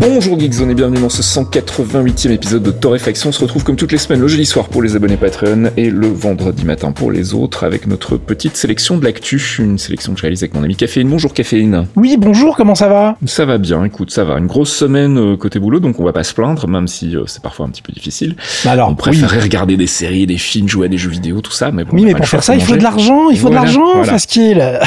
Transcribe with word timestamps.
Bonjour 0.00 0.38
Geekzone 0.38 0.70
et 0.70 0.74
bienvenue 0.74 1.00
dans 1.00 1.08
ce 1.08 1.22
188e 1.22 2.30
épisode 2.30 2.62
de 2.62 2.70
Torréfaction. 2.70 3.30
On 3.30 3.32
se 3.32 3.40
retrouve 3.40 3.64
comme 3.64 3.74
toutes 3.74 3.90
les 3.90 3.98
semaines 3.98 4.20
le 4.20 4.28
jeudi 4.28 4.46
soir 4.46 4.68
pour 4.68 4.80
les 4.80 4.94
abonnés 4.94 5.16
Patreon 5.16 5.72
et 5.76 5.90
le 5.90 6.06
vendredi 6.06 6.64
matin 6.64 6.92
pour 6.92 7.10
les 7.10 7.34
autres 7.34 7.64
avec 7.64 7.88
notre 7.88 8.16
petite 8.16 8.56
sélection 8.56 8.96
de 8.96 9.04
l'actu, 9.04 9.42
une 9.58 9.76
sélection 9.76 10.12
que 10.12 10.18
je 10.18 10.22
réalise 10.22 10.44
avec 10.44 10.54
mon 10.54 10.62
ami 10.62 10.76
Caféine. 10.76 11.08
Bonjour 11.08 11.34
Caféine. 11.34 11.88
Oui, 11.96 12.16
bonjour, 12.16 12.56
comment 12.56 12.76
ça 12.76 12.88
va? 12.88 13.16
Ça 13.26 13.44
va 13.44 13.58
bien, 13.58 13.84
écoute, 13.84 14.12
ça 14.12 14.22
va. 14.22 14.38
Une 14.38 14.46
grosse 14.46 14.72
semaine 14.72 15.18
euh, 15.18 15.36
côté 15.36 15.58
boulot, 15.58 15.80
donc 15.80 15.98
on 15.98 16.04
va 16.04 16.12
pas 16.12 16.22
se 16.22 16.32
plaindre, 16.32 16.68
même 16.68 16.86
si 16.86 17.16
euh, 17.16 17.24
c'est 17.26 17.42
parfois 17.42 17.66
un 17.66 17.70
petit 17.70 17.82
peu 17.82 17.92
difficile. 17.92 18.36
Bah 18.64 18.70
alors, 18.70 18.90
on 18.90 18.94
préférerait 18.94 19.40
regarder 19.40 19.76
des 19.76 19.88
séries, 19.88 20.28
des 20.28 20.38
films, 20.38 20.68
jouer 20.68 20.86
à 20.86 20.88
des 20.88 20.98
jeux 20.98 21.10
vidéo, 21.10 21.40
tout 21.40 21.50
ça, 21.50 21.72
mais 21.72 21.82
bon. 21.82 21.90
Oui, 21.96 22.04
mais 22.04 22.14
pour 22.14 22.28
faire 22.28 22.44
ça, 22.44 22.54
il 22.54 22.62
faut 22.62 22.76
de 22.76 22.84
l'argent, 22.84 23.30
il 23.30 23.36
faut 23.36 23.48
Voilà, 23.48 23.62
de 23.62 23.64
l'argent, 23.64 23.94
voilà. 23.96 24.80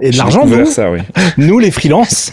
Et 0.00 0.10
de 0.10 0.16
l'argent, 0.16 0.46
nous, 0.46 0.64
ça, 0.66 0.90
oui. 0.90 1.00
nous 1.38 1.58
les 1.58 1.70
freelances, 1.70 2.32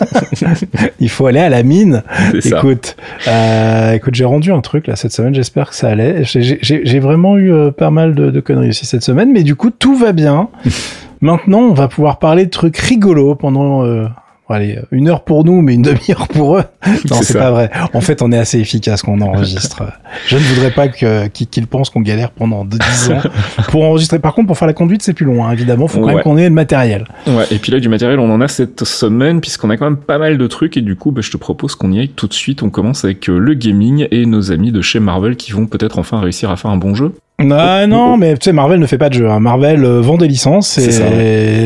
il 0.99 1.09
faut 1.09 1.25
aller 1.25 1.39
à 1.39 1.49
la 1.49 1.63
mine. 1.63 2.03
Écoute, 2.43 2.95
euh, 3.27 3.93
écoute, 3.93 4.13
j'ai 4.15 4.25
rendu 4.25 4.51
un 4.51 4.61
truc 4.61 4.87
là 4.87 4.95
cette 4.95 5.11
semaine. 5.11 5.33
J'espère 5.33 5.69
que 5.69 5.75
ça 5.75 5.89
allait. 5.89 6.23
J'ai 6.23 6.99
vraiment 6.99 7.37
eu 7.37 7.51
euh, 7.51 7.71
pas 7.71 7.89
mal 7.89 8.13
de, 8.15 8.29
de 8.29 8.39
conneries 8.39 8.69
aussi 8.69 8.85
cette 8.85 9.03
semaine, 9.03 9.31
mais 9.31 9.43
du 9.43 9.55
coup 9.55 9.71
tout 9.71 9.95
va 9.95 10.11
bien. 10.11 10.49
Maintenant, 11.21 11.61
on 11.61 11.73
va 11.73 11.87
pouvoir 11.87 12.19
parler 12.19 12.45
de 12.45 12.51
trucs 12.51 12.77
rigolos 12.77 13.35
pendant. 13.35 13.83
euh, 13.85 14.05
bon, 14.47 14.55
Allez, 14.55 14.79
une 14.91 15.07
heure 15.09 15.23
pour 15.23 15.43
nous, 15.43 15.61
mais 15.61 15.73
une 15.75 15.81
demi-heure 15.81 16.27
pour 16.27 16.57
eux. 16.57 16.63
Non, 17.09 17.17
C'est 17.21 17.37
pas 17.37 17.51
vrai. 17.51 17.69
En 17.93 18.01
fait, 18.01 18.21
on 18.21 18.31
est 18.31 18.37
assez 18.37 18.59
efficace 18.59 19.01
quand 19.01 19.11
on 19.13 19.21
enregistre. 19.21 19.83
Je 20.27 20.35
ne 20.37 20.41
voudrais 20.41 20.71
pas 20.71 20.87
que- 20.87 21.27
qu'ils 21.27 21.67
pensent 21.67 21.89
qu'on 21.89 22.01
galère 22.01 22.31
pendant 22.31 22.63
10 22.65 22.77
ans 23.11 23.21
pour 23.69 23.83
enregistrer. 23.83 24.19
Par 24.19 24.33
contre, 24.33 24.47
pour 24.47 24.57
faire 24.57 24.67
la 24.67 24.73
conduite, 24.73 25.01
c'est 25.01 25.13
plus 25.13 25.25
long, 25.25 25.45
hein, 25.45 25.51
évidemment. 25.51 25.87
Faut 25.87 25.99
quand 25.99 26.07
Ouais. 26.07 26.13
même 26.15 26.23
qu'on 26.23 26.37
ait 26.37 26.47
le 26.49 26.53
matériel. 26.55 27.05
Ouais, 27.27 27.45
et 27.51 27.57
puis 27.57 27.71
là, 27.71 27.79
du 27.79 27.89
matériel, 27.89 28.19
on 28.19 28.31
en 28.31 28.41
a 28.41 28.47
cette 28.47 28.83
semaine, 28.83 29.41
puisqu'on 29.41 29.69
a 29.69 29.77
quand 29.77 29.85
même 29.85 29.97
pas 29.97 30.17
mal 30.17 30.37
de 30.37 30.47
trucs, 30.47 30.77
et 30.77 30.81
du 30.81 30.95
coup, 30.95 31.11
bah, 31.11 31.21
je 31.21 31.31
te 31.31 31.37
propose 31.37 31.75
qu'on 31.75 31.91
y 31.91 31.99
aille 31.99 32.09
tout 32.09 32.27
de 32.27 32.33
suite. 32.33 32.63
On 32.63 32.69
commence 32.69 33.03
avec 33.03 33.29
euh, 33.29 33.37
le 33.37 33.53
gaming 33.55 34.07
et 34.11 34.25
nos 34.25 34.51
amis 34.51 34.71
de 34.71 34.81
chez 34.81 34.99
Marvel 34.99 35.35
qui 35.35 35.51
vont 35.51 35.65
peut-être 35.67 35.99
enfin 35.99 36.19
réussir 36.19 36.49
à 36.51 36.55
faire 36.55 36.71
un 36.71 36.77
bon 36.77 36.93
jeu. 36.95 37.13
Ah, 37.37 37.85
non, 37.85 38.15
mais 38.17 38.33
tu 38.35 38.45
sais, 38.45 38.53
Marvel 38.53 38.79
ne 38.79 38.85
fait 38.85 38.97
pas 38.97 39.09
de 39.09 39.15
jeu. 39.15 39.29
hein. 39.29 39.39
Marvel 39.41 39.83
euh, 39.83 39.99
vend 40.01 40.17
des 40.17 40.27
licences 40.27 40.77
et 40.77 40.91
ça, 40.91 41.03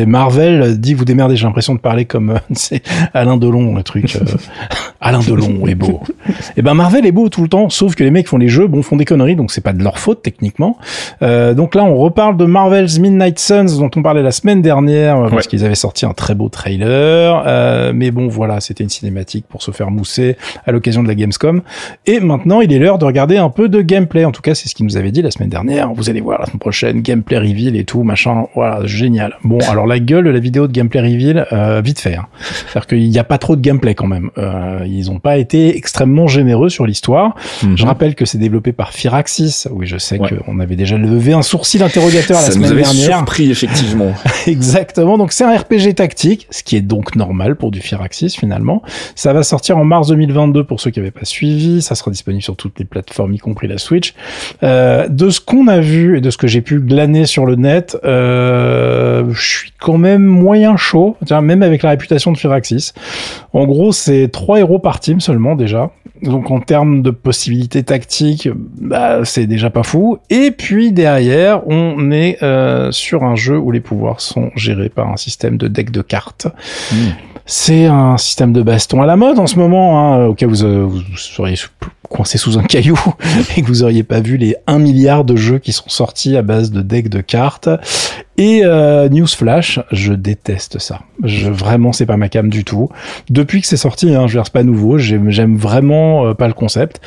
Marvel 0.07 0.79
dit 0.79 0.95
vous 0.95 1.05
démerdez. 1.05 1.35
J'ai 1.35 1.45
l'impression 1.45 1.75
de 1.75 1.79
parler 1.79 2.05
comme 2.05 2.31
euh, 2.31 2.37
c'est 2.53 2.81
Alain 3.13 3.37
Delon, 3.37 3.75
le 3.75 3.83
truc. 3.83 4.17
euh, 5.01 5.07
Alain 5.07 5.19
Delon 5.19 5.65
est 5.67 5.75
beau. 5.75 6.01
Et 6.57 6.61
ben 6.61 6.73
Marvel 6.73 7.05
est 7.05 7.11
beau 7.11 7.29
tout 7.29 7.41
le 7.41 7.47
temps, 7.49 7.69
sauf 7.69 7.95
que 7.95 8.03
les 8.03 8.11
mecs 8.11 8.27
font 8.27 8.37
les 8.37 8.47
jeux, 8.49 8.67
bon, 8.67 8.81
font 8.83 8.95
des 8.95 9.05
conneries, 9.05 9.35
donc 9.35 9.51
c'est 9.51 9.61
pas 9.61 9.73
de 9.73 9.83
leur 9.83 9.97
faute 9.99 10.21
techniquement. 10.21 10.77
Euh, 11.21 11.53
donc 11.53 11.75
là, 11.75 11.83
on 11.83 11.95
reparle 11.97 12.37
de 12.37 12.45
Marvel's 12.45 12.99
Midnight 12.99 13.39
Suns 13.39 13.77
dont 13.79 13.89
on 13.95 14.01
parlait 14.01 14.21
la 14.23 14.31
semaine 14.31 14.61
dernière 14.61 15.17
euh, 15.17 15.29
parce 15.29 15.45
Ouais. 15.45 15.49
qu'ils 15.49 15.65
avaient 15.65 15.75
sorti 15.75 16.05
un 16.05 16.13
très 16.13 16.35
beau 16.35 16.49
trailer. 16.49 17.43
Euh, 17.47 17.91
mais 17.95 18.11
bon, 18.11 18.27
voilà, 18.27 18.59
c'était 18.59 18.83
une 18.83 18.89
cinématique 18.89 19.45
pour 19.47 19.61
se 19.61 19.71
faire 19.71 19.89
mousser 19.91 20.35
à 20.65 20.71
l'occasion 20.71 21.01
de 21.03 21.07
la 21.07 21.15
Gamescom. 21.15 21.61
Et 22.05 22.19
maintenant, 22.19 22.61
il 22.61 22.71
est 22.73 22.79
l'heure 22.79 22.97
de 22.97 23.05
regarder 23.05 23.37
un 23.37 23.49
peu 23.49 23.69
de 23.69 23.81
gameplay. 23.81 24.25
En 24.25 24.31
tout 24.31 24.41
cas, 24.41 24.53
c'est 24.55 24.67
ce 24.69 24.75
qu'il 24.75 24.85
nous 24.85 24.97
avait 24.97 25.11
dit 25.11 25.21
la 25.21 25.31
semaine 25.31 25.49
dernière. 25.49 25.91
Vous 25.93 26.09
allez 26.09 26.21
voir 26.21 26.39
la 26.39 26.45
semaine 26.45 26.59
prochaine, 26.59 27.01
gameplay 27.01 27.37
reveal 27.37 27.75
et 27.75 27.85
tout, 27.85 28.03
machin. 28.03 28.45
Voilà, 28.55 28.85
génial. 28.85 29.35
Bon, 29.43 29.59
alors 29.69 29.87
la 29.87 29.99
gueule 29.99 30.25
de 30.25 30.29
la 30.29 30.39
vidéo 30.39 30.67
de 30.67 30.71
gameplay 30.73 30.99
reveal, 31.01 31.45
euh, 31.53 31.81
vite 31.83 31.99
fait. 31.99 32.15
Hein. 32.15 32.25
C'est-à-dire 32.41 32.87
qu'il 32.87 33.09
n'y 33.09 33.19
a 33.19 33.23
pas 33.23 33.37
trop 33.37 33.55
de 33.55 33.61
gameplay 33.61 33.95
quand 33.95 34.07
même. 34.07 34.29
Ils 34.89 35.07
n'ont 35.11 35.19
pas 35.19 35.37
été 35.37 35.75
extrêmement 35.77 36.27
généreux 36.27 36.69
sur 36.69 36.85
l'histoire. 36.85 37.35
Je 37.75 37.85
rappelle 37.85 38.15
que 38.15 38.25
c'est 38.25 38.37
développé 38.37 38.71
par 38.73 38.91
Firaxis. 38.93 39.67
Oui, 39.71 39.85
je 39.87 39.97
sais 39.97 40.17
Mhm. 40.17 40.23
Ouais. 40.23 40.29
qu'on 40.45 40.59
avait 40.59 40.75
déjà 40.75 40.97
levé 40.97 41.33
un 41.33 41.41
sourcil 41.41 41.81
interrogateur 41.83 42.37
la 42.37 42.43
Ça 42.43 42.47
nous 42.49 42.53
semaine 42.65 42.71
avait 42.71 42.81
dernière. 42.81 43.17
surpris, 43.17 43.51
effectivement. 43.51 44.11
Exactement. 44.47 45.17
Donc 45.17 45.31
c'est 45.31 45.43
un 45.43 45.55
RPG 45.55 45.93
tactique, 45.95 46.47
ce 46.49 46.63
qui 46.63 46.75
est 46.75 46.81
donc 46.81 47.15
normal 47.15 47.55
pour 47.55 47.71
du 47.71 47.79
Firaxis 47.79 48.31
finalement. 48.37 48.81
Ça 49.15 49.31
va 49.33 49.43
sortir 49.43 49.77
en 49.77 49.85
mars 49.85 50.07
2022 50.09 50.63
pour 50.63 50.79
ceux 50.81 50.91
qui 50.91 50.99
n'avaient 50.99 51.11
pas 51.11 51.25
suivi. 51.25 51.81
Ça 51.81 51.95
sera 51.95 52.11
disponible 52.11 52.41
sur 52.43 52.55
toutes 52.55 52.77
les 52.79 52.85
plateformes, 52.85 53.33
y 53.33 53.37
compris 53.37 53.67
la 53.67 53.77
Switch. 53.77 54.13
Euh, 54.63 55.07
de 55.07 55.29
ce 55.29 55.39
qu'on 55.39 55.67
a 55.67 55.79
vu 55.79 56.17
et 56.17 56.21
de 56.21 56.29
ce 56.29 56.37
que 56.37 56.47
j'ai 56.47 56.61
pu 56.61 56.79
glaner 56.79 57.25
sur 57.25 57.45
le 57.45 57.55
net, 57.55 57.97
euh, 58.03 59.23
je 59.31 59.41
suis 59.59 59.71
quand 59.79 59.97
même 59.97 60.23
moyen 60.23 60.75
chaud, 60.77 61.15
même 61.41 61.63
avec 61.63 61.83
la 61.83 61.91
réputation 61.91 62.31
de 62.31 62.37
Firaxis. 62.37 62.93
En 63.53 63.65
gros, 63.65 63.91
c'est 63.91 64.29
trois 64.31 64.59
héros 64.59 64.78
par 64.79 64.99
team 64.99 65.19
seulement 65.21 65.55
déjà. 65.55 65.91
Donc 66.21 66.51
en 66.51 66.59
termes 66.59 67.01
de 67.01 67.11
possibilités 67.11 67.83
tactiques, 67.83 68.49
bah, 68.81 69.23
c'est 69.23 69.47
déjà 69.47 69.69
pas 69.69 69.83
fou. 69.83 70.17
Et 70.29 70.51
puis 70.51 70.91
derrière, 70.91 71.61
on 71.67 72.11
est 72.11 72.41
euh, 72.43 72.91
sur 72.91 73.23
un 73.23 73.35
jeu 73.35 73.57
où 73.57 73.71
les 73.71 73.79
pouvoirs 73.79 74.19
sont 74.19 74.51
gérés 74.55 74.89
par 74.89 75.09
un 75.09 75.17
système 75.17 75.57
de 75.57 75.67
deck 75.67 75.91
de 75.91 76.01
cartes. 76.01 76.47
Mm. 76.91 76.95
C'est 77.45 77.85
un 77.85 78.17
système 78.17 78.53
de 78.53 78.61
baston 78.61 79.01
à 79.01 79.05
la 79.05 79.15
mode 79.15 79.39
en 79.39 79.47
ce 79.47 79.57
moment, 79.57 79.99
hein, 79.99 80.25
au 80.25 80.33
cas 80.35 80.45
où 80.45 80.49
vous, 80.49 80.63
euh, 80.63 80.83
vous 80.85 81.01
seriez 81.15 81.55
sous- 81.55 81.69
coincé 82.09 82.37
sous 82.37 82.57
un 82.57 82.63
caillou 82.63 82.99
et 83.57 83.61
que 83.61 83.67
vous 83.67 83.83
auriez 83.83 84.03
pas 84.03 84.19
vu 84.19 84.37
les 84.37 84.55
1 84.67 84.79
milliard 84.79 85.23
de 85.23 85.35
jeux 85.35 85.59
qui 85.59 85.71
sont 85.71 85.89
sortis 85.89 86.35
à 86.37 86.41
base 86.41 86.71
de 86.71 86.81
decks 86.81 87.09
de 87.09 87.21
cartes. 87.21 87.69
Et 88.39 88.61
euh, 88.63 89.09
Newsflash, 89.09 89.81
je 89.91 90.13
déteste 90.13 90.79
ça. 90.79 91.01
Je, 91.25 91.49
vraiment, 91.49 91.91
c'est 91.91 92.05
pas 92.05 92.15
ma 92.15 92.29
cam 92.29 92.49
du 92.49 92.63
tout. 92.63 92.87
Depuis 93.29 93.59
que 93.59 93.67
c'est 93.67 93.75
sorti, 93.75 94.15
hein, 94.15 94.27
je 94.27 94.37
veux 94.37 94.41
dire, 94.41 94.49
pas 94.51 94.63
nouveau. 94.63 94.97
J'aime 94.97 95.57
vraiment 95.57 96.25
euh, 96.25 96.33
pas 96.33 96.47
le 96.47 96.53
concept. 96.53 97.01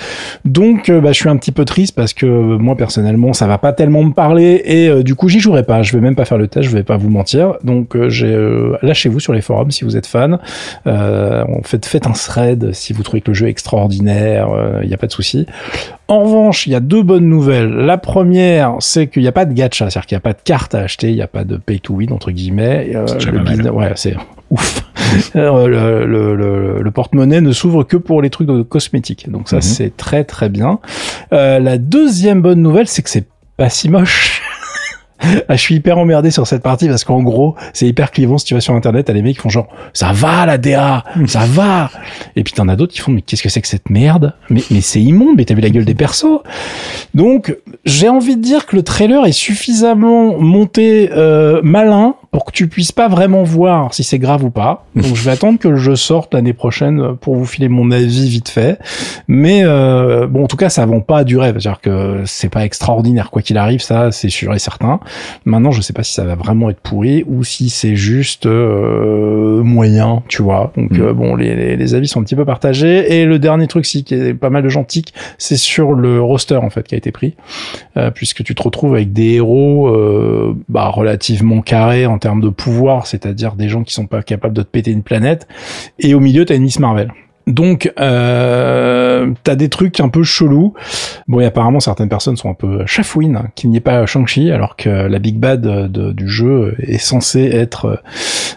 Donc, 0.44 0.90
euh, 0.90 1.00
bah, 1.00 1.12
je 1.12 1.20
suis 1.20 1.30
un 1.30 1.38
petit 1.38 1.50
peu 1.50 1.64
triste 1.64 1.94
parce 1.94 2.12
que 2.12 2.26
euh, 2.26 2.58
moi, 2.58 2.76
personnellement, 2.76 3.32
ça 3.32 3.46
va 3.46 3.56
pas 3.56 3.72
tellement 3.72 4.04
me 4.04 4.12
parler 4.12 4.60
et 4.66 5.02
du 5.02 5.14
coup, 5.14 5.30
j'y 5.30 5.40
jouerai 5.40 5.62
pas. 5.62 5.82
Je 5.82 5.94
vais 5.94 6.02
même 6.02 6.14
pas 6.14 6.26
faire 6.26 6.36
le 6.36 6.48
test. 6.48 6.68
Je 6.68 6.76
vais 6.76 6.82
pas 6.82 6.98
vous 6.98 7.08
mentir. 7.08 7.54
Donc, 7.64 7.94
lâchez-vous 7.94 9.20
sur 9.20 9.32
les 9.32 9.40
forums 9.40 9.70
si 9.70 9.84
vous 9.84 9.96
êtes 9.96 10.06
fan. 10.06 10.38
Faites 10.84 12.06
un 12.06 12.12
thread 12.12 12.72
si 12.74 12.92
vous 12.92 13.02
trouvez 13.02 13.22
que 13.22 13.30
le 13.30 13.34
jeu 13.34 13.46
est 13.46 13.50
extraordinaire. 13.50 14.48
N'y 14.92 14.96
a 14.96 14.98
pas 14.98 15.06
de 15.08 15.12
souci. 15.12 15.46
En 16.08 16.20
revanche, 16.24 16.66
il 16.66 16.72
y 16.72 16.74
a 16.74 16.80
deux 16.80 17.02
bonnes 17.02 17.28
nouvelles. 17.28 17.70
La 17.70 17.98
première, 17.98 18.76
c'est 18.80 19.06
qu'il 19.08 19.22
n'y 19.22 19.28
a 19.28 19.32
pas 19.32 19.44
de 19.44 19.52
gacha, 19.54 19.88
c'est-à-dire 19.90 20.06
qu'il 20.06 20.16
n'y 20.16 20.20
a 20.20 20.20
pas 20.20 20.32
de 20.32 20.42
carte 20.44 20.74
à 20.74 20.80
acheter, 20.80 21.08
il 21.10 21.14
n'y 21.14 21.22
a 21.22 21.26
pas 21.26 21.44
de 21.44 21.56
pay 21.56 21.80
to 21.80 21.94
win 21.94 22.12
entre 22.12 22.30
guillemets. 22.30 22.92
Euh, 22.94 23.06
C'est 23.06 23.14
déjà 23.14 23.30
le 23.30 23.38
pas 23.38 23.44
mal. 23.44 23.54
business- 23.56 23.72
ouais, 23.72 23.92
c'est 23.96 24.16
ouf. 24.50 24.82
Euh, 25.36 25.66
le, 25.66 26.06
le- 26.06 26.34
le- 26.36 26.80
le 26.82 26.90
porte-monnaie 26.90 27.40
ne 27.42 27.52
s'ouvre 27.52 27.84
que 27.84 27.98
pour 27.98 28.22
les 28.22 28.30
trucs 28.30 28.48
de 28.48 28.62
cosmétiques, 28.62 29.30
donc 29.30 29.48
ça 29.48 29.56
Mhm. 29.56 29.62
c'est 29.62 29.96
très 29.96 30.24
très 30.24 30.48
bien. 30.48 30.78
Euh, 31.34 31.58
la 31.58 31.76
deuxième 31.76 32.40
bonne 32.40 32.62
nouvelle, 32.62 32.88
c'est 32.88 33.02
que 33.02 33.10
c'est 33.10 33.26
pas 33.58 33.68
si 33.68 33.90
moche. 33.90 34.41
Ah, 35.48 35.56
je 35.56 35.60
suis 35.60 35.76
hyper 35.76 35.98
emmerdé 35.98 36.30
sur 36.30 36.46
cette 36.46 36.62
partie 36.62 36.88
parce 36.88 37.04
qu'en 37.04 37.22
gros, 37.22 37.56
c'est 37.72 37.86
hyper 37.86 38.10
clivant 38.10 38.38
si 38.38 38.46
tu 38.46 38.54
vas 38.54 38.60
sur 38.60 38.74
internet, 38.74 39.06
t'as 39.06 39.12
les 39.12 39.22
mecs 39.22 39.36
qui 39.36 39.42
font 39.42 39.48
genre 39.48 39.68
ça 39.92 40.12
va 40.12 40.46
la 40.46 40.58
DA, 40.58 41.04
ça 41.26 41.40
va. 41.46 41.90
Et 42.36 42.44
puis 42.44 42.52
t'en 42.52 42.68
as 42.68 42.76
d'autres 42.76 42.92
qui 42.92 43.00
font 43.00 43.12
mais 43.12 43.22
qu'est-ce 43.22 43.42
que 43.42 43.48
c'est 43.48 43.60
que 43.60 43.68
cette 43.68 43.90
merde? 43.90 44.34
Mais 44.50 44.62
mais 44.70 44.80
c'est 44.80 45.00
immonde, 45.00 45.36
mais 45.36 45.44
t'as 45.44 45.54
vu 45.54 45.60
la 45.60 45.70
gueule 45.70 45.84
des 45.84 45.94
persos. 45.94 46.40
Donc, 47.14 47.56
j'ai 47.84 48.08
envie 48.08 48.36
de 48.36 48.42
dire 48.42 48.66
que 48.66 48.76
le 48.76 48.82
trailer 48.82 49.26
est 49.26 49.32
suffisamment 49.32 50.38
monté 50.38 51.10
euh, 51.12 51.60
malin 51.62 52.14
pour 52.32 52.46
que 52.46 52.50
tu 52.50 52.66
puisses 52.66 52.90
pas 52.92 53.08
vraiment 53.08 53.42
voir 53.44 53.94
si 53.94 54.02
c'est 54.02 54.18
grave 54.18 54.42
ou 54.42 54.50
pas. 54.50 54.84
Donc, 54.96 55.14
je 55.14 55.22
vais 55.22 55.30
attendre 55.30 55.58
que 55.60 55.68
le 55.68 55.76
jeu 55.76 55.94
sorte 55.96 56.34
l'année 56.34 56.54
prochaine 56.54 57.14
pour 57.20 57.36
vous 57.36 57.44
filer 57.44 57.68
mon 57.68 57.90
avis 57.92 58.28
vite 58.28 58.48
fait. 58.48 58.78
Mais 59.28 59.60
euh, 59.64 60.26
bon, 60.26 60.44
en 60.44 60.46
tout 60.48 60.56
cas, 60.56 60.70
ça 60.70 60.84
va 60.86 60.98
pas 61.00 61.22
durer. 61.24 61.48
C'est-à-dire 61.50 61.80
que 61.80 62.22
c'est 62.24 62.48
pas 62.48 62.64
extraordinaire 62.64 63.30
quoi 63.30 63.42
qu'il 63.42 63.58
arrive, 63.58 63.80
ça, 63.82 64.10
c'est 64.12 64.30
sûr 64.30 64.52
et 64.54 64.58
certain. 64.58 64.98
Maintenant, 65.44 65.70
je 65.70 65.80
sais 65.82 65.92
pas 65.92 66.02
si 66.02 66.14
ça 66.14 66.24
va 66.24 66.34
vraiment 66.34 66.70
être 66.70 66.80
pourri 66.80 67.22
ou 67.28 67.44
si 67.44 67.68
c'est 67.70 67.96
juste 67.96 68.46
euh, 68.46 69.62
moyen, 69.62 70.22
tu 70.28 70.42
vois. 70.42 70.72
Donc 70.76 70.90
Mm. 70.92 71.00
euh, 71.02 71.12
bon, 71.12 71.36
les, 71.36 71.54
les, 71.54 71.76
les 71.76 71.94
avis 71.94 72.08
sont 72.08 72.20
un 72.20 72.24
petit 72.24 72.36
peu 72.36 72.44
partagés. 72.46 73.20
Et 73.20 73.24
le 73.26 73.38
dernier 73.38 73.66
truc, 73.66 73.84
si 73.86 74.04
qui 74.04 74.14
est 74.14 74.34
pas 74.34 74.50
mal 74.50 74.62
de 74.62 74.68
gens 74.70 74.84
tiquent, 74.84 75.12
c'est 75.38 75.56
sur 75.56 75.92
le 75.92 76.20
roster 76.20 76.56
en 76.56 76.70
fait 76.70 76.86
qui 76.88 76.94
a 76.94 76.98
été 76.98 77.12
pris, 77.12 77.34
Euh, 77.98 78.10
puisque 78.10 78.42
tu 78.42 78.54
te 78.54 78.62
retrouves 78.62 78.94
avec 78.94 79.12
des 79.12 79.34
héros 79.34 79.88
euh, 79.88 80.54
bah, 80.70 80.88
relativement 80.88 81.60
carrés 81.60 82.06
en 82.06 82.18
termes 82.22 82.40
de 82.40 82.48
pouvoir, 82.48 83.06
c'est-à-dire 83.06 83.54
des 83.54 83.68
gens 83.68 83.82
qui 83.82 83.92
sont 83.92 84.06
pas 84.06 84.22
capables 84.22 84.54
de 84.54 84.62
te 84.62 84.68
péter 84.68 84.92
une 84.92 85.02
planète. 85.02 85.46
Et 85.98 86.14
au 86.14 86.20
milieu, 86.20 86.44
t'as 86.44 86.54
une 86.54 86.62
Miss 86.62 86.78
Marvel. 86.78 87.12
Donc, 87.48 87.92
euh, 87.98 89.32
t'as 89.42 89.56
des 89.56 89.68
trucs 89.68 89.98
un 89.98 90.08
peu 90.08 90.22
chelous. 90.22 90.74
Bon, 91.26 91.40
et 91.40 91.44
apparemment, 91.44 91.80
certaines 91.80 92.08
personnes 92.08 92.36
sont 92.36 92.48
un 92.48 92.54
peu 92.54 92.86
chafouines 92.86 93.36
hein, 93.36 93.48
qu'il 93.56 93.70
n'y 93.70 93.78
ait 93.78 93.80
pas 93.80 94.06
Shang-Chi, 94.06 94.52
alors 94.52 94.76
que 94.76 94.88
la 94.88 95.18
Big 95.18 95.38
Bad 95.38 95.60
de- 95.60 96.12
du 96.12 96.28
jeu 96.28 96.76
est 96.78 96.98
censée 96.98 97.44
être 97.52 98.00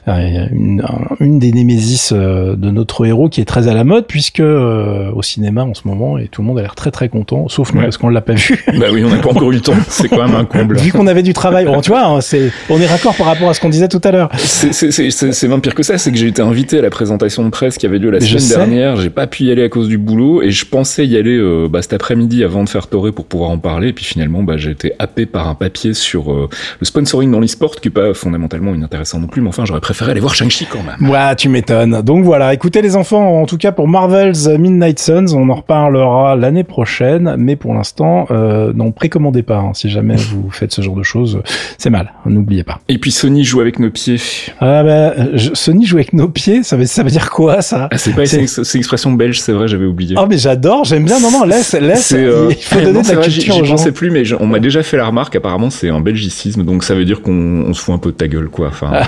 une, 0.08 0.84
une, 1.20 1.40
des 1.40 1.52
némésis 1.52 2.14
de 2.14 2.70
notre 2.70 3.06
héros 3.06 3.30
qui 3.30 3.42
est 3.42 3.46
très 3.46 3.68
à 3.68 3.74
la 3.74 3.84
mode 3.84 4.06
puisque 4.08 4.40
au 4.42 5.22
cinéma 5.22 5.64
en 5.64 5.74
ce 5.74 5.88
moment 5.88 6.18
et 6.18 6.28
tout 6.28 6.42
le 6.42 6.48
monde 6.48 6.60
a 6.60 6.62
l'air 6.62 6.76
très 6.76 6.92
très 6.92 7.10
content, 7.10 7.48
sauf 7.48 7.74
nous 7.74 7.82
parce 7.82 7.98
qu'on 7.98 8.10
l'a 8.10 8.22
pas 8.22 8.34
vu. 8.34 8.64
bah 8.80 8.88
oui, 8.92 9.04
on 9.04 9.10
n'a 9.10 9.18
pas 9.18 9.30
encore 9.30 9.52
eu 9.52 9.56
le 9.56 9.62
temps. 9.62 9.74
C'est 9.88 10.10
quand 10.10 10.26
même 10.26 10.36
un 10.36 10.46
comble. 10.46 10.78
Vu 10.78 10.92
qu'on 10.92 11.08
avait 11.08 11.24
du 11.24 11.34
travail, 11.34 11.66
bon, 11.66 11.82
tu 11.82 11.90
vois, 11.90 12.06
hein, 12.06 12.22
c'est 12.22 12.52
on 12.70 12.80
est 12.80 12.88
raccord 12.88 13.16
par 13.16 13.28
rapport 13.28 13.50
à 13.50 13.54
ce 13.54 13.60
qu'on 13.60 13.70
disait 13.70 13.88
tout 13.88 14.02
à 14.04 14.12
l'heure. 14.12 14.30
C'est 14.36 15.48
même 15.48 15.62
pire 15.62 15.76
que 15.76 15.84
ça, 15.84 15.98
c'est 15.98 16.12
que 16.12 16.18
j'ai 16.18 16.28
été 16.28 16.42
invité 16.42 16.80
à 16.80 16.82
la 16.82 16.90
présentation 16.90 17.44
de 17.44 17.50
presse 17.50 17.78
qui 17.78 17.86
avait 17.86 18.00
lieu 18.00 18.10
la 18.10 18.20
semaine 18.20 18.48
dernière. 18.48 18.96
J'ai 18.98 19.10
pas 19.10 19.28
pu 19.28 19.44
y 19.46 19.52
aller 19.52 19.64
à 19.64 19.70
cause 19.70 19.88
du 19.88 19.98
boulot 19.98 20.42
et 20.42 20.52
je 20.52 20.66
pensais 20.66 21.06
y 21.06 21.18
aller 21.18 21.38
euh, 21.38 21.68
bah, 21.70 21.82
cet 21.82 21.94
après-midi 21.94 22.44
avant 22.44 22.64
de 22.64 22.70
faire 22.70 22.88
Toré 22.88 23.12
pour 23.12 23.26
pouvoir 23.26 23.50
en 23.50 23.58
parler. 23.58 23.90
Et 23.90 23.94
puis 23.94 24.06
finalement, 24.06 24.44
bah, 24.44 24.58
j'ai 24.58 24.72
été 24.72 24.94
happé 25.00 25.26
par 25.26 25.48
un 25.48 25.56
papier 25.56 25.94
sur 25.94 26.32
euh, 26.32 26.50
le 26.80 26.86
sponsoring 26.86 27.32
dans 27.32 27.40
l'e-sport 27.40 27.76
qui 27.76 27.88
est 27.88 27.92
pas 27.92 28.14
fondamentalement 28.14 28.74
inintéressant 28.74 29.20
non 29.20 29.28
plus, 29.28 29.42
mais 29.42 29.50
enfin, 29.50 29.66
j'aurais 29.66 29.82
préféré 29.82 29.95
aller 30.04 30.20
voir 30.20 30.36
Shang-Chi 30.36 30.68
quand 30.68 30.82
même. 30.84 31.10
Ouais, 31.10 31.36
tu 31.36 31.50
m'étonnes. 31.50 32.02
Donc 32.02 32.24
voilà, 32.24 32.54
écoutez 32.54 32.82
les 32.82 32.96
enfants, 32.96 33.42
en 33.42 33.46
tout 33.46 33.58
cas 33.58 33.72
pour 33.72 33.88
Marvel's 33.88 34.48
Midnight 34.48 35.00
Suns, 35.00 35.34
on 35.34 35.50
en 35.50 35.56
reparlera 35.56 36.36
l'année 36.36 36.64
prochaine, 36.64 37.36
mais 37.38 37.56
pour 37.56 37.74
l'instant, 37.74 38.28
euh, 38.32 38.74
non, 38.74 38.92
précommandez 38.92 39.44
pas. 39.44 39.58
Hein, 39.58 39.72
si 39.74 39.90
jamais 39.90 40.16
vous 40.16 40.50
faites 40.52 40.72
ce 40.72 40.82
genre 40.82 40.96
de 40.96 41.04
choses, 41.04 41.42
c'est 41.78 41.90
mal. 41.90 42.14
N'oubliez 42.26 42.64
pas. 42.64 42.80
Et 42.90 42.98
puis 42.98 43.12
Sony 43.12 43.44
joue 43.44 43.62
avec 43.62 43.80
nos 43.80 43.90
pieds. 43.90 44.18
Ah 44.60 44.84
bah, 44.84 45.14
Sony 45.54 45.86
joue 45.86 45.98
avec 45.98 46.14
nos 46.14 46.28
pieds, 46.28 46.64
ça 46.64 46.78
veut, 46.78 46.86
ça 46.86 47.04
veut 47.04 47.10
dire 47.10 47.30
quoi 47.30 47.62
ça? 47.62 47.88
Ah, 47.92 47.98
C'est 47.98 48.14
pas 48.14 48.26
c'est 48.26 48.38
une 48.38 48.80
expression 48.80 49.12
belge, 49.14 49.40
c'est 49.40 49.54
vrai, 49.54 49.68
j'avais 49.68 49.86
oublié. 49.86 50.16
Oh 50.20 50.26
mais 50.28 50.38
j'adore, 50.38 50.86
j'aime 50.86 51.06
bien. 51.06 51.20
Non 51.20 51.32
non, 51.32 51.44
laisse, 51.44 51.74
laisse. 51.74 52.14
Euh, 52.14 52.48
il 52.50 52.56
faut 52.64 52.82
donner 52.82 53.02
de 53.02 53.08
la 53.08 53.22
culture 53.22 53.64
J'y 53.64 53.72
pensais 53.72 53.92
plus, 53.92 54.12
mais 54.12 54.24
on 54.40 54.48
m'a 54.48 54.60
déjà 54.60 54.84
fait 54.84 54.98
la 54.98 55.06
remarque. 55.06 55.36
Apparemment, 55.36 55.70
c'est 55.70 55.90
un 55.90 56.00
belgicisme, 56.00 56.64
donc 56.64 56.84
ça 56.84 56.96
veut 56.96 57.06
dire 57.06 57.22
qu'on 57.22 57.74
se 57.74 57.82
fout 57.82 57.94
un 57.94 57.98
peu 57.98 58.12
de 58.12 58.18
ta 58.18 58.28
gueule, 58.28 58.50
quoi. 58.50 58.68
Enfin. 58.68 58.92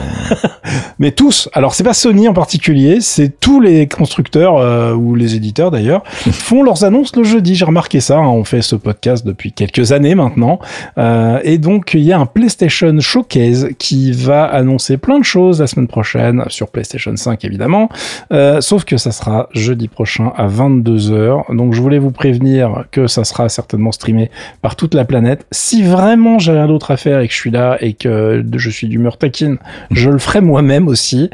mais 0.99 1.11
tous. 1.11 1.49
Alors 1.53 1.73
c'est 1.73 1.83
pas 1.83 1.93
Sony 1.93 2.27
en 2.27 2.33
particulier, 2.33 3.01
c'est 3.01 3.39
tous 3.39 3.59
les 3.59 3.87
constructeurs 3.87 4.57
euh, 4.57 4.93
ou 4.93 5.15
les 5.15 5.35
éditeurs 5.35 5.71
d'ailleurs 5.71 6.03
font 6.31 6.63
leurs 6.63 6.83
annonces 6.83 7.15
le 7.15 7.23
jeudi. 7.23 7.55
J'ai 7.55 7.65
remarqué 7.65 7.99
ça. 7.99 8.17
Hein, 8.17 8.27
on 8.27 8.43
fait 8.43 8.61
ce 8.61 8.75
podcast 8.75 9.25
depuis 9.25 9.51
quelques 9.51 9.91
années 9.91 10.15
maintenant, 10.15 10.59
euh, 10.97 11.39
et 11.43 11.57
donc 11.57 11.93
il 11.93 12.03
y 12.03 12.13
a 12.13 12.19
un 12.19 12.25
PlayStation 12.25 12.97
Showcase 12.99 13.69
qui 13.79 14.11
va 14.11 14.45
annoncer 14.45 14.97
plein 14.97 15.19
de 15.19 15.25
choses 15.25 15.59
la 15.59 15.67
semaine 15.67 15.87
prochaine 15.87 16.43
sur 16.47 16.69
PlayStation 16.69 17.15
5 17.15 17.43
évidemment, 17.45 17.89
euh, 18.31 18.61
sauf 18.61 18.85
que 18.85 18.97
ça 18.97 19.11
sera 19.11 19.49
jeudi 19.53 19.87
prochain 19.87 20.31
à 20.35 20.47
22h. 20.47 21.55
Donc 21.55 21.73
je 21.73 21.81
voulais 21.81 21.99
vous 21.99 22.11
prévenir 22.11 22.85
que 22.91 23.07
ça 23.07 23.23
sera 23.23 23.49
certainement 23.49 23.91
streamé 23.91 24.29
par 24.61 24.75
toute 24.75 24.93
la 24.93 25.05
planète. 25.05 25.45
Si 25.51 25.83
vraiment 25.83 26.39
j'ai 26.39 26.51
rien 26.51 26.67
d'autre 26.67 26.91
à 26.91 26.97
faire 26.97 27.19
et 27.19 27.27
que 27.27 27.33
je 27.33 27.39
suis 27.39 27.51
là 27.51 27.77
et 27.79 27.93
que 27.93 28.43
je 28.55 28.69
suis 28.69 28.87
d'humeur 28.87 29.17
taquine, 29.17 29.57
je 29.91 30.09
le 30.09 30.19
ferai 30.19 30.41
moi-même 30.41 30.66
aussi. 30.87 31.29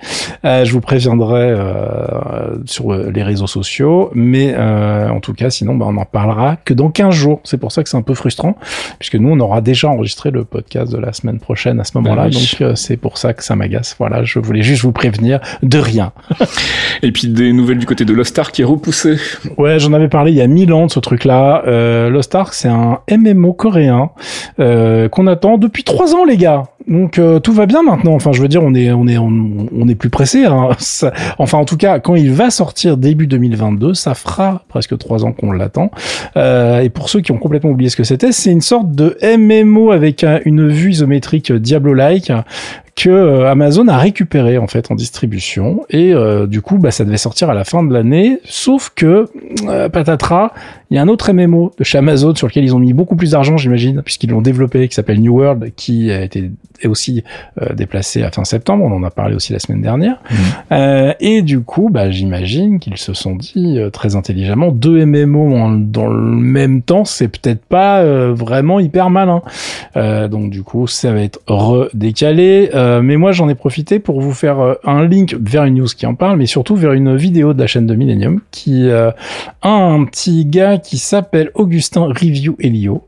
Euh, 0.46 0.66
je 0.66 0.72
vous 0.72 0.82
préviendrai 0.82 1.50
euh, 1.50 2.56
sur 2.66 2.94
les 2.94 3.24
réseaux 3.24 3.48
sociaux, 3.48 4.12
mais 4.14 4.54
euh, 4.58 5.10
en 5.10 5.20
tout 5.20 5.34
cas 5.34 5.50
sinon 5.50 5.76
bah, 5.76 5.86
on 5.90 5.98
en 5.98 6.06
parlera 6.06 6.58
que 6.58 6.74
dans 6.74 6.90
15 6.90 7.14
jours. 7.14 7.42
C'est 7.44 7.58
pour 7.58 7.72
ça 7.72 7.84
que 7.84 7.90
c'est 7.90 7.98
un 7.98 8.02
peu 8.02 8.14
frustrant, 8.14 8.58
puisque 9.00 9.16
nous 9.16 9.30
on 9.30 9.40
aura 9.40 9.62
déjà 9.62 9.90
enregistré 9.90 10.32
le 10.32 10.44
podcast 10.44 10.92
de 10.92 10.98
la 10.98 11.14
semaine 11.14 11.40
prochaine 11.40 11.80
à 11.80 11.84
ce 11.84 11.92
moment-là, 11.96 12.24
bah 12.24 12.30
donc 12.30 12.62
euh, 12.62 12.76
c'est 12.76 12.98
pour 12.98 13.18
ça 13.18 13.34
que 13.34 13.44
ça 13.44 13.56
m'agace. 13.56 13.96
Voilà, 14.00 14.24
je 14.24 14.40
voulais 14.40 14.62
juste 14.62 14.84
vous 14.84 14.92
prévenir 14.92 15.40
de 15.62 15.78
rien. 15.78 16.12
Et 17.04 17.12
puis 17.12 17.28
des 17.28 17.54
nouvelles 17.54 17.80
du 17.80 17.86
côté 17.86 18.06
de 18.06 18.14
Lost 18.14 18.38
Ark 18.38 18.54
qui 18.54 18.62
est 18.62 18.66
repoussé. 18.66 19.18
Ouais, 19.58 19.80
j'en 19.80 19.94
avais 19.94 20.08
parlé 20.08 20.32
il 20.32 20.38
y 20.38 20.42
a 20.42 20.48
mille 20.48 20.74
ans 20.74 20.86
de 20.86 20.92
ce 20.92 21.00
truc-là. 21.00 21.64
Euh, 21.68 22.10
Lost 22.10 22.34
Ark, 22.36 22.54
c'est 22.54 22.70
un 22.70 23.00
MMO 23.10 23.54
coréen 23.54 24.12
euh, 24.60 25.10
qu'on 25.10 25.28
attend 25.28 25.58
depuis 25.58 25.84
trois 25.84 26.16
ans, 26.16 26.26
les 26.26 26.38
gars. 26.38 26.64
Donc 26.88 27.18
euh, 27.18 27.40
tout 27.40 27.54
va 27.54 27.66
bien 27.66 27.84
maintenant. 27.84 28.14
Enfin, 28.14 28.32
je 28.32 28.42
veux 28.42 28.48
dire, 28.48 28.62
on 28.64 28.74
est 28.74 28.92
on 28.92 29.08
est 29.08 29.18
on, 29.18 29.88
est 29.88 29.96
plus 29.96 30.10
pressé. 30.10 30.46
Hein. 30.46 30.70
enfin, 31.38 31.58
en 31.58 31.66
tout 31.66 31.78
cas, 31.78 32.00
quand 32.00 32.16
il 32.16 32.32
va 32.32 32.50
sortir 32.50 32.98
début 32.98 33.28
2022, 33.28 33.94
ça 33.94 34.14
fera 34.16 34.64
presque 34.68 34.98
trois 34.98 35.26
ans 35.26 35.32
qu'on 35.32 35.52
l'attend. 35.52 35.92
Euh, 36.36 36.82
et 36.82 36.90
pour 36.90 37.10
ceux 37.10 37.22
qui 37.22 37.32
ont 37.32 37.38
complètement 37.38 37.72
oublié 37.72 37.90
ce 37.90 37.96
que 37.96 38.04
c'était, 38.04 38.32
c'est 38.32 38.52
une 38.52 38.62
sorte 38.62 38.92
de 38.92 39.18
MMO 39.38 39.92
avec 39.92 40.26
une 40.46 40.70
vue 40.70 40.92
isométrique 40.92 41.52
Diablo-like 41.52 42.32
que 42.96 43.10
euh, 43.10 43.50
Amazon 43.50 43.88
a 43.88 43.98
récupéré 43.98 44.58
en 44.58 44.68
fait 44.68 44.92
en 44.92 44.96
distribution. 44.96 45.86
Et 45.90 46.14
euh, 46.14 46.46
du 46.46 46.62
coup 46.62 46.78
bah 46.78 46.92
ça 46.92 47.06
devait 47.06 47.18
sortir 47.18 47.50
à 47.50 47.54
la 47.54 47.64
fin 47.64 47.84
de 47.84 47.94
l'année. 47.94 48.40
Sauf 48.46 48.92
que 48.96 49.30
euh, 49.68 49.90
patatras 49.90 50.52
il 50.92 50.98
y 50.98 51.00
a 51.00 51.02
un 51.02 51.08
autre 51.08 51.32
MMO 51.34 51.72
de 51.78 51.84
chez 51.84 51.98
Amazon 51.98 52.36
sur 52.36 52.48
lequel 52.48 52.64
ils 52.64 52.76
ont 52.76 52.80
mis 52.80 52.94
beaucoup 52.94 53.16
plus 53.16 53.32
d'argent 53.32 53.58
j'imagine 53.58 54.04
puisqu'ils 54.04 54.30
l'ont 54.30 54.44
développé 54.44 54.88
qui 54.88 54.94
s'appelle 54.94 55.20
New 55.20 55.34
World 55.36 55.72
qui 55.76 56.12
a 56.12 56.22
été 56.22 56.52
aussi 56.86 57.24
déplacé 57.74 58.22
à 58.22 58.30
fin 58.30 58.44
septembre. 58.44 58.86
On 58.86 58.92
en 58.92 59.04
a 59.04 59.10
parlé 59.10 59.36
aussi 59.36 59.54
la 59.54 59.60
semaine 59.60 59.82
dernière. 59.82 60.22
Mmh. 60.70 60.76
et 61.20 61.42
du 61.42 61.62
coup 61.62 61.90
bah 61.90 62.12
j'imagine 62.12 62.80
qu'ils 62.80 62.98
se 62.98 63.14
sont 63.14 63.36
dit 63.36 63.80
très 63.92 64.16
intelligemment 64.16 64.72
deux 64.72 65.04
MMO 65.06 65.80
dans 65.80 66.08
le 66.08 66.36
même 66.36 66.84
temps 66.84 67.06
c'est 67.06 67.28
peut-être 67.28 67.66
pas 67.66 68.04
vraiment 68.32 68.80
hyper 68.80 69.10
malin. 69.10 69.42
Donc 69.96 70.52
du 70.52 70.62
coup 70.62 70.86
ça 70.86 71.12
va 71.12 71.22
être 71.22 71.40
redécalé 71.48 72.70
euh, 72.84 73.02
mais 73.02 73.18
moi, 73.18 73.32
j'en 73.32 73.50
ai 73.50 73.56
profité 73.56 74.00
pour 74.00 74.20
vous 74.20 74.34
faire 74.34 74.60
euh, 74.60 74.74
un 74.84 75.06
link 75.06 75.36
vers 75.40 75.64
une 75.64 75.76
news 75.76 75.88
qui 75.88 76.06
en 76.06 76.16
parle, 76.16 76.38
mais 76.38 76.46
surtout 76.46 76.76
vers 76.76 76.94
une 76.94 77.16
vidéo 77.16 77.54
de 77.54 77.60
la 77.60 77.68
chaîne 77.68 77.88
de 77.88 77.96
Millennium 77.96 78.42
qui 78.52 78.90
euh, 78.90 79.12
a 79.62 79.70
un 79.70 80.04
petit 80.06 80.46
gars 80.46 80.78
qui 80.78 80.98
s'appelle 80.98 81.52
Augustin 81.56 82.06
Review 82.08 82.56
Elio. 82.60 83.04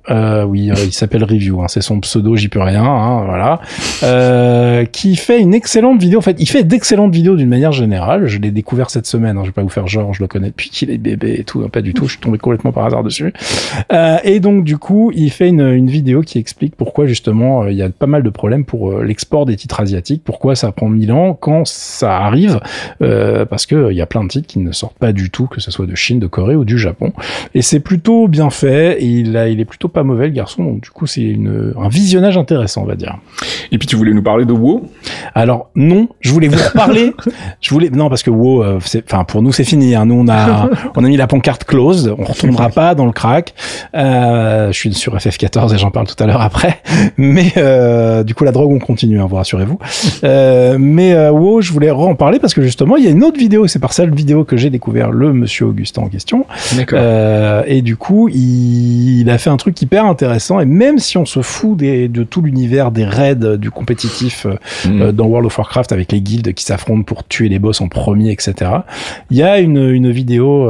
oui, 0.48 0.72
il 0.84 0.94
s'appelle 0.94 1.24
Review, 1.24 1.62
hein, 1.62 1.68
c'est 1.68 1.82
son 1.82 2.00
pseudo, 2.00 2.36
j'y 2.36 2.48
peux 2.48 2.62
rien, 2.62 2.84
hein, 2.84 3.26
voilà. 3.26 4.86
qui 4.92 5.16
fait 5.16 5.40
une 5.40 5.54
excellente 5.54 6.00
vidéo. 6.00 6.20
En 6.20 6.22
fait, 6.22 6.38
il 6.40 6.48
fait 6.48 6.64
d'excellentes 6.64 7.14
vidéos 7.14 7.36
d'une 7.36 7.50
manière 7.50 7.72
générale. 7.72 8.28
Je 8.28 8.40
l'ai 8.40 8.52
découvert 8.52 8.90
cette 8.90 9.08
semaine. 9.08 9.38
Hein, 9.38 9.42
je 9.44 9.50
vais 9.50 9.54
pas 9.54 9.64
vous 9.64 9.70
faire 9.70 9.88
genre, 9.88 10.14
je 10.14 10.22
le 10.22 10.28
connais 10.28 10.48
depuis 10.48 10.70
qu'il 10.70 10.90
est 10.90 10.98
bébé 10.98 11.36
et 11.40 11.44
tout. 11.44 11.62
Hein, 11.62 11.70
pas 11.70 11.82
du 11.82 11.94
tout. 11.94 12.06
Je 12.06 12.12
suis 12.12 12.22
tombé 12.22 12.38
complètement 12.38 12.72
par 12.72 12.86
hasard 12.86 13.04
dessus. 13.04 13.34
et 14.24 14.40
donc, 14.40 14.64
du 14.64 14.78
coup, 14.78 15.12
il 15.14 15.32
fait 15.32 15.50
une, 15.50 15.68
une 15.68 15.90
vidéo 15.90 16.22
qui 16.22 16.40
explique 16.40 16.76
pourquoi 16.76 17.06
justement 17.06 17.68
il 17.68 17.76
y 17.76 17.82
a 17.82 17.90
pas 17.90 18.08
mal 18.08 18.24
de 18.24 18.30
problèmes 18.30 18.66
pour 18.66 19.00
l'export 19.02 19.46
des 19.46 19.56
titres 19.56 19.65
asiatiques. 19.80 20.24
Pourquoi 20.24 20.56
ça 20.56 20.72
prend 20.72 20.90
mille 20.90 21.12
ans 21.12 21.34
quand 21.34 21.66
ça 21.66 22.18
arrive? 22.18 22.60
Euh, 23.02 23.46
Parce 23.46 23.66
que 23.66 23.92
il 23.92 23.98
y 23.98 24.02
a 24.02 24.06
plein 24.06 24.24
de 24.24 24.30
titres 24.30 24.48
qui 24.48 24.60
ne 24.60 24.72
sortent 24.72 24.98
pas 24.98 25.14
du 25.14 25.30
tout, 25.30 25.48
que 25.48 25.62
ce 25.62 25.72
soit 25.72 25.86
de 25.86 25.96
Chine, 25.96 26.20
de 26.20 26.28
Corée 26.28 26.56
ou 26.56 26.66
du 26.66 26.78
Japon. 26.78 27.14
Et 27.54 27.62
c'est 27.62 27.80
plutôt 27.80 28.28
bien 28.28 28.50
fait. 28.50 29.02
Et 29.02 29.06
il, 29.06 29.38
a, 29.38 29.48
il 29.50 29.60
est 29.60 29.66
plutôt 29.66 29.88
pas 29.88 30.04
mauvais 30.04 30.28
le 30.28 30.34
garçon. 30.34 30.64
Donc 30.64 30.82
du 30.82 30.90
coup, 30.90 31.08
c'est 31.08 31.36
un 31.78 31.90
visionnage 31.90 32.38
intéressant, 32.38 32.84
on 32.84 32.86
va 32.86 32.96
dire. 32.96 33.18
Et 33.72 33.78
puis 33.78 33.88
tu 33.88 33.96
voulais 33.96 34.14
nous 34.14 34.24
parler 34.24 34.46
de 34.46 34.54
WoW? 34.54 34.84
Alors 35.34 35.70
non, 35.76 36.08
je 36.22 36.32
voulais 36.32 36.48
vous 36.48 36.64
reparler. 36.64 37.14
je 37.62 37.70
voulais 37.70 37.90
non 37.90 38.10
parce 38.10 38.24
que 38.24 38.30
WoW, 38.30 38.64
euh, 38.64 38.80
enfin 39.06 39.24
pour 39.24 39.42
nous 39.42 39.52
c'est 39.52 39.64
fini. 39.64 39.96
Hein. 39.96 40.06
Nous 40.06 40.16
on 40.16 40.28
a 40.28 40.70
on 40.96 41.04
a 41.04 41.08
mis 41.08 41.18
la 41.18 41.28
pancarte 41.28 41.64
close. 41.66 42.14
On 42.18 42.24
retournera 42.24 42.70
pas 42.70 42.96
dans 42.96 43.06
le 43.06 43.12
crack. 43.12 43.54
Euh, 43.96 44.68
je 44.68 44.78
suis 44.78 44.94
sur 44.94 45.16
FF14 45.16 45.74
et 45.74 45.78
j'en 45.78 45.92
parle 45.92 46.08
tout 46.08 46.22
à 46.22 46.28
l'heure 46.28 46.42
après. 46.42 46.80
Mais 47.18 47.54
euh, 47.58 48.24
du 48.24 48.34
coup 48.34 48.44
la 48.44 48.52
drogue 48.52 48.72
on 48.72 48.80
continue. 48.80 49.20
Hein, 49.20 49.28
rassurez-vous. 49.56 49.80
Euh, 50.24 50.78
mais 50.80 51.14
euh, 51.14 51.32
wow, 51.32 51.62
je 51.62 51.72
voulais 51.72 51.92
en 51.92 52.16
parler 52.16 52.40
parce 52.40 52.54
que 52.54 52.62
justement, 52.62 52.98
il 52.98 53.06
y 53.06 53.08
a 53.08 53.12
une 53.12 53.24
autre 53.24 53.38
vidéo, 53.38 53.68
c'est 53.68 53.80
par 53.80 53.94
cette 53.94 54.14
vidéo 54.14 54.44
que 54.44 54.58
j'ai 54.58 54.70
découvert 54.70 55.12
le 55.12 55.34
monsieur 55.34 55.68
Augustin 55.68 56.04
en 56.04 56.10
question. 56.10 56.46
Euh, 56.94 57.64
et 57.68 57.82
du 57.82 57.96
coup, 57.96 58.30
il, 58.30 59.30
a 59.30 59.38
fait 59.38 59.50
un 59.50 59.58
truc 59.58 59.82
hyper 59.82 60.06
intéressant. 60.06 60.60
Et 60.60 60.66
même 60.66 61.00
si 61.00 61.18
on 61.18 61.26
se 61.26 61.42
fout 61.42 61.78
des, 61.78 62.08
de 62.08 62.24
tout 62.24 62.42
l'univers 62.42 62.92
des 62.92 63.06
raids 63.06 63.58
du 63.58 63.72
compétitif 63.72 64.46
mm. 64.86 65.12
dans 65.12 65.26
World 65.26 65.48
of 65.48 65.58
Warcraft 65.58 65.92
avec 65.92 66.12
les 66.12 66.22
guildes 66.22 66.54
qui 66.54 66.64
s'affrontent 66.64 67.04
pour 67.04 67.28
tuer 67.28 67.50
les 67.50 67.60
boss 67.60 67.82
en 67.82 67.88
premier, 67.88 68.32
etc. 68.32 68.72
Il 69.32 69.38
y 69.38 69.44
a 69.44 69.60
une, 69.60 69.78
une 69.78 70.12
vidéo 70.12 70.70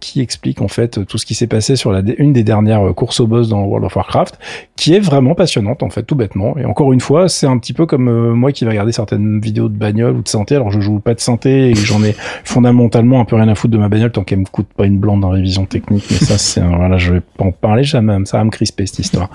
qui 0.00 0.20
explique 0.20 0.62
en 0.62 0.68
fait 0.68 1.04
tout 1.06 1.18
ce 1.18 1.26
qui 1.26 1.34
s'est 1.34 1.46
passé 1.46 1.76
sur 1.76 1.92
la, 1.92 2.02
une 2.18 2.32
des 2.32 2.44
dernières 2.44 2.94
courses 2.94 3.20
aux 3.20 3.26
boss 3.26 3.48
dans 3.48 3.62
World 3.62 3.86
of 3.86 3.96
Warcraft, 3.96 4.38
qui 4.76 4.94
est 4.94 5.00
vraiment 5.00 5.34
passionnante 5.34 5.82
en 5.82 5.90
fait, 5.90 6.02
tout 6.02 6.14
bêtement. 6.14 6.56
Et 6.56 6.64
encore 6.64 6.92
une 6.92 7.00
fois, 7.00 7.28
c'est 7.28 7.46
un 7.46 7.58
petit 7.58 7.72
peu 7.72 7.86
comme 7.86 8.08
euh, 8.10 8.34
moi 8.34 8.52
qui 8.52 8.64
vais 8.64 8.70
regarder 8.70 8.92
certaines 8.92 9.40
vidéos 9.40 9.68
de 9.68 9.76
bagnole 9.76 10.16
ou 10.16 10.22
de 10.22 10.28
santé. 10.28 10.56
Alors 10.56 10.70
je 10.70 10.80
joue 10.80 11.00
pas 11.00 11.14
de 11.14 11.20
santé 11.20 11.70
et 11.70 11.74
j'en 11.74 12.02
ai 12.02 12.14
fondamentalement 12.44 13.20
un 13.20 13.24
peu 13.24 13.36
rien 13.36 13.48
à 13.48 13.54
foutre 13.54 13.72
de 13.72 13.78
ma 13.78 13.88
bagnole 13.88 14.12
tant 14.12 14.24
qu'elle 14.24 14.40
me 14.40 14.44
coûte 14.44 14.68
pas 14.76 14.86
une 14.86 14.98
blonde 14.98 15.24
en 15.24 15.30
révision 15.30 15.66
technique. 15.66 16.04
Mais 16.10 16.16
ça, 16.16 16.38
c'est 16.38 16.60
voilà, 16.60 16.98
je 16.98 17.14
vais 17.14 17.20
pas 17.20 17.44
en 17.44 17.52
parler 17.52 17.84
jamais. 17.84 18.16
Ça 18.24 18.38
va 18.38 18.44
me 18.44 18.50
crisper 18.50 18.86
cette 18.86 18.98
histoire. 18.98 19.30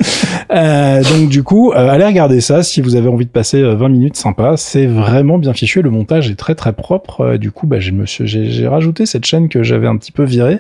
euh, 0.51 1.01
donc 1.03 1.29
du 1.29 1.43
coup, 1.43 1.71
euh, 1.71 1.89
allez 1.89 2.05
regarder 2.05 2.41
ça 2.41 2.63
si 2.63 2.81
vous 2.81 2.95
avez 2.95 3.07
envie 3.07 3.25
de 3.25 3.31
passer 3.31 3.61
20 3.61 3.67
euh, 3.67 3.89
minutes 3.89 4.15
sympa. 4.15 4.55
C'est 4.57 4.85
vraiment 4.85 5.37
bien 5.37 5.53
fichu. 5.53 5.81
Le 5.81 5.89
montage 5.89 6.29
est 6.29 6.35
très 6.35 6.55
très 6.55 6.73
propre. 6.73 7.37
du 7.37 7.51
coup, 7.51 7.67
bah, 7.67 7.79
j'ai 7.79 7.93
j'ai 8.25 8.67
rajouté 8.67 9.05
cette 9.05 9.25
chaîne 9.25 9.49
que 9.49 9.63
j'avais 9.63 9.87
un 9.87 9.97
petit 9.97 10.11
peu 10.11 10.23
virée. 10.23 10.59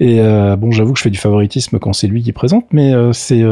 Et 0.00 0.18
bon, 0.58 0.70
j'avoue 0.70 0.92
que 0.92 0.98
je 0.98 1.04
fais 1.04 1.10
du 1.10 1.18
favoritisme 1.18 1.78
quand 1.78 1.92
c'est 1.92 2.06
lui 2.06 2.22
qui 2.22 2.32
présente, 2.32 2.66
mais 2.72 2.92
c'est 3.12 3.44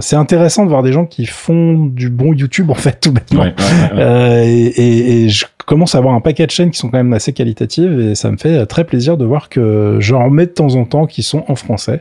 c'est 0.00 0.16
intéressant 0.16 0.64
de 0.64 0.70
voir 0.70 0.82
des 0.82 0.92
gens 0.92 1.06
qui 1.06 1.26
font 1.26 1.86
du 1.86 2.10
bon 2.10 2.34
YouTube 2.34 2.70
en 2.70 2.74
fait 2.74 3.05
tout 3.06 3.12
bêtement. 3.12 3.46
Euh, 3.94 4.42
et, 4.42 4.66
et, 4.66 5.24
et 5.24 5.28
je 5.28 5.46
commence 5.66 5.94
à 5.94 5.98
avoir 5.98 6.14
un 6.14 6.20
paquet 6.20 6.46
de 6.46 6.50
chaînes 6.50 6.70
qui 6.70 6.78
sont 6.78 6.88
quand 6.88 6.98
même 6.98 7.12
assez 7.12 7.32
qualitatives 7.32 8.00
et 8.00 8.14
ça 8.14 8.30
me 8.30 8.36
fait 8.36 8.66
très 8.66 8.84
plaisir 8.84 9.16
de 9.16 9.24
voir 9.24 9.48
que 9.48 9.98
j'en 10.00 10.24
remets 10.24 10.46
de 10.46 10.52
temps 10.52 10.74
en 10.74 10.84
temps 10.84 11.06
qui 11.06 11.22
sont 11.22 11.44
en 11.48 11.56
français 11.56 12.00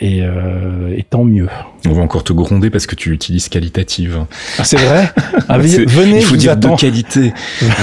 et, 0.00 0.18
et 0.20 1.02
tant 1.08 1.24
mieux. 1.24 1.48
On 1.86 1.92
va 1.92 2.02
encore 2.02 2.24
te 2.24 2.32
gronder 2.32 2.70
parce 2.70 2.86
que 2.86 2.94
tu 2.94 3.12
utilises 3.12 3.48
qualitative. 3.50 4.20
Ah, 4.58 4.64
c'est 4.64 4.78
vrai 4.78 5.10
ah, 5.48 5.58
Venez, 5.58 6.18
il 6.18 6.24
faut 6.24 6.36
dire 6.36 6.56
de 6.56 6.68
qualité. 6.76 7.34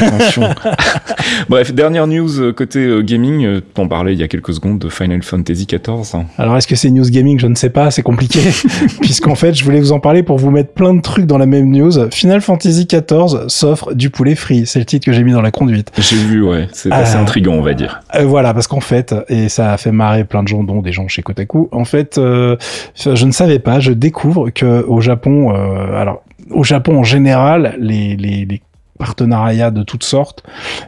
Attention. 0.02 0.50
Bref, 1.50 1.74
dernière 1.74 2.08
news 2.08 2.40
euh, 2.40 2.52
côté 2.52 2.80
euh, 2.80 3.04
gaming. 3.04 3.46
Euh, 3.46 3.62
t'en 3.62 3.88
parlais 3.88 4.14
il 4.14 4.20
y 4.20 4.24
a 4.24 4.28
quelques 4.28 4.56
secondes 4.56 4.80
de 4.80 4.90
Final 4.90 5.22
Fantasy 5.22 5.68
XIV. 5.68 6.24
Alors, 6.38 6.58
est-ce 6.58 6.68
que 6.68 6.76
c'est 6.76 6.90
news 6.90 7.10
gaming? 7.10 7.40
Je 7.40 7.46
ne 7.46 7.54
sais 7.54 7.70
pas, 7.70 7.92
c'est 7.92 8.02
compliqué. 8.02 8.40
Puisqu'en 9.02 9.36
fait, 9.36 9.54
je 9.54 9.64
voulais 9.64 9.80
vous 9.80 9.92
en 9.92 10.00
parler 10.00 10.24
pour 10.24 10.38
vous 10.38 10.50
mettre 10.50 10.74
plein 10.74 10.96
de 10.96 11.02
trucs 11.02 11.28
dans 11.28 11.38
la 11.38 11.46
même 11.46 11.70
news. 11.70 12.10
Final 12.10 12.42
Fantasy 12.42 12.88
XIV 12.88 13.48
s'offre 13.50 13.94
du 13.94 14.10
poulet 14.10 14.34
free. 14.34 14.66
C'est 14.66 14.81
le 14.82 14.86
titre 14.86 15.06
que 15.06 15.14
j'ai 15.14 15.24
mis 15.24 15.32
dans 15.32 15.42
la 15.42 15.52
conduite. 15.52 15.92
J'ai 15.98 16.18
vu, 16.18 16.44
ouais. 16.44 16.68
C'est 16.74 16.92
assez 16.92 17.16
intriguant, 17.16 17.54
on 17.54 17.62
va 17.62 17.74
dire. 17.74 18.02
voilà, 18.24 18.54
parce 18.54 18.68
qu'en 18.68 18.82
fait, 18.82 19.16
et 19.30 19.50
ça 19.50 19.74
a 19.74 19.78
fait 19.78 19.92
marrer 19.92 20.24
plein 20.24 20.44
de 20.44 20.48
gens, 20.48 20.64
dont 20.64 20.82
des 20.82 20.92
gens 20.92 21.08
chez 21.08 21.22
Kotaku, 21.22 21.70
en 21.72 21.86
fait, 21.86 22.16
je 22.18 23.26
ne 23.26 23.32
savais 23.32 23.60
pas, 23.60 23.80
je 23.80 23.92
découvre 23.92 24.50
que 24.50 24.84
au 24.88 25.02
Japon, 25.02 25.54
euh, 25.56 26.00
alors 26.00 26.24
au 26.50 26.64
Japon 26.64 26.98
en 27.00 27.04
général, 27.04 27.76
les, 27.80 28.16
les, 28.16 28.46
les 28.46 28.62
partenariats 28.98 29.72
de 29.72 29.84
toutes 29.84 30.04
sortes, 30.04 30.44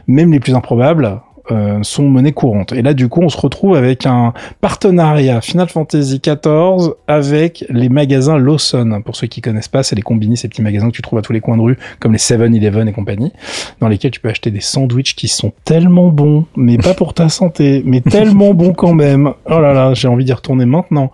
même 0.06 0.32
les 0.32 0.40
plus 0.40 0.54
improbables, 0.54 1.20
euh, 1.50 1.78
sont 1.82 2.04
monnaie 2.04 2.32
courante. 2.32 2.72
Et 2.72 2.82
là, 2.82 2.94
du 2.94 3.08
coup, 3.08 3.20
on 3.22 3.28
se 3.28 3.36
retrouve 3.36 3.76
avec 3.76 4.06
un 4.06 4.32
partenariat 4.60 5.40
Final 5.40 5.68
Fantasy 5.68 6.20
XIV 6.20 6.92
avec 7.06 7.64
les 7.68 7.88
magasins 7.88 8.38
Lawson. 8.38 9.02
Pour 9.04 9.16
ceux 9.16 9.26
qui 9.26 9.40
connaissent 9.40 9.68
pas, 9.68 9.82
c'est 9.82 9.96
les 9.96 10.02
combini, 10.02 10.36
ces 10.36 10.48
petits 10.48 10.62
magasins 10.62 10.88
que 10.90 10.96
tu 10.96 11.02
trouves 11.02 11.18
à 11.18 11.22
tous 11.22 11.32
les 11.32 11.40
coins 11.40 11.56
de 11.56 11.62
rue, 11.62 11.78
comme 12.00 12.12
les 12.12 12.18
7-Eleven 12.18 12.88
et 12.88 12.92
compagnie, 12.92 13.32
dans 13.80 13.88
lesquels 13.88 14.10
tu 14.10 14.20
peux 14.20 14.28
acheter 14.28 14.50
des 14.50 14.60
sandwichs 14.60 15.14
qui 15.14 15.28
sont 15.28 15.52
tellement 15.64 16.08
bons, 16.08 16.46
mais 16.56 16.78
pas 16.78 16.94
pour 16.94 17.14
ta 17.14 17.28
santé, 17.28 17.82
mais 17.84 18.00
tellement 18.10 18.54
bons 18.54 18.72
quand 18.72 18.94
même. 18.94 19.32
Oh 19.46 19.60
là 19.60 19.72
là, 19.72 19.94
j'ai 19.94 20.08
envie 20.08 20.24
d'y 20.24 20.32
retourner 20.32 20.66
maintenant. 20.66 21.12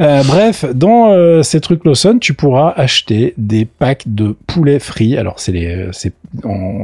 Euh, 0.00 0.22
bref, 0.24 0.64
dans 0.74 1.10
euh, 1.10 1.42
ces 1.42 1.60
trucs 1.60 1.84
Lawson, 1.84 2.18
tu 2.20 2.34
pourras 2.34 2.72
acheter 2.76 3.34
des 3.36 3.64
packs 3.64 4.04
de 4.06 4.36
poulet 4.46 4.78
frits. 4.78 5.16
Alors, 5.16 5.40
c'est 5.40 5.52
les, 5.52 5.88
c'est, 5.92 6.12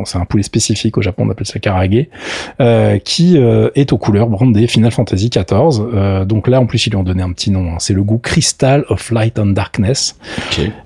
c'est 0.04 0.18
un 0.18 0.24
poulet 0.24 0.42
spécifique 0.42 0.98
au 0.98 1.02
Japon, 1.02 1.24
on 1.26 1.30
appelle 1.30 1.46
ça 1.46 1.58
karage. 1.58 1.78
Euh, 2.60 2.87
euh, 2.88 2.98
qui 2.98 3.38
euh, 3.38 3.70
est 3.74 3.92
aux 3.92 3.98
couleurs 3.98 4.28
brandées 4.28 4.66
Final 4.66 4.90
Fantasy 4.90 5.30
XIV. 5.30 5.82
Euh, 5.94 6.24
donc 6.24 6.48
là, 6.48 6.60
en 6.60 6.66
plus, 6.66 6.86
ils 6.86 6.90
lui 6.90 6.96
ont 6.96 7.02
donné 7.02 7.22
un 7.22 7.32
petit 7.32 7.50
nom. 7.50 7.72
Hein. 7.72 7.76
C'est 7.78 7.94
le 7.94 8.02
goût 8.02 8.18
Crystal 8.18 8.84
of 8.88 9.10
Light 9.10 9.38
and 9.38 9.46
Darkness. 9.46 10.16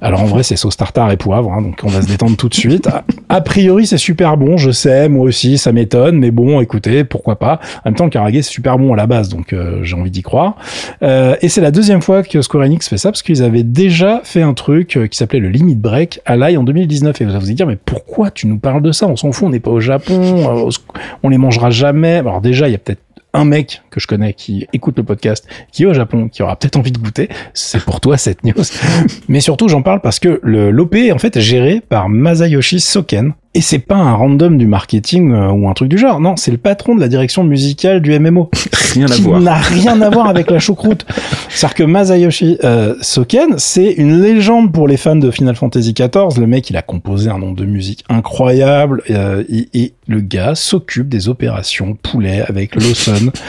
Alors 0.01 0.23
en 0.23 0.27
vrai, 0.27 0.43
c'est 0.43 0.57
sauce 0.57 0.77
tartare 0.77 1.11
et 1.11 1.17
poivre, 1.17 1.53
hein, 1.53 1.63
donc 1.63 1.81
on 1.83 1.89
va 1.89 2.03
se 2.03 2.07
détendre 2.07 2.37
tout 2.37 2.49
de 2.49 2.55
suite. 2.55 2.89
A, 3.29 3.41
priori, 3.41 3.87
c'est 3.87 3.99
super 3.99 4.37
bon, 4.37 4.57
je 4.57 4.71
sais, 4.71 5.09
moi 5.09 5.25
aussi, 5.25 5.57
ça 5.57 5.73
m'étonne, 5.73 6.19
mais 6.19 6.31
bon, 6.31 6.61
écoutez, 6.61 7.05
pourquoi 7.05 7.37
pas. 7.37 7.61
En 7.85 7.91
même 7.91 7.95
temps, 7.95 8.05
le 8.05 8.11
Karage, 8.11 8.35
c'est 8.35 8.43
super 8.43 8.79
bon 8.79 8.93
à 8.93 8.97
la 8.97 9.07
base, 9.07 9.29
donc 9.29 9.55
j'ai 9.83 9.97
envie 9.97 10.11
d'y 10.11 10.23
croire. 10.23 10.57
et 11.01 11.49
c'est 11.49 11.61
la 11.61 11.71
deuxième 11.71 12.03
fois 12.03 12.23
que 12.23 12.43
Square 12.43 12.65
Enix 12.65 12.89
fait 12.89 12.99
ça, 12.99 13.11
parce 13.11 13.23
qu'ils 13.23 13.43
avaient 13.43 13.63
déjà 13.63 14.21
fait 14.25 14.43
un 14.43 14.53
truc 14.55 14.99
qui 15.11 15.17
s'appelait 15.17 15.41
le 15.41 15.49
Limit 15.49 15.77
Break 15.77 16.21
à 16.27 16.37
l'AI 16.37 16.57
en 16.57 16.65
2019. 16.65 17.21
Et 17.21 17.25
vous 17.25 17.31
allez 17.31 17.41
vous 17.41 17.53
dire, 17.53 17.67
mais 17.67 17.79
pourquoi 17.83 18.31
tu 18.31 18.47
nous 18.47 18.59
parles 18.59 18.83
de 18.83 18.93
ça? 18.93 19.07
On 19.07 19.17
s'en 19.17 19.33
fout, 19.33 19.49
on 19.49 19.51
n'est 19.51 19.61
pas 19.61 19.71
au 19.71 19.81
Japon, 19.81 20.71
on 21.23 21.29
les 21.29 21.39
mangera 21.39 21.71
jamais 21.71 21.92
alors 21.93 22.41
déjà, 22.41 22.69
il 22.69 22.73
y 22.73 22.75
a 22.75 22.79
peut-être 22.79 23.03
un 23.35 23.45
mec 23.45 23.83
que 23.91 24.01
je 24.01 24.07
connais 24.07 24.35
qui 24.35 24.67
écoute 24.73 24.97
le 24.97 25.05
podcast, 25.05 25.47
qui 25.71 25.85
est 25.85 25.87
au 25.87 25.95
Japon, 25.95 26.29
qui 26.29 26.43
aura 26.43 26.57
peut-être 26.57 26.77
envie 26.77 26.93
de 26.93 26.99
goûter. 26.99 27.29
C'est 27.55 27.83
pour 27.83 28.01
toi 28.01 28.17
cette 28.17 28.45
news. 28.45 28.63
Mais 29.29 29.41
surtout, 29.41 29.69
j'en 29.69 29.83
parle 29.83 30.01
parce 30.01 30.19
que 30.19 30.41
le 30.43 30.71
l'OP 30.71 30.95
est 30.95 31.13
en 31.13 31.19
fait 31.19 31.39
géré 31.41 31.81
par 31.81 32.09
Masayoshi 32.09 32.81
Soken, 32.81 33.33
et 33.55 33.61
c'est 33.61 33.79
pas 33.79 33.97
un 33.97 34.15
random 34.15 34.57
du 34.57 34.67
marketing 34.67 35.33
euh, 35.33 35.51
ou 35.51 35.69
un 35.69 35.75
truc 35.75 35.89
du 35.89 35.99
genre. 35.99 36.21
Non, 36.21 36.37
c'est 36.37 36.51
le 36.51 36.57
patron 36.57 36.95
de 36.95 37.01
la 37.01 37.09
direction 37.09 37.45
musicale 37.45 38.01
du 38.01 38.19
MMO. 38.19 38.51
Rien 38.95 39.11
à 39.11 39.17
voir. 39.17 39.41
n'a 39.41 39.55
rien 39.55 40.01
à 40.03 40.11
voir 40.11 40.29
avec 40.29 40.51
la 40.51 40.59
choucroute. 40.59 41.07
C'est-à-dire 41.49 41.75
que 41.75 41.83
Masayoshi 41.85 42.59
euh, 42.65 42.95
Soken, 43.01 43.55
c'est 43.59 43.91
une 43.93 44.21
légende 44.23 44.73
pour 44.73 44.87
les 44.87 44.97
fans 44.97 45.17
de 45.17 45.31
Final 45.31 45.55
Fantasy 45.55 45.95
XIV. 45.95 46.39
Le 46.39 46.47
mec, 46.47 46.69
il 46.71 46.77
a 46.77 46.83
composé 46.83 47.31
un 47.31 47.39
nombre 47.39 47.57
de 47.57 47.65
musique 47.65 48.05
incroyable. 48.09 49.03
Euh, 49.11 49.45
et, 49.49 49.95
le 50.09 50.21
gars 50.21 50.55
s'occupe 50.55 51.09
des 51.09 51.29
opérations 51.29 51.97
poulet 52.03 52.43
avec 52.47 52.75
Lawson. 52.75 53.31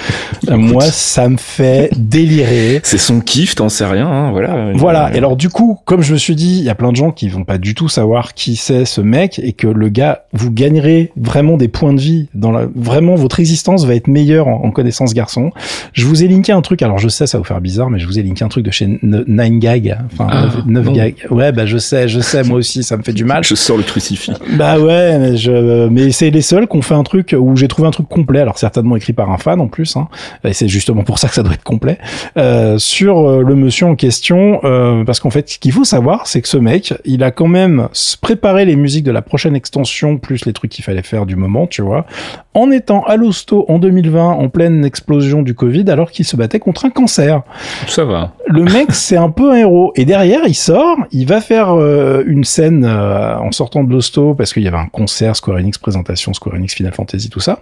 Euh, 0.49 0.57
moi, 0.57 0.81
ça 0.81 1.29
me 1.29 1.37
fait 1.37 1.89
délirer. 1.95 2.81
C'est 2.83 2.97
son 2.97 3.21
kiff, 3.21 3.55
t'en 3.55 3.69
sais 3.69 3.85
rien. 3.85 4.07
Hein, 4.07 4.31
voilà. 4.31 4.71
Voilà. 4.73 5.13
Et 5.13 5.17
alors 5.17 5.37
du 5.37 5.47
coup, 5.47 5.79
comme 5.85 6.01
je 6.01 6.11
me 6.11 6.17
suis 6.17 6.35
dit, 6.35 6.57
il 6.57 6.63
y 6.65 6.69
a 6.69 6.75
plein 6.75 6.91
de 6.91 6.97
gens 6.97 7.11
qui 7.11 7.29
vont 7.29 7.45
pas 7.45 7.57
du 7.57 7.73
tout 7.73 7.87
savoir 7.87 8.33
qui 8.33 8.57
c'est 8.57 8.83
ce 8.83 8.99
mec 8.99 9.39
et 9.41 9.53
que 9.53 9.67
le 9.67 9.89
gars, 9.93 10.25
vous 10.33 10.51
gagnerez 10.51 11.11
vraiment 11.15 11.57
des 11.57 11.67
points 11.67 11.93
de 11.93 12.01
vie. 12.01 12.27
Dans 12.33 12.51
la, 12.51 12.67
vraiment, 12.75 13.15
votre 13.15 13.39
existence 13.39 13.85
va 13.85 13.95
être 13.95 14.07
meilleure 14.07 14.47
en, 14.47 14.71
connaissance 14.71 15.13
garçon. 15.13 15.51
Je 15.93 16.05
vous 16.05 16.23
ai 16.23 16.27
linké 16.27 16.51
un 16.51 16.61
truc. 16.61 16.81
Alors, 16.81 16.97
je 16.97 17.07
sais, 17.07 17.27
ça 17.27 17.37
va 17.37 17.43
vous 17.43 17.47
faire 17.47 17.61
bizarre, 17.61 17.89
mais 17.89 17.99
je 17.99 18.07
vous 18.07 18.17
ai 18.17 18.23
linké 18.23 18.43
un 18.43 18.47
truc 18.47 18.65
de 18.65 18.71
chez 18.71 18.87
9gag. 18.87 19.97
Enfin, 20.11 20.49
9, 20.65 20.85
ah, 20.87 20.91
gag. 20.91 21.15
Ouais, 21.29 21.51
bah, 21.51 21.65
je 21.65 21.77
sais, 21.77 22.07
je 22.07 22.19
sais, 22.19 22.43
moi 22.43 22.57
aussi, 22.57 22.83
ça 22.83 22.97
me 22.97 23.03
fait 23.03 23.13
du 23.13 23.23
mal. 23.23 23.43
Je 23.53 23.55
sors 23.55 23.77
le 23.77 23.83
crucifix. 23.83 24.31
Bah 24.57 24.79
ouais, 24.79 25.19
mais 25.19 25.37
je, 25.37 25.87
mais 25.87 26.11
c'est 26.11 26.29
les 26.29 26.41
seuls 26.41 26.67
qui 26.67 26.77
ont 26.77 26.81
fait 26.81 26.93
un 26.93 27.03
truc 27.03 27.35
où 27.37 27.55
j'ai 27.55 27.67
trouvé 27.67 27.87
un 27.87 27.91
truc 27.91 28.07
complet. 28.07 28.39
Alors, 28.39 28.57
certainement 28.57 28.95
écrit 28.95 29.13
par 29.13 29.29
un 29.29 29.37
fan 29.37 29.59
en 29.59 29.67
plus, 29.67 29.95
hein. 29.95 30.07
Et 30.43 30.53
c'est 30.53 30.67
justement 30.67 31.03
pour 31.03 31.19
ça 31.19 31.27
que 31.27 31.35
ça 31.35 31.43
doit 31.43 31.53
être 31.53 31.63
complet. 31.63 31.97
Euh, 32.37 32.77
sur 32.77 33.29
euh, 33.29 33.43
le 33.43 33.55
monsieur 33.55 33.85
en 33.85 33.95
question, 33.95 34.61
euh, 34.63 35.03
parce 35.03 35.19
qu'en 35.19 35.29
fait, 35.29 35.49
ce 35.49 35.59
qu'il 35.59 35.71
faut 35.71 35.83
savoir, 35.83 36.25
c'est 36.27 36.41
que 36.41 36.47
ce 36.47 36.57
mec, 36.57 36.93
il 37.05 37.23
a 37.23 37.31
quand 37.31 37.47
même 37.47 37.89
préparé 38.21 38.65
les 38.65 38.75
musiques 38.75 39.03
de 39.03 39.11
la 39.11 39.21
prochaine 39.21 39.55
extension 39.55 39.82
plus 40.17 40.45
les 40.45 40.53
trucs 40.53 40.71
qu'il 40.71 40.83
fallait 40.83 41.03
faire 41.03 41.25
du 41.25 41.35
moment, 41.35 41.67
tu 41.67 41.81
vois, 41.81 42.05
en 42.53 42.71
étant 42.71 43.03
à 43.03 43.15
l'hosto 43.15 43.65
en 43.67 43.79
2020 43.79 44.23
en 44.23 44.49
pleine 44.49 44.85
explosion 44.85 45.41
du 45.41 45.55
Covid 45.55 45.89
alors 45.89 46.11
qu'il 46.11 46.25
se 46.25 46.35
battait 46.35 46.59
contre 46.59 46.85
un 46.85 46.89
cancer. 46.89 47.41
Ça 47.87 48.03
va. 48.03 48.33
Le 48.47 48.63
mec, 48.63 48.87
c'est 48.93 49.17
un 49.17 49.29
peu 49.29 49.51
un 49.51 49.55
héros. 49.55 49.91
Et 49.95 50.05
derrière, 50.05 50.41
il 50.47 50.55
sort, 50.55 50.97
il 51.11 51.27
va 51.27 51.41
faire 51.41 51.71
euh, 51.71 52.23
une 52.25 52.43
scène 52.43 52.85
euh, 52.85 53.37
en 53.37 53.51
sortant 53.51 53.83
de 53.83 53.91
l'hosto 53.91 54.33
parce 54.35 54.53
qu'il 54.53 54.63
y 54.63 54.67
avait 54.67 54.77
un 54.77 54.87
concert 54.87 55.35
Square 55.35 55.57
Enix 55.57 55.77
présentation 55.77 56.33
Square 56.33 56.55
Enix 56.55 56.75
Final 56.75 56.93
Fantasy 56.93 57.29
tout 57.29 57.39
ça. 57.39 57.59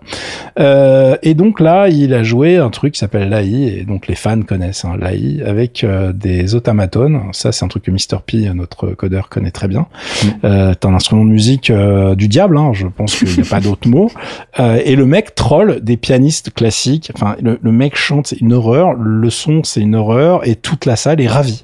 Euh, 0.59 1.15
et 1.23 1.33
donc 1.33 1.59
là, 1.59 1.87
il 1.87 2.13
a 2.13 2.23
joué 2.23 2.57
un 2.57 2.69
truc 2.69 2.93
qui 2.93 2.99
s'appelle 2.99 3.29
l'AI 3.29 3.79
et 3.79 3.83
donc 3.83 4.07
les 4.07 4.15
fans 4.15 4.41
connaissent 4.41 4.85
hein, 4.85 4.97
l'AI 4.99 5.41
avec 5.45 5.85
des 6.13 6.55
automatones. 6.55 7.21
Ça, 7.31 7.51
c'est 7.51 7.63
un 7.63 7.67
truc 7.67 7.83
que 7.83 7.91
Mr 7.91 8.19
P, 8.25 8.49
notre 8.53 8.91
codeur, 8.91 9.29
connaît 9.29 9.51
très 9.51 9.67
bien. 9.67 9.87
Mm. 10.23 10.73
T'as 10.79 10.89
un 10.89 10.93
instrument 10.93 11.25
de 11.25 11.29
musique 11.29 11.71
du 11.71 12.27
diable, 12.27 12.57
hein, 12.57 12.71
je 12.73 12.87
pense 12.87 13.15
qu'il 13.15 13.29
n'y 13.29 13.47
a 13.47 13.49
pas 13.49 13.59
d'autre 13.61 13.87
mot. 13.87 14.11
Et 14.85 14.95
le 14.95 15.05
mec 15.05 15.35
troll 15.35 15.81
des 15.81 15.97
pianistes 15.97 16.53
classiques. 16.53 17.11
Enfin, 17.15 17.35
le, 17.41 17.71
mec 17.71 17.95
chante, 17.95 18.27
c'est 18.27 18.39
une 18.39 18.53
horreur. 18.53 18.93
Le 18.93 19.29
son, 19.29 19.63
c'est 19.63 19.81
une 19.81 19.95
horreur. 19.95 20.47
Et 20.47 20.55
toute 20.55 20.85
la 20.85 20.95
salle 20.95 21.21
est 21.21 21.27
ravie. 21.27 21.63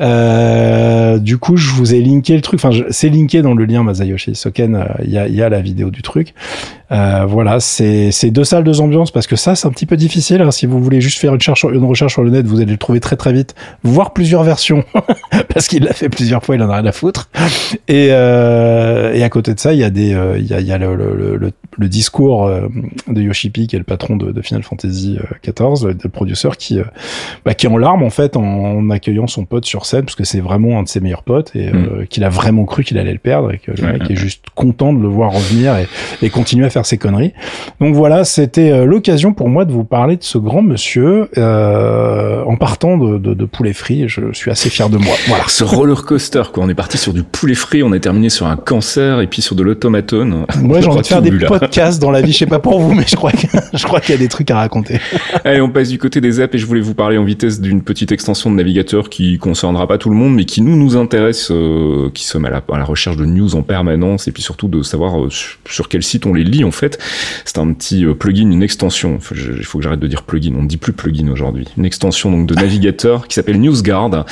Euh, 0.00 1.18
du 1.18 1.38
coup, 1.38 1.56
je 1.56 1.70
vous 1.70 1.94
ai 1.94 2.00
linké 2.00 2.34
le 2.34 2.40
truc. 2.40 2.60
Enfin, 2.62 2.76
c'est 2.90 3.08
linké 3.08 3.42
dans 3.42 3.54
le 3.54 3.64
lien 3.64 3.82
Masayoshi 3.82 4.34
Soken. 4.34 4.76
Euh, 4.76 4.84
il 5.04 5.10
y, 5.10 5.18
a, 5.18 5.28
y, 5.28 5.42
a, 5.42 5.48
la 5.48 5.60
vidéo 5.60 5.90
du 5.90 6.02
truc. 6.02 6.34
Euh, 6.92 7.24
voilà, 7.26 7.60
c'est 7.60 8.30
deux 8.30 8.44
salles, 8.44 8.64
deux 8.64 8.80
ambiances, 8.80 9.10
parce 9.10 9.26
que 9.26 9.36
ça, 9.36 9.54
c'est 9.54 9.66
un 9.66 9.70
petit 9.70 9.86
peu 9.86 9.96
difficile. 9.96 10.42
Hein. 10.42 10.50
Si 10.50 10.66
vous 10.66 10.80
voulez 10.80 11.00
juste 11.00 11.18
faire 11.18 11.34
une, 11.34 11.40
une 11.72 11.84
recherche 11.84 12.12
sur 12.12 12.22
le 12.22 12.30
net, 12.30 12.46
vous 12.46 12.60
allez 12.60 12.72
le 12.72 12.78
trouver 12.78 13.00
très 13.00 13.16
très 13.16 13.32
vite, 13.32 13.54
voir 13.82 14.12
plusieurs 14.12 14.42
versions, 14.42 14.84
parce 15.48 15.66
qu'il 15.66 15.84
l'a 15.84 15.92
fait 15.92 16.08
plusieurs 16.08 16.44
fois, 16.44 16.54
il 16.54 16.62
en 16.62 16.70
a 16.70 16.76
rien 16.76 16.86
à 16.86 16.92
foutre. 16.92 17.30
Et, 17.88 18.08
euh, 18.10 19.12
et 19.14 19.22
à 19.22 19.28
côté 19.28 19.54
de 19.54 19.60
ça, 19.60 19.72
il 19.72 19.80
y 19.80 19.84
a 19.84 19.88
euh, 19.88 20.38
y 20.38 20.52
a, 20.52 20.60
y 20.60 20.72
a 20.72 20.78
le, 20.78 20.94
le, 20.94 21.36
le, 21.36 21.52
le 21.78 21.88
discours 21.88 22.50
de 23.08 23.22
Yoshipi, 23.22 23.66
qui 23.66 23.76
est 23.76 23.80
le 23.80 23.84
patron 23.84 24.16
de, 24.16 24.30
de 24.30 24.42
Final 24.42 24.62
Fantasy 24.62 25.18
XIV, 25.42 25.88
le 26.02 26.08
producteur, 26.08 26.56
qui, 26.56 26.78
bah, 27.44 27.54
qui 27.54 27.66
est 27.66 27.70
en 27.70 27.78
larmes 27.78 28.02
en 28.02 28.10
fait 28.10 28.36
en, 28.36 28.90
accueillant 28.90 29.26
son 29.26 29.44
pote 29.44 29.64
sur 29.64 29.83
scène, 29.84 30.02
parce 30.02 30.16
que 30.16 30.24
c'est 30.24 30.40
vraiment 30.40 30.78
un 30.78 30.82
de 30.82 30.88
ses 30.88 31.00
meilleurs 31.00 31.22
potes 31.22 31.52
et 31.54 31.70
mm. 31.70 32.06
qu'il 32.08 32.24
a 32.24 32.28
vraiment 32.28 32.64
cru 32.64 32.84
qu'il 32.84 32.98
allait 32.98 33.12
le 33.12 33.18
perdre 33.18 33.52
et 33.52 33.58
que 33.58 33.70
le 33.70 33.86
mec 33.86 34.10
est 34.10 34.16
juste 34.16 34.44
content 34.54 34.92
de 34.92 35.00
le 35.00 35.08
voir 35.08 35.32
revenir 35.32 35.76
et, 35.76 35.86
et 36.22 36.30
continuer 36.30 36.66
à 36.66 36.70
faire 36.70 36.86
ses 36.86 36.98
conneries. 36.98 37.32
Donc 37.80 37.94
voilà, 37.94 38.24
c'était 38.24 38.70
euh, 38.70 38.84
l'occasion 38.84 39.32
pour 39.32 39.48
moi 39.48 39.64
de 39.64 39.72
vous 39.72 39.84
parler 39.84 40.16
de 40.16 40.22
ce 40.22 40.38
grand 40.38 40.62
monsieur 40.62 41.28
euh, 41.38 42.42
en 42.44 42.56
partant 42.56 42.96
de, 42.96 43.18
de, 43.18 43.34
de, 43.34 43.44
poulet 43.44 43.72
frit. 43.72 44.08
Je 44.08 44.32
suis 44.32 44.50
assez 44.50 44.70
fier 44.70 44.88
de 44.88 44.98
moi. 44.98 45.14
Voilà. 45.28 45.44
Ce 45.48 45.64
roller 45.64 46.04
coaster, 46.04 46.42
quoi. 46.52 46.64
On 46.64 46.68
est 46.68 46.74
parti 46.74 46.98
sur 46.98 47.12
du 47.12 47.22
poulet 47.22 47.54
frit, 47.54 47.82
on 47.82 47.92
est 47.92 48.00
terminé 48.00 48.28
sur 48.28 48.46
un 48.46 48.56
cancer 48.56 49.20
et 49.20 49.26
puis 49.26 49.42
sur 49.42 49.56
de 49.56 49.62
l'automatone. 49.62 50.46
Moi, 50.60 50.80
j'ai 50.80 50.88
envie 50.88 51.02
de 51.02 51.06
faire 51.06 51.22
des 51.22 51.30
podcasts 51.30 52.00
dans 52.00 52.10
la 52.10 52.22
vie. 52.22 52.32
Je 52.32 52.38
sais 52.38 52.46
pas 52.46 52.58
pour 52.58 52.80
vous, 52.80 52.94
mais 52.94 53.04
je 53.06 53.16
crois 53.16 53.32
que, 53.32 53.46
je 53.74 53.84
crois 53.84 54.00
qu'il 54.00 54.14
y 54.14 54.18
a 54.18 54.20
des 54.20 54.28
trucs 54.28 54.50
à 54.50 54.56
raconter. 54.56 55.00
Allez, 55.44 55.60
on 55.60 55.70
passe 55.70 55.88
du 55.88 55.98
côté 55.98 56.20
des 56.20 56.40
apps 56.40 56.54
et 56.54 56.58
je 56.58 56.66
voulais 56.66 56.80
vous 56.80 56.94
parler 56.94 57.18
en 57.18 57.24
vitesse 57.24 57.60
d'une 57.60 57.82
petite 57.82 58.12
extension 58.12 58.50
de 58.50 58.56
navigateur 58.56 59.08
qui 59.10 59.38
concernera 59.74 59.88
pas 59.88 59.98
tout 59.98 60.10
le 60.10 60.14
monde, 60.14 60.34
mais 60.36 60.44
qui 60.44 60.62
nous 60.62 60.76
nous 60.76 60.96
intéresse, 60.96 61.50
euh, 61.50 62.08
qui 62.14 62.24
sommes 62.24 62.44
à 62.44 62.50
la, 62.50 62.62
à 62.72 62.78
la, 62.78 62.84
recherche 62.84 63.16
de 63.16 63.24
news 63.24 63.56
en 63.56 63.62
permanence 63.62 64.28
et 64.28 64.32
puis 64.32 64.42
surtout 64.42 64.68
de 64.68 64.82
savoir 64.82 65.20
euh, 65.20 65.28
sur 65.30 65.88
quel 65.88 66.02
site 66.04 66.26
on 66.26 66.34
les 66.34 66.44
lit 66.44 66.62
en 66.62 66.70
fait. 66.70 66.98
C'est 67.44 67.58
un 67.58 67.72
petit 67.72 68.04
euh, 68.04 68.14
plugin, 68.14 68.50
une 68.50 68.62
extension. 68.62 69.18
Il 69.34 69.64
faut 69.64 69.78
que 69.78 69.84
j'arrête 69.84 69.98
de 69.98 70.06
dire 70.06 70.22
plugin. 70.22 70.54
On 70.56 70.62
ne 70.62 70.68
dit 70.68 70.76
plus 70.76 70.92
plugin 70.92 71.28
aujourd'hui. 71.28 71.66
Une 71.76 71.84
extension 71.84 72.30
donc 72.30 72.46
de 72.46 72.54
navigateur 72.54 73.26
qui 73.26 73.34
s'appelle 73.34 73.60
NewsGuard 73.60 74.26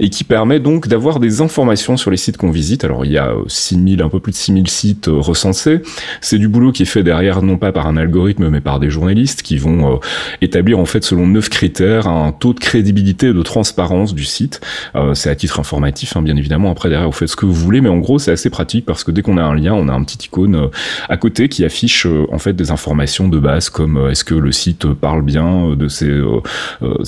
et 0.00 0.10
qui 0.10 0.24
permet 0.24 0.58
donc 0.58 0.88
d'avoir 0.88 1.20
des 1.20 1.40
informations 1.40 1.96
sur 1.96 2.10
les 2.10 2.16
sites 2.16 2.36
qu'on 2.36 2.50
visite. 2.50 2.82
Alors 2.82 3.04
il 3.04 3.12
y 3.12 3.18
a 3.18 3.32
6000 3.46 4.02
euh, 4.02 4.04
un 4.04 4.08
peu 4.08 4.18
plus 4.18 4.32
de 4.32 4.36
6000 4.36 4.68
sites 4.68 5.06
recensés. 5.08 5.80
C'est 6.20 6.38
du 6.38 6.48
boulot 6.48 6.72
qui 6.72 6.82
est 6.82 6.86
fait 6.86 7.04
derrière 7.04 7.42
non 7.42 7.56
pas 7.56 7.70
par 7.70 7.86
un 7.86 7.96
algorithme 7.96 8.48
mais 8.48 8.60
par 8.60 8.80
des 8.80 8.90
journalistes 8.90 9.42
qui 9.42 9.58
vont 9.58 10.00
établir 10.40 10.78
en 10.78 10.86
fait 10.86 11.04
selon 11.04 11.26
neuf 11.26 11.50
critères 11.50 12.08
un 12.08 12.32
taux 12.32 12.52
de 12.52 12.60
crédibilité 12.60 13.28
et 13.28 13.32
de 13.32 13.42
transparence 13.42 14.14
du 14.14 14.24
site. 14.24 14.60
C'est 15.14 15.30
à 15.30 15.34
titre 15.34 15.60
informatif, 15.60 16.16
hein, 16.16 16.22
bien 16.22 16.36
évidemment. 16.36 16.70
Après 16.70 16.88
derrière 16.88 17.08
vous 17.08 17.12
faites 17.12 17.28
ce 17.28 17.36
que 17.36 17.46
vous 17.46 17.54
voulez, 17.54 17.80
mais 17.80 17.88
en 17.88 17.98
gros 17.98 18.18
c'est 18.18 18.32
assez 18.32 18.50
pratique 18.50 18.84
parce 18.86 19.04
que 19.04 19.10
dès 19.10 19.22
qu'on 19.22 19.36
a 19.36 19.42
un 19.42 19.54
lien, 19.54 19.72
on 19.74 19.88
a 19.88 19.92
un 19.92 20.02
petit 20.04 20.26
icône 20.26 20.70
à 21.08 21.16
côté 21.16 21.48
qui 21.48 21.64
affiche 21.64 22.06
en 22.30 22.38
fait 22.38 22.52
des 22.52 22.70
informations 22.70 23.28
de 23.28 23.38
base 23.38 23.70
comme 23.70 24.08
est-ce 24.10 24.24
que 24.24 24.34
le 24.34 24.52
site 24.52 24.86
parle 24.92 25.22
bien 25.22 25.74
de 25.76 25.88
ses 25.88 26.20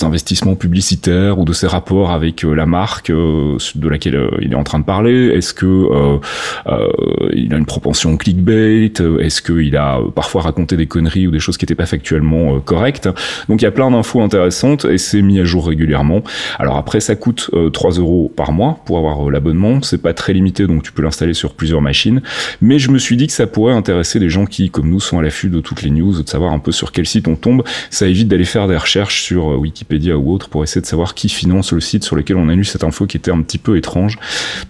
investissements 0.02 0.54
publicitaires 0.54 1.38
ou 1.38 1.44
de 1.44 1.52
ses 1.52 1.66
rapports 1.66 2.10
avec 2.10 2.42
la 2.42 2.66
marque 2.66 3.10
de 3.10 3.88
laquelle 3.88 4.28
il 4.40 4.52
est 4.52 4.56
en 4.56 4.64
train 4.64 4.78
de 4.78 4.84
parler? 4.84 5.28
Est-ce 5.28 5.54
que 5.54 6.20
il 7.32 7.54
a 7.54 7.56
une 7.56 7.66
propension 7.66 8.16
clickbait? 8.16 8.92
Est-ce 9.20 9.42
qu'il 9.42 9.76
a 9.76 9.98
parfois 10.14 10.42
raconté 10.42 10.76
des 10.76 10.86
conneries 10.86 11.26
ou 11.26 11.30
des 11.30 11.40
choses 11.40 11.56
qui 11.56 11.64
n'étaient 11.64 11.74
pas 11.74 11.86
factuellement 11.86 12.60
correctes? 12.60 13.08
Donc 13.48 13.62
il 13.62 13.64
y 13.64 13.68
a 13.68 13.72
plein 13.72 13.90
d'infos 13.90 14.20
intéressantes 14.20 14.84
et 14.84 14.98
c'est 14.98 15.22
mis 15.22 15.40
à 15.40 15.44
jour 15.44 15.66
régulièrement. 15.66 16.22
Alors 16.58 16.76
après, 16.76 17.00
ça 17.00 17.16
coûte 17.16 17.50
3 17.70 17.92
euros 17.92 18.32
par 18.34 18.52
mois 18.52 18.80
pour 18.84 18.98
avoir 18.98 19.30
l'abonnement. 19.30 19.82
C'est 19.82 20.02
pas 20.02 20.14
très 20.14 20.32
limité, 20.32 20.66
donc 20.66 20.82
tu 20.82 20.92
peux 20.92 21.02
l'installer 21.02 21.34
sur 21.34 21.54
plusieurs 21.54 21.80
machines. 21.80 22.22
Mais 22.60 22.78
je 22.78 22.90
me 22.90 22.98
suis 22.98 23.16
dit 23.16 23.26
que 23.26 23.32
ça 23.32 23.46
pourrait 23.46 23.74
intéresser 23.74 24.18
des 24.18 24.28
gens 24.28 24.46
qui, 24.46 24.70
comme 24.70 24.90
nous, 24.90 25.00
sont 25.00 25.18
à 25.18 25.22
l'affût 25.22 25.48
de 25.48 25.60
toutes 25.60 25.82
les 25.82 25.90
news, 25.90 26.22
de 26.22 26.28
savoir 26.28 26.52
un 26.52 26.58
peu 26.58 26.72
sur 26.72 26.92
quel 26.92 27.06
site 27.06 27.28
on 27.28 27.36
tombe. 27.36 27.62
Ça 27.90 28.06
évite 28.06 28.28
d'aller 28.28 28.44
faire 28.44 28.68
des 28.68 28.76
recherches 28.76 29.22
sur 29.22 29.58
Wikipédia 29.58 30.16
ou 30.16 30.32
autre 30.32 30.48
pour 30.48 30.62
essayer 30.62 30.80
de 30.80 30.86
savoir 30.86 31.14
qui 31.14 31.28
finance 31.28 31.72
le 31.72 31.80
site 31.80 32.04
sur 32.04 32.16
lequel 32.16 32.36
on 32.36 32.48
a 32.48 32.54
lu 32.54 32.64
cette 32.64 32.84
info 32.84 33.06
qui 33.06 33.16
était 33.16 33.30
un 33.30 33.42
petit 33.42 33.58
peu 33.58 33.76
étrange. 33.76 34.18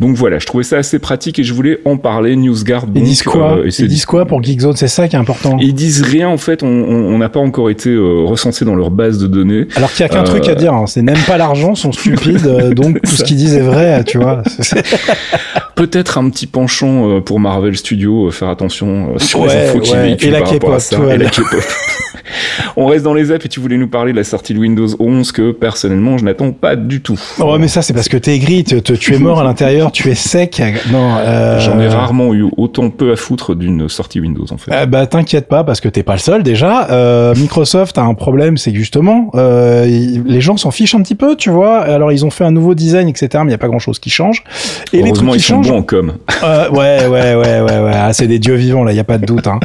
Donc 0.00 0.16
voilà, 0.16 0.38
je 0.38 0.46
trouvais 0.46 0.64
ça 0.64 0.76
assez 0.76 0.98
pratique 0.98 1.38
et 1.38 1.44
je 1.44 1.54
voulais 1.54 1.80
en 1.84 1.96
parler. 1.96 2.36
NewsGuard. 2.36 2.86
Ils 2.94 3.02
disent 3.02 3.22
quoi 3.22 3.58
euh, 3.58 3.70
Ils 3.78 3.88
disent 3.88 4.06
quoi 4.06 4.24
pour 4.26 4.42
Geekzone 4.42 4.76
C'est 4.76 4.88
ça 4.88 5.08
qui 5.08 5.16
est 5.16 5.18
important. 5.18 5.56
Ils 5.60 5.74
disent 5.74 6.02
rien 6.02 6.28
en 6.28 6.38
fait. 6.38 6.62
On 6.62 7.18
n'a 7.18 7.28
pas 7.28 7.40
encore 7.40 7.70
été 7.70 7.90
euh, 7.90 8.24
recensé 8.24 8.64
dans 8.64 8.74
leur 8.74 8.90
base 8.90 9.18
de 9.18 9.26
données. 9.26 9.66
Alors 9.76 9.90
qu'il 9.92 10.00
y 10.00 10.04
a 10.04 10.08
qu'un 10.08 10.24
truc 10.24 10.46
à 10.48 10.52
euh, 10.52 10.54
dire. 10.54 10.74
Hein, 10.74 10.86
c'est 10.86 11.02
même 11.02 11.18
pas 11.26 11.38
l'argent, 11.38 11.74
sont 11.74 11.92
stupides. 11.92 12.70
donc 12.74 12.89
tout 12.94 13.16
ce 13.16 13.24
qu'ils 13.24 13.36
disent 13.36 13.54
est 13.54 13.60
vrai, 13.60 14.04
tu 14.04 14.18
vois. 14.18 14.42
Peut-être 15.80 16.18
un 16.18 16.28
petit 16.28 16.46
penchant 16.46 17.20
pour 17.22 17.40
Marvel 17.40 17.74
Studios. 17.74 18.30
faire 18.30 18.48
attention 18.48 19.18
sur 19.18 19.46
les 19.46 19.54
infos 19.54 19.80
qui 19.80 19.94
véhiculent 19.94 20.28
et 20.28 20.30
la 20.30 20.42
K-pop. 20.42 20.78
Et 21.10 21.16
la 21.16 21.30
K-pop. 21.30 21.62
On 22.76 22.86
reste 22.86 23.04
dans 23.04 23.14
les 23.14 23.32
apps 23.32 23.44
et 23.44 23.48
tu 23.48 23.60
voulais 23.60 23.76
nous 23.76 23.88
parler 23.88 24.12
de 24.12 24.16
la 24.16 24.24
sortie 24.24 24.54
de 24.54 24.58
Windows 24.58 24.88
11 24.98 25.32
que 25.32 25.52
personnellement 25.52 26.18
je 26.18 26.24
n'attends 26.24 26.52
pas 26.52 26.76
du 26.76 27.00
tout. 27.00 27.18
Oh 27.38 27.56
mais 27.58 27.68
ça 27.68 27.82
c'est 27.82 27.92
parce 27.92 28.08
que 28.08 28.16
t'es 28.16 28.38
gris, 28.38 28.64
tu 28.64 29.14
es 29.14 29.18
mort 29.18 29.40
à 29.40 29.44
l'intérieur, 29.44 29.92
tu 29.92 30.08
es 30.10 30.14
sec. 30.14 30.62
Non, 30.90 31.16
euh... 31.18 31.58
j'en 31.60 31.78
ai 31.80 31.88
rarement 31.88 32.34
eu 32.34 32.46
autant 32.56 32.90
peu 32.90 33.12
à 33.12 33.16
foutre 33.16 33.54
d'une 33.54 33.88
sortie 33.88 34.20
Windows 34.20 34.46
en 34.50 34.58
fait. 34.58 34.72
Euh, 34.72 34.86
bah 34.86 35.06
t'inquiète 35.06 35.48
pas 35.48 35.64
parce 35.64 35.80
que 35.80 35.88
t'es 35.88 36.02
pas 36.02 36.14
le 36.14 36.18
seul 36.18 36.42
déjà. 36.42 36.88
Euh, 36.90 37.34
Microsoft 37.34 37.98
a 37.98 38.02
un 38.02 38.14
problème, 38.14 38.56
c'est 38.56 38.74
justement 38.74 39.30
euh, 39.34 39.84
les 39.86 40.40
gens 40.40 40.56
s'en 40.56 40.70
fichent 40.70 40.94
un 40.94 41.02
petit 41.02 41.14
peu, 41.14 41.36
tu 41.36 41.50
vois. 41.50 41.78
Alors 41.78 42.12
ils 42.12 42.24
ont 42.24 42.30
fait 42.30 42.44
un 42.44 42.52
nouveau 42.52 42.74
design, 42.74 43.08
etc. 43.08 43.28
Mais 43.44 43.46
il 43.46 43.52
y 43.52 43.54
a 43.54 43.58
pas 43.58 43.68
grand 43.68 43.78
chose 43.78 43.98
qui 43.98 44.10
change. 44.10 44.44
Et 44.92 45.02
les 45.02 45.12
trucs 45.12 45.30
qui 45.30 45.40
changent. 45.40 45.69
Ouais 46.42 47.06
ouais 47.06 47.34
ouais 47.34 47.60
ouais 47.60 47.80
ouais. 47.80 47.92
Ah, 47.94 48.12
c'est 48.12 48.26
des 48.26 48.38
dieux 48.38 48.54
vivants 48.54 48.84
là, 48.84 48.92
il 48.92 48.96
y 48.96 49.00
a 49.00 49.04
pas 49.04 49.18
de 49.18 49.26
doute. 49.26 49.46
Hein. 49.46 49.60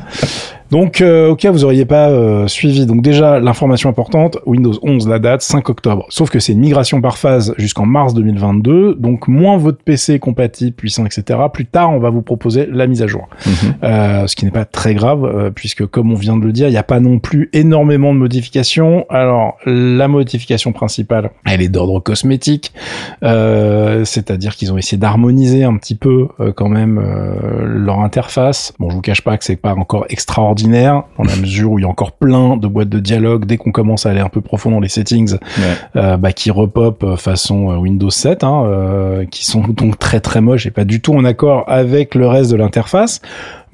Donc, 0.72 1.02
euh, 1.02 1.30
au 1.30 1.36
cas 1.36 1.52
vous 1.52 1.64
auriez 1.64 1.86
pas 1.86 2.10
euh, 2.10 2.48
suivi, 2.48 2.86
donc 2.86 3.02
déjà 3.02 3.40
l'information 3.40 3.90
importante, 3.90 4.40
Windows 4.46 4.74
11, 4.82 5.08
la 5.08 5.20
date 5.20 5.42
5 5.42 5.70
octobre. 5.70 6.06
Sauf 6.10 6.30
que 6.30 6.40
c'est 6.40 6.54
une 6.54 6.60
migration 6.60 7.02
par 7.02 7.18
phase 7.18 7.54
jusqu'en 7.58 7.86
mars 7.86 8.14
2022, 8.14 8.96
donc 8.96 9.28
moins 9.28 9.58
votre 9.58 9.78
PC 9.78 10.20
compatible, 10.20 10.76
puissant, 10.76 11.06
etc. 11.06 11.40
Plus 11.54 11.66
tard, 11.66 11.92
on 11.92 12.00
va 12.00 12.10
vous 12.10 12.24
proposer 12.24 12.68
la 12.72 12.88
mise 12.88 13.04
à 13.04 13.08
jour, 13.08 13.30
mhm. 13.46 13.54
euh, 13.84 14.28
ce 14.28 14.36
qui 14.36 14.46
n'est 14.46 14.52
pas 14.52 14.66
très 14.66 14.96
grave 14.96 15.24
euh, 15.24 15.52
puisque 15.52 15.86
comme 15.86 16.12
on 16.12 16.16
vient 16.16 16.38
de 16.38 16.44
le 16.44 16.52
dire, 16.52 16.68
il 16.68 16.72
n'y 16.72 16.78
a 16.78 16.84
pas 16.84 17.00
non 17.00 17.20
plus 17.20 17.50
énormément 17.54 18.14
de 18.14 18.20
modifications. 18.20 19.06
Alors, 19.10 19.58
la 19.66 20.08
modification 20.08 20.72
principale, 20.72 21.30
elle 21.46 21.62
est 21.62 21.70
d'ordre 21.70 22.00
cosmétique, 22.00 22.74
c'est-à-dire 23.22 24.56
qu'ils 24.56 24.74
ont 24.74 24.78
essayé 24.78 24.98
d'harmoniser 24.98 25.64
un 25.64 25.78
petit 25.78 25.96
peu 25.96 26.28
quand 26.56 26.70
même 26.70 27.02
leur 27.64 28.00
interface. 28.00 28.74
Bon, 28.80 28.90
je 28.90 28.96
vous 28.96 29.02
cache 29.02 29.22
pas 29.22 29.38
que 29.38 29.44
c'est 29.44 29.56
pas 29.56 29.76
encore 29.76 30.06
extraordinaire 30.10 30.55
dans 30.64 31.24
la 31.24 31.36
mesure 31.42 31.72
où 31.72 31.80
il 31.80 31.84
y 31.84 31.86
a 31.86 31.90
encore 31.90 32.12
plein 32.12 32.58
de 32.58 32.68
boîtes 32.68 32.90
de 32.90 33.00
dialogue 33.00 33.46
dès 33.46 33.58
qu'on 33.58 33.72
commence 33.72 34.06
à 34.06 34.12
aller 34.12 34.20
un 34.20 34.30
peu 34.30 34.42
profond 34.42 34.72
dans 34.72 34.80
les 34.80 34.90
settings, 34.90 35.38
euh, 35.96 36.18
bah, 36.18 36.32
qui 36.32 36.52
repop 36.52 37.04
euh, 37.04 37.16
façon 37.16 37.72
euh, 37.72 37.78
Windows 37.78 38.10
7, 38.10 38.44
hein, 38.44 39.26
qui 39.32 39.46
sont 39.46 39.62
donc 39.62 40.00
très 40.00 40.20
très 40.20 40.42
moches 40.42 40.66
et 40.66 40.72
pas 40.72 40.86
du 40.86 41.02
tout 41.02 41.14
en 41.14 41.26
accord 41.26 41.64
avec 41.68 42.16
le 42.16 42.28
reste 42.28 42.52
de 42.52 42.56
l'interface. 42.56 43.22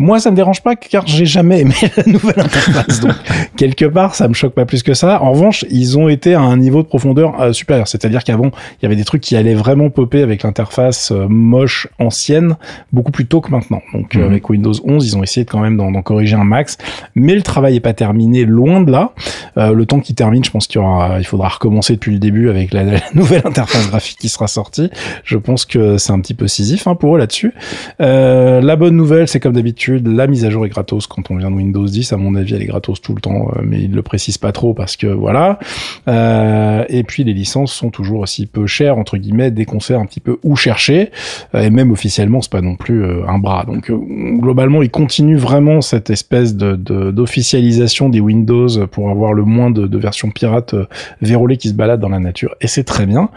Moi, 0.02 0.20
ça 0.20 0.32
me 0.32 0.36
dérange 0.36 0.64
pas 0.64 0.76
car 0.76 1.06
j'ai 1.06 1.28
jamais 1.28 1.60
aimé 1.60 1.76
la 1.96 2.12
nouvelle 2.12 2.40
interface. 2.40 3.02
Donc, 3.02 3.14
quelque 3.56 3.86
part, 3.86 4.16
ça 4.16 4.28
me 4.28 4.34
choque 4.34 4.56
pas 4.56 4.66
plus 4.66 4.82
que 4.82 4.96
ça. 4.96 5.22
En 5.22 5.32
revanche, 5.32 5.64
ils 5.70 5.96
ont 6.00 6.10
été 6.10 6.34
à 6.34 6.42
un 6.42 6.58
niveau 6.58 6.82
de 6.82 6.88
profondeur 6.88 7.40
euh, 7.40 7.54
supérieur. 7.54 7.88
C'est-à-dire 7.88 8.24
qu'avant, 8.24 8.48
il 8.48 8.84
y 8.84 8.86
avait 8.88 8.96
des 8.96 9.04
trucs 9.04 9.22
qui 9.22 9.36
allaient 9.36 9.54
vraiment 9.54 9.92
popper 9.92 10.24
avec 10.24 10.42
l'interface 10.42 11.12
euh, 11.12 11.28
moche 11.30 11.88
ancienne 12.00 12.56
beaucoup 12.92 13.12
plus 13.12 13.28
tôt 13.28 13.42
que 13.42 13.52
maintenant. 13.52 13.84
Donc, 13.94 14.16
euh, 14.16 14.22
mhm. 14.22 14.26
avec 14.26 14.50
Windows 14.50 14.74
11, 14.84 15.06
ils 15.06 15.16
ont 15.18 15.22
essayé 15.22 15.46
de 15.46 15.52
quand 15.52 15.60
même 15.60 15.78
d'en 15.78 15.94
corriger 16.02 16.36
un 16.36 16.46
max. 16.46 16.80
Mais 17.14 17.36
le 17.36 17.44
travail 17.44 17.76
est 17.76 17.80
pas 17.80 17.94
terminé, 17.94 18.44
loin 18.44 18.82
de 18.82 18.92
là. 18.92 19.12
le 19.56 19.86
temps 19.86 20.00
qu'il 20.00 20.16
termine, 20.16 20.44
je 20.44 20.50
pense 20.50 20.66
qu'il 20.66 20.82
il 21.20 21.26
faudra 21.26 21.50
recommencer 21.50 21.94
depuis 21.94 22.12
le 22.12 22.18
début 22.18 22.50
avec 22.50 22.74
la, 22.74 22.86
nouvelle 23.14 23.44
interface 23.46 23.88
graphique 23.90 24.18
qui 24.18 24.30
sera 24.30 24.48
sortie. 24.48 24.90
Je 25.24 25.38
pense 25.38 25.66
que 25.66 25.98
c'est 25.98 26.12
un 26.12 26.20
petit 26.20 26.34
peu 26.34 26.48
sisif 26.48 26.88
hein, 26.88 26.96
pour 26.96 27.16
eux 27.16 27.20
là-dessus. 27.20 27.54
la 28.00 28.76
bonne 28.76 28.96
nouvelle, 28.96 29.28
c'est 29.28 29.40
comme 29.40 29.54
d'habitude 29.54 29.91
la 29.94 30.28
mise 30.28 30.46
à 30.46 30.50
jour 30.50 30.66
est 30.66 30.70
gratos 30.70 31.08
quand 31.08 31.32
on 31.32 31.36
vient 31.36 31.52
de 31.52 31.56
Windows 31.56 31.86
10. 31.86 32.14
À 32.14 32.18
mon 32.18 32.36
avis, 32.36 32.56
elle 32.56 32.62
est 32.62 32.68
gratos 32.68 33.02
tout 33.02 33.14
le 33.16 33.22
temps, 33.22 33.50
euh, 33.56 33.62
mais 33.64 33.82
ils 33.82 33.94
le 33.94 34.02
précisent 34.02 34.38
pas 34.38 34.52
trop 34.52 34.74
parce 34.74 34.98
que 34.98 35.08
voilà. 35.08 35.60
Euh, 36.08 36.84
et 36.90 37.04
puis 37.04 37.24
les 37.24 37.34
licences 37.34 37.74
sont 37.74 37.90
toujours 37.90 38.22
aussi 38.22 38.46
peu 38.46 38.68
chères 38.68 38.98
entre 38.98 39.18
guillemets 39.18 39.52
dès 39.52 39.66
qu'on 39.66 39.80
sait 39.80 39.96
un 39.96 40.06
petit 40.06 40.20
peu 40.20 40.40
où 40.44 40.56
chercher. 40.56 41.12
Euh, 41.56 41.62
et 41.62 41.70
même 41.70 41.92
officiellement, 41.92 42.42
c'est 42.42 42.52
pas 42.52 42.62
non 42.62 42.76
plus 42.76 43.04
un 43.28 43.40
bras. 43.40 43.66
Donc 43.66 43.92
globalement, 43.92 44.82
ils 44.82 44.92
continuent 44.92 45.38
vraiment 45.38 45.82
cette 45.82 46.10
espèce 46.10 46.56
d'officialisation 46.56 48.10
des 48.10 48.20
Windows 48.20 48.88
pour 48.88 49.10
avoir 49.10 49.34
le 49.34 49.44
moins 49.44 49.72
de, 49.72 49.88
de 49.88 49.98
versions 49.98 50.30
pirates 50.30 50.76
vérolées 51.22 51.58
qui 51.58 51.70
se 51.70 51.74
baladent 51.74 52.02
dans 52.02 52.10
la 52.10 52.20
nature. 52.20 52.56
Et 52.62 52.68
c'est 52.68 52.84
très 52.84 53.06
bien. 53.06 53.30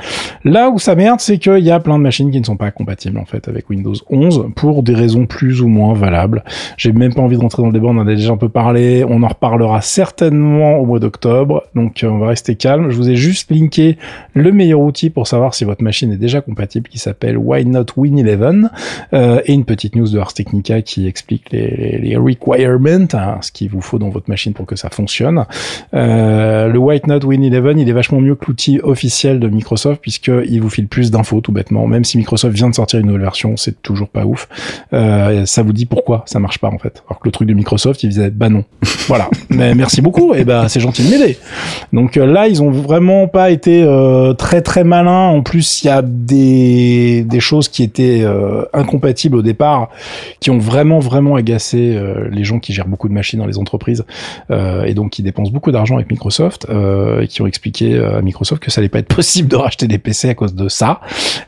Là 0.44 0.70
où 0.70 0.78
ça 0.78 0.94
merde, 0.94 1.20
c'est 1.20 1.38
qu'il 1.38 1.64
y 1.64 1.70
a 1.70 1.80
plein 1.80 1.98
de 1.98 2.02
machines 2.02 2.30
qui 2.30 2.40
ne 2.40 2.44
sont 2.44 2.56
pas 2.56 2.70
compatibles 2.70 3.18
en 3.18 3.24
fait 3.24 3.48
avec 3.48 3.70
Windows 3.70 3.94
11 4.10 4.46
pour 4.56 4.82
des 4.82 4.94
raisons 4.94 5.26
plus 5.26 5.60
ou 5.60 5.68
moins 5.68 5.94
valables. 5.94 6.33
J'ai 6.76 6.92
même 6.92 7.14
pas 7.14 7.22
envie 7.22 7.36
de 7.36 7.42
rentrer 7.42 7.62
dans 7.62 7.68
le 7.68 7.72
débat, 7.72 7.88
on 7.88 7.98
en 7.98 8.06
a 8.06 8.14
déjà 8.14 8.32
un 8.32 8.36
peu 8.36 8.48
parlé, 8.48 9.04
on 9.08 9.22
en 9.22 9.28
reparlera 9.28 9.80
certainement 9.80 10.78
au 10.78 10.86
mois 10.86 10.98
d'octobre, 10.98 11.64
donc 11.74 12.02
euh, 12.02 12.08
on 12.08 12.18
va 12.18 12.28
rester 12.28 12.56
calme. 12.56 12.90
Je 12.90 12.96
vous 12.96 13.10
ai 13.10 13.16
juste 13.16 13.50
linké 13.50 13.98
le 14.34 14.52
meilleur 14.52 14.80
outil 14.80 15.10
pour 15.10 15.26
savoir 15.26 15.54
si 15.54 15.64
votre 15.64 15.82
machine 15.82 16.12
est 16.12 16.16
déjà 16.16 16.40
compatible, 16.40 16.88
qui 16.88 16.98
s'appelle 16.98 17.36
Why 17.36 17.64
Not 17.64 17.86
Win 17.96 18.18
11, 18.18 18.70
euh, 19.12 19.40
et 19.44 19.52
une 19.52 19.64
petite 19.64 19.96
news 19.96 20.08
de 20.08 20.18
Ars 20.18 20.34
Technica 20.34 20.82
qui 20.82 21.06
explique 21.06 21.50
les, 21.52 21.98
les, 22.02 22.16
requirements, 22.16 23.08
hein, 23.14 23.38
ce 23.40 23.52
qu'il 23.52 23.70
vous 23.70 23.80
faut 23.80 23.98
dans 23.98 24.10
votre 24.10 24.30
machine 24.30 24.52
pour 24.52 24.66
que 24.66 24.76
ça 24.76 24.90
fonctionne. 24.90 25.44
Euh, 25.94 26.68
le 26.68 26.78
Why 26.78 27.00
Not 27.06 27.26
Win 27.26 27.44
11, 27.44 27.74
il 27.78 27.88
est 27.88 27.92
vachement 27.92 28.20
mieux 28.20 28.34
que 28.34 28.46
l'outil 28.46 28.80
officiel 28.82 29.40
de 29.40 29.48
Microsoft, 29.48 30.00
puisqu'il 30.00 30.60
vous 30.60 30.70
file 30.70 30.88
plus 30.88 31.10
d'infos 31.10 31.40
tout 31.40 31.52
bêtement. 31.52 31.86
Même 31.86 32.04
si 32.04 32.18
Microsoft 32.18 32.54
vient 32.54 32.68
de 32.68 32.74
sortir 32.74 33.00
une 33.00 33.06
nouvelle 33.06 33.22
version, 33.22 33.56
c'est 33.56 33.82
toujours 33.82 34.08
pas 34.08 34.24
ouf. 34.24 34.48
Euh, 34.92 35.46
ça 35.46 35.62
vous 35.62 35.72
dit 35.72 35.86
pourquoi? 35.86 36.23
Ça 36.26 36.38
marche 36.38 36.58
pas 36.58 36.68
en 36.68 36.78
fait. 36.78 37.02
Alors 37.08 37.20
que 37.20 37.28
le 37.28 37.32
truc 37.32 37.48
de 37.48 37.54
Microsoft, 37.54 38.02
ils 38.02 38.08
disaient 38.08 38.30
bah 38.30 38.48
non. 38.48 38.64
voilà. 39.06 39.28
Mais 39.50 39.74
merci 39.74 40.00
beaucoup. 40.00 40.34
Et 40.34 40.44
bah 40.44 40.68
c'est 40.68 40.80
gentil 40.80 41.04
de 41.04 41.10
m'aider. 41.10 41.38
Donc 41.92 42.16
euh, 42.16 42.26
là, 42.26 42.48
ils 42.48 42.62
ont 42.62 42.70
vraiment 42.70 43.28
pas 43.28 43.50
été 43.50 43.82
euh, 43.82 44.34
très 44.34 44.62
très 44.62 44.84
malins. 44.84 45.28
En 45.28 45.42
plus, 45.42 45.82
il 45.82 45.86
y 45.86 45.90
a 45.90 46.02
des 46.02 47.24
des 47.24 47.40
choses 47.40 47.68
qui 47.68 47.82
étaient 47.82 48.22
euh, 48.22 48.64
incompatibles 48.72 49.36
au 49.36 49.42
départ, 49.42 49.90
qui 50.40 50.50
ont 50.50 50.58
vraiment 50.58 50.98
vraiment 50.98 51.36
agacé 51.36 51.98
les 52.30 52.44
gens 52.44 52.58
qui 52.58 52.72
gèrent 52.72 52.88
beaucoup 52.88 53.08
de 53.08 53.14
machines 53.14 53.38
dans 53.38 53.46
les 53.46 53.58
entreprises 53.58 54.04
et 54.50 54.94
donc 54.94 55.10
qui 55.10 55.22
dépensent 55.22 55.50
beaucoup 55.50 55.72
d'argent 55.72 55.96
avec 55.96 56.10
Microsoft 56.10 56.66
et 57.20 57.26
qui 57.26 57.42
ont 57.42 57.46
expliqué 57.46 57.98
à 57.98 58.20
Microsoft 58.22 58.62
que 58.62 58.70
ça 58.70 58.80
allait 58.80 58.88
pas 58.88 58.98
être 58.98 59.08
possible 59.14 59.48
de 59.48 59.56
racheter 59.56 59.86
des 59.86 59.98
PC 59.98 60.28
à 60.28 60.34
cause 60.34 60.54
de 60.54 60.68
ça. 60.68 61.00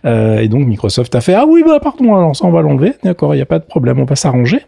et 0.04 0.48
donc 0.48 0.66
Microsoft 0.66 1.14
a 1.14 1.20
fait 1.20 1.34
ah 1.34 1.44
oui 1.46 1.62
bah 1.66 1.78
pardon 1.80 2.14
alors 2.14 2.36
ça 2.36 2.46
on 2.46 2.50
va 2.50 2.62
l'enlever. 2.62 2.92
D'accord, 3.02 3.34
il 3.34 3.38
y 3.38 3.42
a 3.42 3.46
pas 3.46 3.58
de 3.58 3.64
problème, 3.64 4.00
on 4.00 4.04
va 4.04 4.16
s'arranger. 4.16 4.60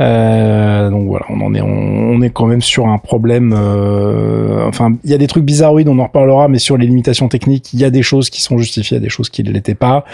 Euh, 0.00 0.90
donc 0.90 1.06
voilà, 1.06 1.26
on 1.28 1.40
en 1.40 1.54
est, 1.54 1.60
on, 1.60 2.20
est 2.22 2.30
quand 2.30 2.46
même 2.46 2.62
sur 2.62 2.86
un 2.86 2.98
problème. 2.98 3.54
Euh, 3.56 4.66
enfin, 4.66 4.96
il 5.04 5.10
y 5.10 5.14
a 5.14 5.18
des 5.18 5.26
trucs 5.26 5.44
bizarroïdes, 5.44 5.88
on 5.88 5.98
en 5.98 6.04
reparlera, 6.04 6.48
mais 6.48 6.58
sur 6.58 6.76
les 6.76 6.86
limitations 6.86 7.28
techniques, 7.28 7.72
il 7.72 7.80
y 7.80 7.84
a 7.84 7.90
des 7.90 8.02
choses 8.02 8.30
qui 8.30 8.42
sont 8.42 8.58
justifiées, 8.58 8.96
il 8.96 9.00
y 9.00 9.02
a 9.02 9.04
des 9.04 9.10
choses 9.10 9.28
qui 9.28 9.44
ne 9.44 9.50
l'étaient 9.50 9.74
pas, 9.74 10.04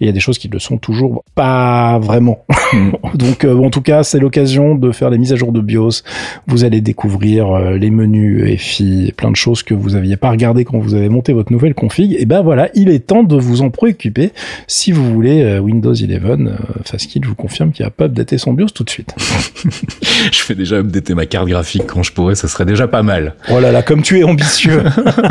et 0.00 0.04
il 0.04 0.06
y 0.06 0.10
a 0.10 0.12
des 0.12 0.20
choses 0.20 0.38
qui 0.38 0.48
ne 0.48 0.54
le 0.54 0.58
sont 0.58 0.78
toujours 0.78 1.24
pas 1.34 1.98
vraiment. 1.98 2.44
Mm. 2.72 2.90
donc, 3.14 3.44
euh, 3.44 3.56
en 3.56 3.70
tout 3.70 3.82
cas, 3.82 4.02
c'est 4.02 4.18
l'occasion 4.18 4.74
de 4.74 4.90
faire 4.92 5.10
les 5.10 5.18
mises 5.18 5.32
à 5.32 5.36
jour 5.36 5.52
de 5.52 5.60
BIOS. 5.60 6.02
Vous 6.46 6.64
allez 6.64 6.80
découvrir 6.80 7.58
les 7.58 7.90
menus 7.90 8.42
EFI, 8.50 9.12
plein 9.16 9.30
de 9.30 9.36
choses 9.36 9.62
que 9.62 9.74
vous 9.74 9.94
aviez 9.94 10.16
pas 10.16 10.30
regardé 10.30 10.64
quand 10.64 10.78
vous 10.78 10.94
avez 10.94 11.08
monté 11.08 11.32
votre 11.32 11.52
nouvelle 11.52 11.74
config. 11.74 12.16
Et 12.18 12.26
ben 12.26 12.42
voilà, 12.42 12.68
il 12.74 12.88
est 12.88 13.06
temps 13.06 13.22
de 13.22 13.36
vous 13.36 13.62
en 13.62 13.70
préoccuper 13.70 14.32
si 14.66 14.92
vous 14.92 15.12
voulez 15.12 15.58
Windows 15.58 15.92
11 15.92 16.56
Fastkill, 16.84 17.22
je 17.24 17.28
vous 17.28 17.34
confirme 17.34 17.72
qu'il 17.72 17.84
n'y 17.84 17.88
a 17.88 17.90
pas 17.90 18.06
updaté 18.06 18.38
son 18.38 18.52
BIOS 18.52 18.68
tout 18.78 18.84
de 18.84 18.90
suite. 18.90 19.12
je 20.32 20.38
fais 20.38 20.54
déjà 20.54 20.76
updater 20.76 21.14
ma 21.14 21.26
carte 21.26 21.48
graphique 21.48 21.82
quand 21.88 22.04
je 22.04 22.12
pourrais, 22.12 22.36
ça 22.36 22.46
serait 22.46 22.64
déjà 22.64 22.86
pas 22.86 23.02
mal. 23.02 23.34
Oh 23.50 23.58
là 23.58 23.72
là, 23.72 23.82
comme 23.82 24.02
tu 24.02 24.20
es 24.20 24.22
ambitieux. 24.22 24.84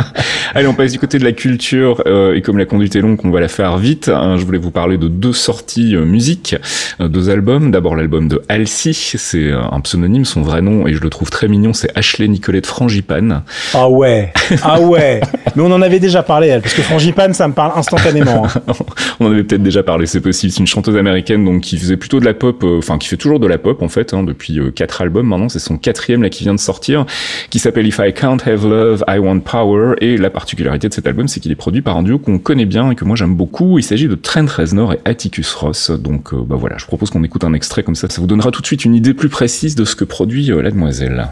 Allez, 0.54 0.66
on 0.66 0.74
passe 0.74 0.92
du 0.92 0.98
côté 0.98 1.18
de 1.18 1.24
la 1.24 1.32
culture 1.32 2.02
euh, 2.06 2.34
et 2.34 2.42
comme 2.42 2.58
la 2.58 2.66
conduite 2.66 2.94
est 2.94 3.00
longue, 3.00 3.18
on 3.24 3.30
va 3.30 3.40
la 3.40 3.48
faire 3.48 3.78
vite. 3.78 4.10
Hein, 4.10 4.36
je 4.38 4.44
voulais 4.44 4.58
vous 4.58 4.70
parler 4.70 4.98
de 4.98 5.08
deux 5.08 5.32
sorties 5.32 5.96
euh, 5.96 6.04
musique, 6.04 6.56
euh, 7.00 7.08
deux 7.08 7.30
albums. 7.30 7.70
D'abord 7.70 7.96
l'album 7.96 8.28
de 8.28 8.42
Halsey, 8.50 8.92
c'est 8.92 9.50
un 9.50 9.80
pseudonyme, 9.80 10.26
son 10.26 10.42
vrai 10.42 10.60
nom 10.60 10.86
et 10.86 10.92
je 10.92 11.00
le 11.00 11.08
trouve 11.08 11.30
très 11.30 11.48
mignon, 11.48 11.72
c'est 11.72 11.90
Ashley 11.96 12.28
Nicolette 12.28 12.66
Frangipane. 12.66 13.44
Ah 13.72 13.88
ouais, 13.88 14.34
ah 14.62 14.78
ouais. 14.78 15.22
Mais 15.56 15.62
on 15.62 15.72
en 15.72 15.80
avait 15.80 16.00
déjà 16.00 16.22
parlé, 16.22 16.48
elle, 16.48 16.60
parce 16.60 16.74
que 16.74 16.82
Frangipane, 16.82 17.32
ça 17.32 17.48
me 17.48 17.54
parle 17.54 17.72
instantanément. 17.78 18.46
Hein. 18.46 18.74
on 19.20 19.26
en 19.26 19.32
avait 19.32 19.44
peut-être 19.44 19.62
déjà 19.62 19.82
parlé, 19.82 20.06
c'est 20.06 20.20
possible. 20.20 20.52
C'est 20.52 20.60
une 20.60 20.66
chanteuse 20.66 20.96
américaine 20.96 21.44
donc 21.44 21.62
qui 21.62 21.78
faisait 21.78 21.96
plutôt 21.96 22.20
de 22.20 22.24
la 22.24 22.34
pop, 22.34 22.64
enfin 22.64 22.98
qui 22.98 23.08
fait 23.08 23.16
toujours 23.16 23.40
de 23.40 23.46
la 23.46 23.58
pop 23.58 23.82
en 23.82 23.88
fait 23.88 24.14
hein, 24.14 24.22
depuis 24.22 24.60
quatre 24.74 25.02
albums 25.02 25.26
maintenant. 25.26 25.48
C'est 25.48 25.58
son 25.58 25.76
quatrième 25.78 26.22
là 26.22 26.30
qui 26.30 26.44
vient 26.44 26.54
de 26.54 26.60
sortir, 26.60 27.06
qui 27.50 27.58
s'appelle 27.58 27.86
If 27.86 28.00
I 28.02 28.12
Can't 28.12 28.38
Have 28.46 28.68
Love, 28.68 29.04
I 29.08 29.18
Want 29.18 29.40
Power. 29.40 29.94
Et 30.00 30.16
la 30.16 30.30
particularité 30.30 30.88
de 30.88 30.94
cet 30.94 31.06
album, 31.06 31.28
c'est 31.28 31.40
qu'il 31.40 31.52
est 31.52 31.56
produit 31.56 31.82
par 31.82 31.96
un 31.96 32.02
duo 32.02 32.18
qu'on 32.18 32.38
connaît 32.38 32.66
bien 32.66 32.90
et 32.90 32.94
que 32.94 33.04
moi 33.04 33.16
j'aime 33.16 33.34
beaucoup. 33.34 33.78
Il 33.78 33.82
s'agit 33.82 34.08
de 34.08 34.14
Trent 34.14 34.46
Reznor 34.46 34.94
et 34.94 35.00
Atticus 35.04 35.52
Ross. 35.54 35.90
Donc 35.90 36.32
euh, 36.32 36.42
bah 36.44 36.56
voilà, 36.56 36.76
je 36.78 36.86
propose 36.86 37.10
qu'on 37.10 37.24
écoute 37.24 37.44
un 37.44 37.54
extrait 37.54 37.82
comme 37.82 37.94
ça. 37.94 38.08
Ça 38.08 38.20
vous 38.20 38.26
donnera 38.26 38.50
tout 38.50 38.60
de 38.60 38.66
suite 38.66 38.84
une 38.84 38.94
idée 38.94 39.14
plus 39.14 39.28
précise 39.28 39.74
de 39.74 39.84
ce 39.84 39.96
que 39.96 40.04
produit 40.04 40.50
euh, 40.50 40.62
la 40.62 40.70
demoiselle. 40.70 41.28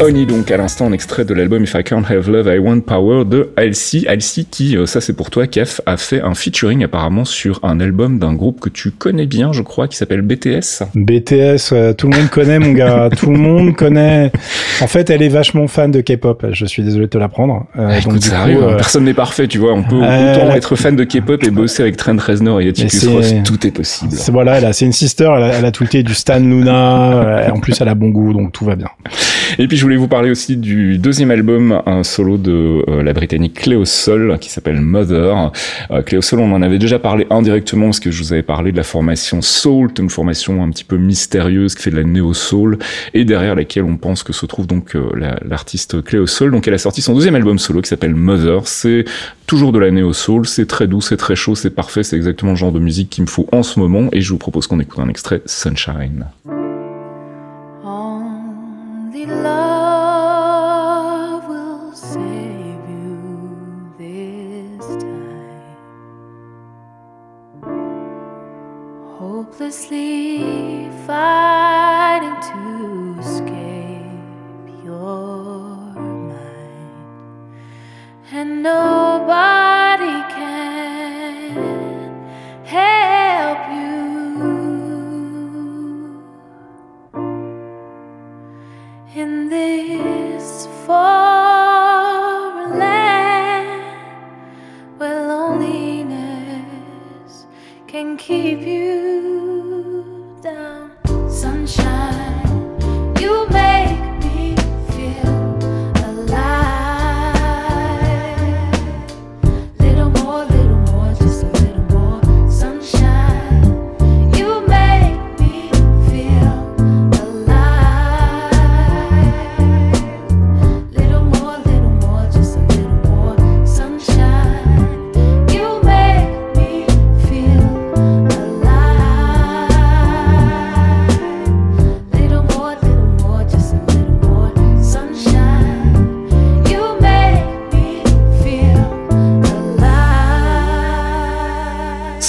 Honey, 0.00 0.26
donc 0.26 0.48
à 0.52 0.56
l'instant 0.56 0.86
un 0.86 0.92
extrait 0.92 1.24
de 1.24 1.34
l'album 1.34 1.64
If 1.64 1.74
I 1.74 1.82
Can't 1.82 2.04
Have 2.08 2.30
Love, 2.30 2.46
I 2.46 2.58
Want 2.60 2.82
Power 2.82 3.24
de 3.24 3.50
Halsey. 3.56 4.06
Halsey 4.06 4.44
qui, 4.48 4.76
euh, 4.76 4.86
ça 4.86 5.00
c'est 5.00 5.12
pour 5.12 5.28
toi, 5.28 5.48
Kef, 5.48 5.80
a 5.86 5.96
fait 5.96 6.20
un 6.20 6.34
featuring 6.34 6.84
apparemment 6.84 7.24
sur 7.24 7.58
un 7.64 7.80
album 7.80 8.20
d'un 8.20 8.32
groupe 8.34 8.60
que 8.60 8.68
tu 8.68 8.92
connais 8.92 9.26
bien, 9.26 9.52
je 9.52 9.62
crois, 9.62 9.88
qui 9.88 9.96
s'appelle 9.96 10.22
BTS. 10.22 10.84
BTS, 10.94 11.96
tout 11.96 12.08
le 12.08 12.16
monde 12.16 12.30
connaît 12.30 12.60
mon 12.60 12.72
gars, 12.72 13.08
tout 13.16 13.32
le 13.32 13.38
monde 13.38 13.74
connaît. 13.74 14.30
En 14.80 14.86
fait, 14.86 15.10
elle 15.10 15.20
est 15.20 15.28
vachement 15.28 15.66
fan 15.66 15.90
de 15.90 16.00
K-pop. 16.00 16.46
Je 16.52 16.64
suis 16.64 16.84
désolé 16.84 17.06
de 17.06 17.10
te 17.10 17.18
l'apprendre. 17.18 17.66
Euh, 17.76 18.00
donc, 18.02 18.22
ça 18.22 18.42
arrive, 18.42 18.62
hein. 18.62 18.68
euh, 18.68 18.76
personne 18.76 19.02
n'est 19.04 19.14
parfait, 19.14 19.48
tu 19.48 19.58
vois. 19.58 19.72
On 19.72 19.82
peut 19.82 19.96
autant 19.96 20.54
être 20.54 20.76
fan 20.76 20.94
de 20.94 21.02
K-pop 21.02 21.42
et 21.42 21.50
bosser 21.50 21.82
avec 21.82 21.96
Trent 21.96 22.16
Reznor 22.18 22.60
et 22.60 22.68
Atticus 22.68 23.04
Ross, 23.08 23.34
tout 23.44 23.66
est 23.66 23.72
possible. 23.72 24.12
C'est 24.12 24.30
voilà, 24.30 24.72
c'est 24.72 24.84
une 24.84 24.92
sister, 24.92 25.28
elle 25.36 25.42
a, 25.42 25.48
elle 25.54 25.64
a 25.64 25.72
tout 25.72 25.84
du 25.88 26.14
Stan 26.14 26.38
Luna. 26.38 27.50
en 27.52 27.58
plus, 27.58 27.80
elle 27.80 27.88
a 27.88 27.94
bon 27.96 28.10
goût, 28.10 28.32
donc 28.32 28.52
tout 28.52 28.64
va 28.64 28.76
bien. 28.76 28.88
Et 29.58 29.66
puis 29.66 29.76
je 29.76 29.87
voulais 29.88 29.96
vous 29.96 30.06
parler 30.06 30.30
aussi 30.30 30.58
du 30.58 30.98
deuxième 30.98 31.30
album, 31.30 31.80
un 31.86 32.02
solo 32.02 32.36
de 32.36 32.84
euh, 32.90 33.02
la 33.02 33.14
britannique 33.14 33.54
Cléo 33.54 33.86
Sol 33.86 34.36
qui 34.38 34.50
s'appelle 34.50 34.82
Mother. 34.82 35.50
Euh, 35.90 36.02
Cléo 36.02 36.20
Sol, 36.20 36.40
on 36.40 36.52
en 36.52 36.60
avait 36.60 36.76
déjà 36.76 36.98
parlé 36.98 37.26
indirectement 37.30 37.86
parce 37.86 37.98
que 37.98 38.10
je 38.10 38.22
vous 38.22 38.34
avais 38.34 38.42
parlé 38.42 38.70
de 38.70 38.76
la 38.76 38.82
formation 38.82 39.40
Soul, 39.40 39.90
une 39.98 40.10
formation 40.10 40.62
un 40.62 40.68
petit 40.68 40.84
peu 40.84 40.98
mystérieuse 40.98 41.74
qui 41.74 41.84
fait 41.84 41.90
de 41.90 41.96
la 41.96 42.04
néo 42.04 42.34
soul 42.34 42.78
et 43.14 43.24
derrière 43.24 43.54
laquelle 43.54 43.84
on 43.84 43.96
pense 43.96 44.22
que 44.22 44.34
se 44.34 44.44
trouve 44.44 44.66
donc 44.66 44.94
euh, 44.94 45.08
l'artiste 45.42 46.04
Cléo 46.04 46.26
Sol. 46.26 46.50
Donc 46.50 46.68
elle 46.68 46.74
a 46.74 46.78
sorti 46.78 47.00
son 47.00 47.14
deuxième 47.14 47.36
album 47.36 47.58
solo 47.58 47.80
qui 47.80 47.88
s'appelle 47.88 48.14
Mother. 48.14 48.66
C'est 48.66 49.06
toujours 49.46 49.72
de 49.72 49.78
la 49.78 49.90
néo 49.90 50.12
soul, 50.12 50.46
c'est 50.46 50.66
très 50.66 50.86
doux, 50.86 51.00
c'est 51.00 51.16
très 51.16 51.34
chaud, 51.34 51.54
c'est 51.54 51.70
parfait, 51.70 52.02
c'est 52.02 52.16
exactement 52.16 52.52
le 52.52 52.58
genre 52.58 52.72
de 52.72 52.78
musique 52.78 53.08
qu'il 53.08 53.24
me 53.24 53.28
faut 53.28 53.48
en 53.52 53.62
ce 53.62 53.80
moment 53.80 54.10
et 54.12 54.20
je 54.20 54.30
vous 54.30 54.38
propose 54.38 54.66
qu'on 54.66 54.80
écoute 54.80 54.98
un 54.98 55.08
extrait 55.08 55.40
Sunshine. 55.46 56.26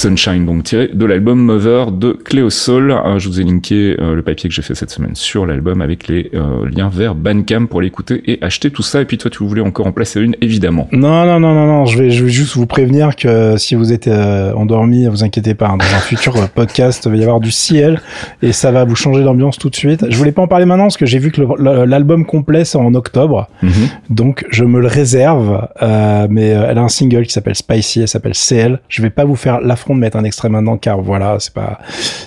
Sunshine, 0.00 0.46
donc 0.46 0.64
tiré 0.64 0.88
de 0.92 1.04
l'album 1.04 1.40
Mother 1.40 1.92
de 1.92 2.12
Cléo 2.12 2.50
Soul. 2.50 2.94
je 3.18 3.28
vous 3.28 3.40
ai 3.40 3.44
linké 3.44 3.96
le 3.98 4.22
papier 4.22 4.48
que 4.48 4.54
j'ai 4.54 4.62
fait 4.62 4.74
cette 4.74 4.90
semaine 4.90 5.14
sur 5.14 5.46
l'album 5.46 5.82
avec 5.82 6.08
les 6.08 6.30
liens 6.74 6.88
vers 6.88 7.14
Bandcamp 7.14 7.66
pour 7.66 7.80
l'écouter 7.80 8.22
et 8.26 8.42
acheter 8.42 8.70
tout 8.70 8.82
ça. 8.82 9.00
Et 9.00 9.04
puis 9.04 9.18
toi, 9.18 9.30
tu 9.30 9.44
voulais 9.44 9.60
encore 9.60 9.86
en 9.86 9.92
placer 9.92 10.20
une, 10.20 10.36
évidemment. 10.40 10.88
Non, 10.92 11.26
non, 11.26 11.40
non, 11.40 11.54
non, 11.54 11.66
non. 11.66 11.86
Je 11.86 11.98
vais, 11.98 12.10
je 12.10 12.24
vais 12.24 12.30
juste 12.30 12.54
vous 12.56 12.66
prévenir 12.66 13.14
que 13.14 13.56
si 13.56 13.74
vous 13.74 13.92
êtes 13.92 14.08
endormi, 14.08 15.06
vous 15.06 15.22
inquiétez 15.24 15.54
pas. 15.54 15.68
Hein. 15.68 15.76
dans 15.76 15.96
un 15.96 16.00
futur 16.00 16.48
podcast, 16.48 17.04
il 17.04 17.10
va 17.10 17.16
y 17.16 17.22
avoir 17.22 17.40
du 17.40 17.50
ciel 17.50 18.00
et 18.42 18.52
ça 18.52 18.70
va 18.70 18.84
vous 18.84 18.96
changer 18.96 19.22
d'ambiance 19.22 19.58
tout 19.58 19.70
de 19.70 19.76
suite. 19.76 20.06
Je 20.08 20.16
voulais 20.16 20.32
pas 20.32 20.42
en 20.42 20.48
parler 20.48 20.64
maintenant 20.64 20.84
parce 20.84 20.96
que 20.96 21.06
j'ai 21.06 21.18
vu 21.18 21.30
que 21.30 21.42
l'album 21.84 22.24
complet 22.24 22.64
sort 22.64 22.82
en 22.82 22.94
octobre, 22.94 23.48
mhm. 23.62 23.88
donc 24.08 24.44
je 24.50 24.64
me 24.64 24.80
le 24.80 24.86
réserve. 24.86 25.68
Euh, 25.82 26.26
mais 26.30 26.54
euh, 26.54 26.66
elle 26.68 26.78
a 26.78 26.82
un 26.82 26.88
single 26.88 27.26
qui 27.26 27.32
s'appelle 27.32 27.54
Spicy, 27.54 28.02
elle 28.02 28.08
s'appelle 28.08 28.34
CL. 28.34 28.80
Je 28.88 29.02
vais 29.02 29.10
pas 29.10 29.24
vous 29.24 29.36
faire 29.36 29.60
l'affront 29.60 29.89
de 29.94 30.00
mettre 30.00 30.16
un 30.16 30.24
extrait 30.24 30.48
maintenant 30.48 30.76
car 30.76 31.00
voilà, 31.00 31.36
c'est 31.38 31.52
pas, 31.52 31.78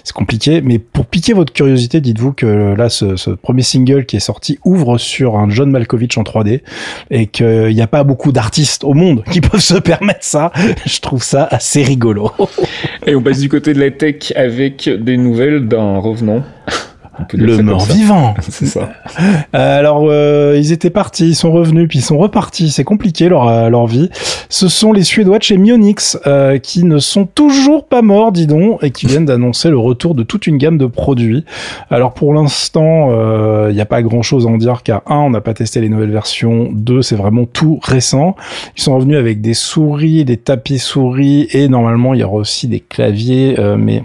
c'est 0.04 0.14
compliqué. 0.14 0.62
Mais 0.62 0.80
pour 0.80 1.06
piquer 1.06 1.34
votre 1.34 1.54
curiosité, 1.54 2.02
dites-vous 2.02 2.34
que 2.34 2.76
là, 2.76 2.90
ce, 2.90 3.16
ce, 3.16 3.32
premier 3.32 3.64
single 3.64 4.06
qui 4.06 4.18
est 4.18 4.22
sorti 4.22 4.60
ouvre 4.64 4.98
sur 4.98 5.38
un 5.38 5.50
John 5.50 5.72
Malkovich 5.72 6.18
en 6.18 6.24
3D 6.24 6.62
et 7.10 7.28
qu'il 7.28 7.74
n'y 7.74 7.82
a 7.82 7.88
pas 7.88 8.04
beaucoup 8.04 8.32
d'artistes 8.32 8.84
au 8.84 8.94
monde 8.94 9.24
qui 9.32 9.42
peuvent 9.42 9.62
se 9.62 9.78
permettre 9.78 10.24
ça. 10.24 10.52
Je 10.86 11.00
trouve 11.00 11.24
ça 11.24 11.48
assez 11.50 11.84
rigolo. 11.84 12.32
et 13.06 13.16
on 13.16 13.22
passe 13.22 13.40
du 13.40 13.50
côté 13.50 13.74
de 13.74 13.80
la 13.80 13.92
tech 13.92 14.34
avec 14.36 14.90
des 14.90 15.18
nouvelles 15.18 15.68
d'un 15.68 15.98
revenant 15.98 16.44
le 17.34 17.62
mort 17.62 17.86
vivant. 17.86 18.34
c'est 18.42 18.66
ça. 18.66 18.90
Euh, 19.56 19.80
alors 19.80 20.06
euh, 20.08 20.56
ils 20.58 20.72
étaient 20.72 20.90
partis, 20.90 21.30
ils 21.30 21.36
sont 21.36 21.52
revenus, 21.52 21.88
puis 21.88 22.00
ils 22.00 22.04
sont 22.04 22.18
repartis. 22.18 22.72
C'est 22.72 22.84
compliqué 22.84 23.30
leur 23.30 23.48
euh, 23.48 23.70
leur 23.70 23.88
vie. 23.88 24.10
Ce 24.50 24.68
sont 24.68 24.94
les 24.94 25.04
Suédois 25.04 25.38
de 25.38 25.44
chez 25.44 25.58
Mionix 25.58 26.18
qui 26.62 26.84
ne 26.84 27.00
sont 27.00 27.26
toujours 27.26 27.86
pas 27.86 28.02
morts, 28.02 28.32
dis 28.32 28.48
donc, 28.48 28.84
et 28.84 28.92
qui 28.92 29.08
viennent 29.08 29.26
d'annoncer 29.26 29.70
le 29.70 29.78
retour 29.78 30.16
de 30.16 30.24
toute 30.24 30.48
une 30.48 30.58
gamme 30.58 30.78
de 30.78 30.86
produits. 30.86 31.46
Alors 31.90 32.14
pour 32.14 32.34
l'instant, 32.34 33.10
il 33.70 33.74
n'y 33.74 33.82
a 33.82 33.86
pas 33.86 34.02
grand 34.02 34.22
chose 34.22 34.46
à 34.46 34.50
en 34.50 34.58
dire 34.58 34.84
car 34.84 35.02
un, 35.08 35.18
on 35.18 35.30
n'a 35.30 35.42
pas 35.42 35.54
testé 35.54 35.82
les 35.82 35.90
nouvelles 35.90 36.12
versions. 36.12 36.70
Deux, 36.72 37.02
c'est 37.02 37.16
vraiment 37.16 37.46
tout 37.46 37.80
récent. 37.82 38.36
Ils 38.78 38.84
sont 38.84 38.96
revenus 38.96 39.18
avec 39.18 39.42
des 39.42 39.54
souris, 39.54 40.26
des 40.26 40.38
tapis 40.38 40.80
souris 40.80 41.48
et 41.52 41.68
normalement 41.68 42.14
il 42.14 42.20
y 42.20 42.24
aura 42.24 42.36
aussi 42.36 42.68
des 42.68 42.80
claviers, 42.80 43.58
mais 43.78 44.04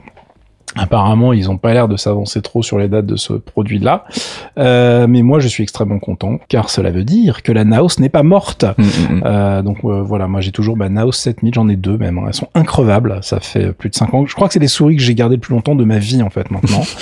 Apparemment, 0.78 1.32
ils 1.32 1.46
n'ont 1.46 1.58
pas 1.58 1.72
l'air 1.72 1.88
de 1.88 1.96
s'avancer 1.96 2.40
trop 2.40 2.62
sur 2.62 2.78
les 2.78 2.88
dates 2.88 3.06
de 3.06 3.16
ce 3.16 3.32
produit-là. 3.32 4.04
Euh, 4.58 5.06
mais 5.08 5.22
moi, 5.22 5.40
je 5.40 5.48
suis 5.48 5.62
extrêmement 5.62 5.98
content, 5.98 6.38
car 6.48 6.70
cela 6.70 6.90
veut 6.90 7.04
dire 7.04 7.42
que 7.42 7.52
la 7.52 7.64
Naos 7.64 7.98
n'est 7.98 8.08
pas 8.08 8.22
morte. 8.22 8.64
Mm, 8.64 8.82
mm, 8.82 8.86
mm. 8.86 9.22
euh, 9.24 9.62
donc 9.62 9.78
euh, 9.84 10.02
voilà, 10.02 10.28
moi 10.28 10.40
j'ai 10.40 10.52
toujours 10.52 10.76
ma 10.76 10.88
Naos 10.88 11.12
7000, 11.12 11.54
j'en 11.54 11.68
ai 11.68 11.76
deux 11.76 11.96
même. 11.96 12.18
Hein. 12.18 12.24
Elles 12.28 12.34
sont 12.34 12.48
increvables, 12.54 13.18
ça 13.22 13.40
fait 13.40 13.72
plus 13.72 13.90
de 13.90 13.94
5 13.94 14.14
ans. 14.14 14.26
Je 14.26 14.34
crois 14.34 14.48
que 14.48 14.54
c'est 14.54 14.60
les 14.60 14.68
souris 14.68 14.96
que 14.96 15.02
j'ai 15.02 15.14
gardées 15.14 15.36
le 15.36 15.40
plus 15.40 15.54
longtemps 15.54 15.74
de 15.74 15.84
ma 15.84 15.98
vie 15.98 16.22
en 16.22 16.30
fait 16.30 16.50
maintenant. 16.50 16.82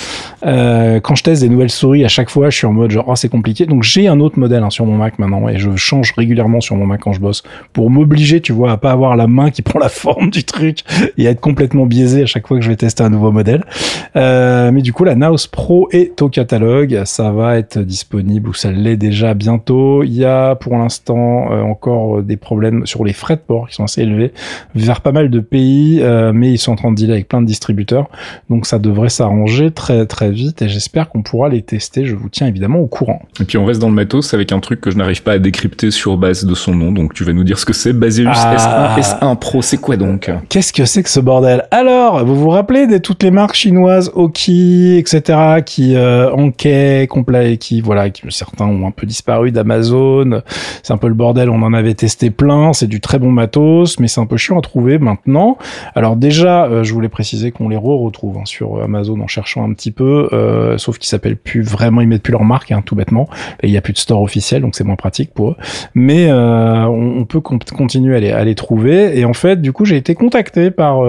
Euh, 0.45 0.99
quand 0.99 1.15
je 1.15 1.23
teste 1.23 1.41
des 1.41 1.49
nouvelles 1.49 1.71
souris, 1.71 2.05
à 2.05 2.07
chaque 2.07 2.29
fois, 2.29 2.49
je 2.49 2.57
suis 2.57 2.67
en 2.67 2.71
mode 2.71 2.91
genre, 2.91 3.05
oh, 3.07 3.15
c'est 3.15 3.27
compliqué. 3.27 3.65
Donc 3.65 3.83
j'ai 3.83 4.07
un 4.07 4.19
autre 4.19 4.37
modèle 4.39 4.63
hein, 4.63 4.69
sur 4.69 4.85
mon 4.85 4.95
Mac 4.95 5.17
maintenant, 5.17 5.49
et 5.49 5.57
je 5.57 5.75
change 5.75 6.13
régulièrement 6.15 6.61
sur 6.61 6.75
mon 6.75 6.85
Mac 6.85 7.01
quand 7.01 7.11
je 7.11 7.19
bosse, 7.19 7.43
pour 7.73 7.89
m'obliger, 7.89 8.39
tu 8.39 8.53
vois, 8.53 8.71
à 8.71 8.77
pas 8.77 8.91
avoir 8.91 9.15
la 9.15 9.27
main 9.27 9.49
qui 9.49 9.61
prend 9.63 9.79
la 9.79 9.89
forme 9.89 10.29
du 10.29 10.43
truc, 10.43 10.83
et 11.17 11.27
à 11.27 11.31
être 11.31 11.41
complètement 11.41 11.85
biaisé 11.85 12.21
à 12.23 12.25
chaque 12.27 12.47
fois 12.47 12.57
que 12.57 12.63
je 12.63 12.69
vais 12.69 12.75
tester 12.75 13.03
un 13.03 13.09
nouveau 13.09 13.31
modèle. 13.31 13.65
Euh, 14.15 14.71
mais 14.71 14.81
du 14.81 14.93
coup, 14.93 15.03
la 15.03 15.15
Naos 15.15 15.47
Pro 15.51 15.87
est 15.91 16.21
au 16.21 16.29
catalogue. 16.29 17.01
Ça 17.05 17.31
va 17.31 17.57
être 17.57 17.79
disponible 17.79 18.49
ou 18.49 18.53
ça 18.53 18.71
l'est 18.71 18.97
déjà 18.97 19.33
bientôt. 19.33 20.03
Il 20.03 20.13
y 20.13 20.25
a 20.25 20.55
pour 20.55 20.77
l'instant 20.77 21.51
euh, 21.51 21.61
encore 21.61 22.23
des 22.23 22.37
problèmes 22.37 22.85
sur 22.85 23.03
les 23.03 23.13
frais 23.13 23.35
de 23.35 23.41
port 23.41 23.67
qui 23.67 23.75
sont 23.75 23.83
assez 23.83 24.01
élevés 24.01 24.33
vers 24.75 25.01
pas 25.01 25.11
mal 25.11 25.29
de 25.29 25.39
pays, 25.39 25.99
euh, 26.01 26.31
mais 26.33 26.51
ils 26.51 26.57
sont 26.57 26.71
en 26.71 26.75
train 26.75 26.91
de 26.91 26.95
dealer 26.95 27.13
avec 27.13 27.27
plein 27.27 27.41
de 27.41 27.47
distributeurs. 27.47 28.09
Donc 28.49 28.65
ça 28.65 28.79
devrait 28.79 29.09
s'arranger 29.09 29.71
très 29.71 30.05
très 30.05 30.31
vite 30.31 30.61
et 30.61 30.69
j'espère 30.69 31.09
qu'on 31.09 31.21
pourra 31.21 31.49
les 31.49 31.61
tester. 31.61 32.05
Je 32.05 32.15
vous 32.15 32.29
tiens 32.29 32.47
évidemment 32.47 32.79
au 32.79 32.87
courant. 32.87 33.21
Et 33.39 33.43
puis 33.43 33.57
on 33.57 33.65
reste 33.65 33.81
dans 33.81 33.89
le 33.89 33.95
matos 33.95 34.33
avec 34.33 34.51
un 34.51 34.59
truc 34.59 34.81
que 34.81 34.91
je 34.91 34.97
n'arrive 34.97 35.23
pas 35.23 35.33
à 35.33 35.39
décrypter 35.39 35.91
sur 35.91 36.17
base 36.17 36.45
de 36.45 36.55
son 36.55 36.73
nom. 36.73 36.91
Donc 36.91 37.13
tu 37.13 37.23
vas 37.23 37.33
nous 37.33 37.43
dire 37.43 37.59
ce 37.59 37.65
que 37.65 37.73
c'est. 37.73 37.93
Baseus 37.93 38.25
S1, 38.25 38.99
S1 38.99 39.37
Pro, 39.37 39.61
c'est 39.61 39.77
quoi 39.77 39.97
donc? 39.97 40.31
Qu'est-ce 40.49 40.73
que 40.73 40.85
c'est 40.85 41.03
que 41.03 41.09
ce 41.09 41.19
bordel? 41.19 41.65
Alors, 41.71 42.25
vous 42.25 42.35
vous 42.35 42.49
rappelez 42.49 42.87
de 42.87 42.97
toutes 42.97 43.23
les 43.23 43.31
marques 43.31 43.55
chinoises 43.57 44.11
Oki, 44.13 44.97
etc., 44.97 45.61
qui 45.65 45.95
euh, 45.95 46.31
enquêtent, 46.31 47.09
complet, 47.09 47.57
qui 47.57 47.81
voilà, 47.81 48.09
qui, 48.09 48.21
certains 48.29 48.65
ont 48.65 48.87
un 48.87 48.91
peu 48.91 49.05
disparu 49.07 49.51
d'Amazon. 49.51 50.41
C'est 50.83 50.93
un 50.93 50.97
peu 50.97 51.07
le 51.07 51.13
bordel. 51.13 51.49
On 51.49 51.61
en 51.63 51.73
avait 51.73 51.95
testé 51.95 52.29
plein. 52.29 52.73
C'est 52.73 52.87
du 52.87 53.01
très 53.01 53.19
bon 53.19 53.31
matos, 53.31 53.99
mais 53.99 54.07
c'est 54.07 54.21
un 54.21 54.25
peu 54.25 54.37
chiant 54.37 54.59
à 54.59 54.61
trouver 54.61 54.99
maintenant. 54.99 55.57
Alors 55.95 56.15
déjà, 56.15 56.65
euh, 56.65 56.83
je 56.83 56.93
voulais 56.93 57.09
préciser 57.09 57.51
qu'on 57.51 57.69
les 57.69 57.77
re-retrouve 57.77 58.37
hein, 58.37 58.45
sur 58.45 58.81
Amazon 58.81 59.19
en 59.19 59.27
cherchant 59.27 59.67
un 59.67 59.73
petit 59.73 59.91
peu, 59.91 60.29
euh, 60.33 60.77
sauf 60.77 60.97
qu'ils 60.99 61.09
s'appellent 61.09 61.37
plus 61.37 61.61
vraiment, 61.61 62.01
ils 62.01 62.07
mettent 62.07 62.23
plus 62.23 62.31
leur 62.31 62.43
marque, 62.43 62.71
hein, 62.71 62.83
tout 62.85 62.95
bêtement. 62.95 63.27
Il 63.63 63.71
y 63.71 63.77
a 63.77 63.81
plus 63.81 63.93
de 63.93 63.97
store 63.97 64.21
officiel, 64.21 64.61
donc 64.61 64.75
c'est 64.75 64.83
moins 64.83 64.95
pratique 64.95 65.33
pour 65.33 65.51
eux. 65.51 65.55
Mais 65.95 66.27
euh, 66.29 66.85
on, 66.85 67.25
peut 67.25 67.41
continuer 67.41 68.15
à 68.15 68.19
les, 68.19 68.31
à 68.31 68.43
les 68.43 68.55
trouver. 68.55 69.17
Et 69.17 69.25
en 69.25 69.33
fait, 69.33 69.61
du 69.61 69.73
coup, 69.73 69.85
j'ai 69.85 69.97
été 69.97 70.13
contacté 70.13 70.71
par 70.71 71.01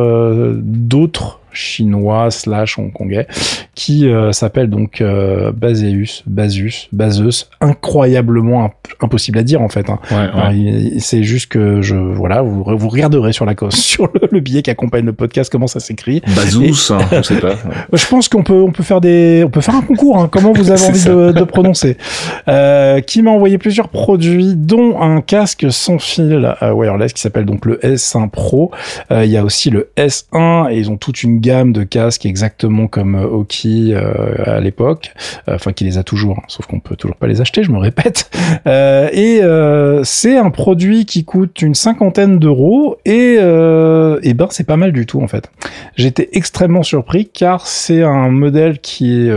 d'autres 0.63 1.38
chinois 1.53 2.31
slash 2.31 2.79
hongkongais 2.79 3.27
qui 3.79 4.09
euh, 4.09 4.33
s'appelle 4.33 4.71
donc 4.71 5.01
euh, 5.01 5.53
Baseus, 5.53 6.25
Basus, 6.27 6.89
Baseus, 6.91 7.47
incroyablement 7.61 8.73
impossible 9.01 9.39
à 9.39 9.45
dire 9.45 9.63
en 9.63 9.69
fait. 9.69 9.89
Hein. 9.89 10.01
C'est 10.99 11.23
juste 11.23 11.47
que 11.47 11.81
je 11.81 11.95
voilà, 11.95 12.43
vous, 12.43 12.65
vous 12.65 12.89
regarderez 12.89 13.33
sur 13.33 13.45
la 13.45 13.55
sur 13.71 14.09
le, 14.33 14.41
billet 14.41 14.63
qui 14.63 14.71
accompagne 14.71 15.05
le 15.05 15.13
podcast 15.13 15.51
comment 15.51 15.69
ça 15.69 15.79
s'écrit. 15.79 16.23
Basus, 16.35 16.91
hein, 16.91 16.99
je 17.13 17.23
sais 17.23 17.39
pas. 17.39 17.55
je 17.93 18.07
pense 18.09 18.29
qu'on 18.29 18.43
peut 18.43 18.61
on 18.61 18.73
peut 18.73 18.83
faire 18.83 19.01
des 19.01 19.45
on 19.47 19.51
peut 19.51 19.61
faire 19.61 19.77
un 19.77 19.83
concours. 19.83 20.19
Hein, 20.19 20.29
comment 20.31 20.53
vous 20.53 20.73
avez 20.73 20.83
envie 20.89 21.05
de, 21.05 21.31
de, 21.31 21.45
prononcer 21.45 21.97
euh, 22.49 23.01
Qui 23.01 23.23
m'a 23.23 23.31
envoyé 23.31 23.59
plusieurs 23.59 23.91
produits, 23.91 24.55
dont 24.57 25.01
un 25.01 25.21
casque 25.21 25.71
sans 25.71 26.01
fil 26.01 26.53
euh, 26.63 26.73
wireless 26.73 27.13
qui 27.13 27.21
s'appelle 27.21 27.45
donc 27.45 27.65
le 27.65 27.77
S1 27.77 28.29
Pro. 28.29 28.73
Il 29.11 29.31
y 29.31 29.37
a 29.37 29.45
aussi 29.45 29.71
le 29.71 29.91
S1 29.97 30.73
et 30.73 30.79
ils 30.79 30.91
ont 30.91 30.97
toute 30.97 31.23
une 31.23 31.38
gamme 31.39 31.73
de 31.73 31.83
casques 31.83 32.27
exactement 32.27 32.87
comme 32.87 33.15
Oki 33.15 33.95
à 33.95 34.61
l'époque, 34.61 35.13
enfin 35.49 35.73
qui 35.73 35.85
les 35.85 35.99
a 35.99 36.03
toujours, 36.03 36.39
hein, 36.39 36.45
sauf 36.49 36.67
qu'on 36.67 36.81
peut 36.81 36.97
toujours 36.97 37.17
pas 37.17 37.27
les 37.27 37.41
acheter, 37.41 37.63
je 37.63 37.71
me 37.71 37.79
répète. 37.79 38.31
et 38.67 39.41
c'est 40.05 40.37
un 40.37 40.51
produit 40.51 41.07
qui 41.07 41.25
coûte 41.25 41.63
une 41.63 41.75
cinquantaine 41.75 42.39
d'euros 42.39 42.97
et 43.05 43.35
et 43.35 44.35
ben 44.35 44.47
c'est 44.51 44.67
pas 44.67 44.77
mal 44.77 44.93
du 44.93 45.07
tout 45.07 45.21
en 45.21 45.29
fait. 45.29 45.51
J'étais 45.97 46.29
extrêmement 46.33 46.83
surpris 46.83 47.29
car 47.29 47.67
c'est 47.67 48.03
un 48.03 48.29
modèle 48.31 48.79
qui 48.81 49.29
est 49.29 49.33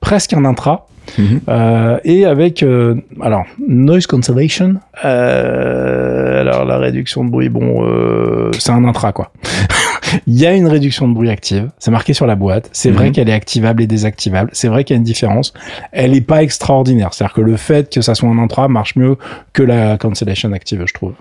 presque 0.00 0.32
un 0.32 0.44
intra. 0.44 0.86
Mhm. 1.18 1.40
Euh, 1.48 1.98
et 2.04 2.26
avec 2.26 2.62
euh, 2.62 2.96
alors 3.20 3.44
noise 3.66 4.06
cancellation 4.06 4.74
euh, 5.04 6.40
alors 6.40 6.64
la 6.64 6.78
réduction 6.78 7.24
de 7.24 7.30
bruit 7.30 7.48
bon 7.48 7.86
euh, 7.86 8.50
c'est 8.58 8.72
un 8.72 8.84
intra 8.84 9.12
quoi 9.12 9.30
il 10.26 10.38
y 10.38 10.46
a 10.46 10.52
une 10.52 10.66
réduction 10.66 11.08
de 11.08 11.14
bruit 11.14 11.30
active. 11.30 11.70
C'est 11.78 11.90
marqué 11.90 12.12
sur 12.12 12.26
la 12.26 12.34
boîte. 12.34 12.68
C'est 12.72 12.90
vrai 12.90 13.06
mhm. 13.06 13.12
qu'elle 13.12 13.28
est 13.28 13.34
activable 13.34 13.82
et 13.82 13.86
désactivable. 13.86 14.50
C'est 14.52 14.68
vrai 14.68 14.84
qu'il 14.84 14.94
y 14.94 14.96
a 14.96 14.98
une 14.98 15.04
différence. 15.04 15.52
Elle 15.92 16.14
est 16.14 16.20
pas 16.20 16.42
extraordinaire. 16.42 17.12
C'est 17.12 17.24
à 17.24 17.26
dire 17.28 17.34
que 17.34 17.40
le 17.40 17.56
fait 17.56 17.92
que 17.92 18.00
ça 18.00 18.14
soit 18.14 18.28
un 18.28 18.38
intra 18.38 18.68
marche 18.68 18.96
mieux 18.96 19.16
que 19.52 19.62
la 19.62 19.98
cancellation 19.98 20.52
active 20.52 20.84
je 20.86 20.94
trouve. 20.94 21.14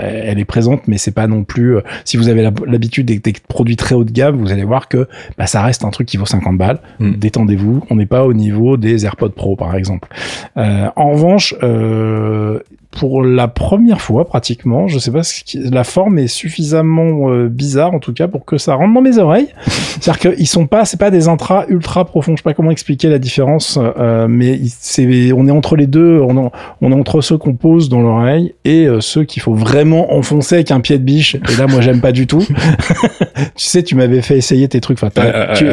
Elle 0.00 0.38
est 0.38 0.44
présente 0.44 0.86
mais 0.86 0.98
c'est 0.98 1.10
pas 1.10 1.26
non 1.26 1.44
plus 1.44 1.76
si 2.04 2.16
vous 2.16 2.28
avez 2.28 2.50
l'habitude 2.66 3.06
des, 3.06 3.20
produits 3.48 3.76
très 3.76 3.94
haut 3.94 4.04
de 4.04 4.10
gamme 4.10 4.36
vous 4.36 4.52
allez 4.52 4.64
voir 4.64 4.88
que 4.88 5.08
bah, 5.38 5.46
ça 5.46 5.62
reste 5.62 5.84
un 5.84 5.90
truc 5.90 6.08
qui 6.08 6.16
vaut 6.16 6.26
50 6.26 6.56
balles. 6.56 6.80
Mhm. 6.98 7.16
détendez-vous. 7.16 7.84
On 7.90 7.96
n'est 7.96 8.06
pas 8.06 8.24
au 8.24 8.32
niveau 8.32 8.76
des 8.76 9.04
AirPods 9.04 9.30
Pro 9.30 9.56
par 9.56 9.74
exemple. 9.74 10.08
Euh, 10.56 10.88
en 10.96 11.12
revanche, 11.12 11.54
euh, 11.62 12.60
pour 12.90 13.22
la 13.22 13.46
première 13.46 14.00
fois 14.00 14.26
pratiquement. 14.26 14.88
Je 14.88 14.98
sais 14.98 15.12
pas 15.12 15.22
si 15.22 15.44
la 15.70 15.84
forme 15.84 16.18
est 16.18 16.26
suffisamment 16.26 17.30
euh, 17.30 17.48
bizarre 17.48 17.94
en 17.94 18.00
tout 18.00 18.12
cas 18.12 18.26
pour 18.26 18.44
que 18.44 18.58
ça 18.58 18.74
rentre 18.74 18.92
dans 18.92 19.00
mes 19.00 19.18
oreilles. 19.18 19.48
C'est-à-dire 19.66 20.36
qu'ils 20.36 20.46
sont 20.48 20.66
pas, 20.66 20.84
c'est 20.84 20.98
pas 20.98 21.10
des 21.10 21.28
intras 21.28 21.66
ultra 21.68 22.04
profonds. 22.04 22.32
Je 22.32 22.38
sais 22.38 22.42
pas 22.42 22.54
comment 22.54 22.70
expliquer 22.70 23.08
la 23.08 23.18
différence, 23.18 23.78
euh, 23.80 24.26
mais 24.28 24.60
c'est, 24.66 25.32
on 25.32 25.46
est 25.46 25.52
entre 25.52 25.76
les 25.76 25.86
deux. 25.86 26.20
On, 26.20 26.46
est, 26.46 26.50
on 26.80 26.92
est 26.92 26.94
entre 26.94 27.20
ceux 27.20 27.38
qu'on 27.38 27.54
pose 27.54 27.88
dans 27.88 28.00
l'oreille 28.00 28.54
et 28.64 28.86
euh, 28.86 29.00
ceux 29.00 29.24
qu'il 29.24 29.42
faut 29.42 29.54
vraiment 29.54 30.14
enfoncer 30.14 30.56
avec 30.56 30.70
un 30.72 30.80
pied 30.80 30.98
de 30.98 31.04
biche. 31.04 31.36
Et 31.36 31.56
là, 31.56 31.66
moi, 31.68 31.80
j'aime 31.80 32.00
pas 32.00 32.12
du 32.12 32.26
tout. 32.26 32.44
tu 33.54 33.64
sais, 33.64 33.82
tu 33.84 33.94
m'avais 33.94 34.22
fait 34.22 34.36
essayer 34.36 34.66
tes 34.68 34.80
trucs. 34.80 35.00
Enfin, 35.02 35.10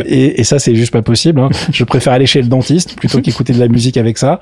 et, 0.06 0.40
et, 0.40 0.44
ça, 0.44 0.60
c'est 0.60 0.76
juste 0.76 0.94
pas 0.94 1.02
possible. 1.02 1.40
Hein. 1.40 1.50
Je 1.72 1.84
préfère 1.84 2.14
aller 2.14 2.28
chez 2.28 2.42
le 2.42 2.48
dentiste 2.48 2.96
plutôt 2.96 3.22
qu'écouter 3.22 3.54
de 3.54 3.60
la 3.60 3.68
musique 3.68 3.98
avec 3.98 4.20
ça. 4.20 4.40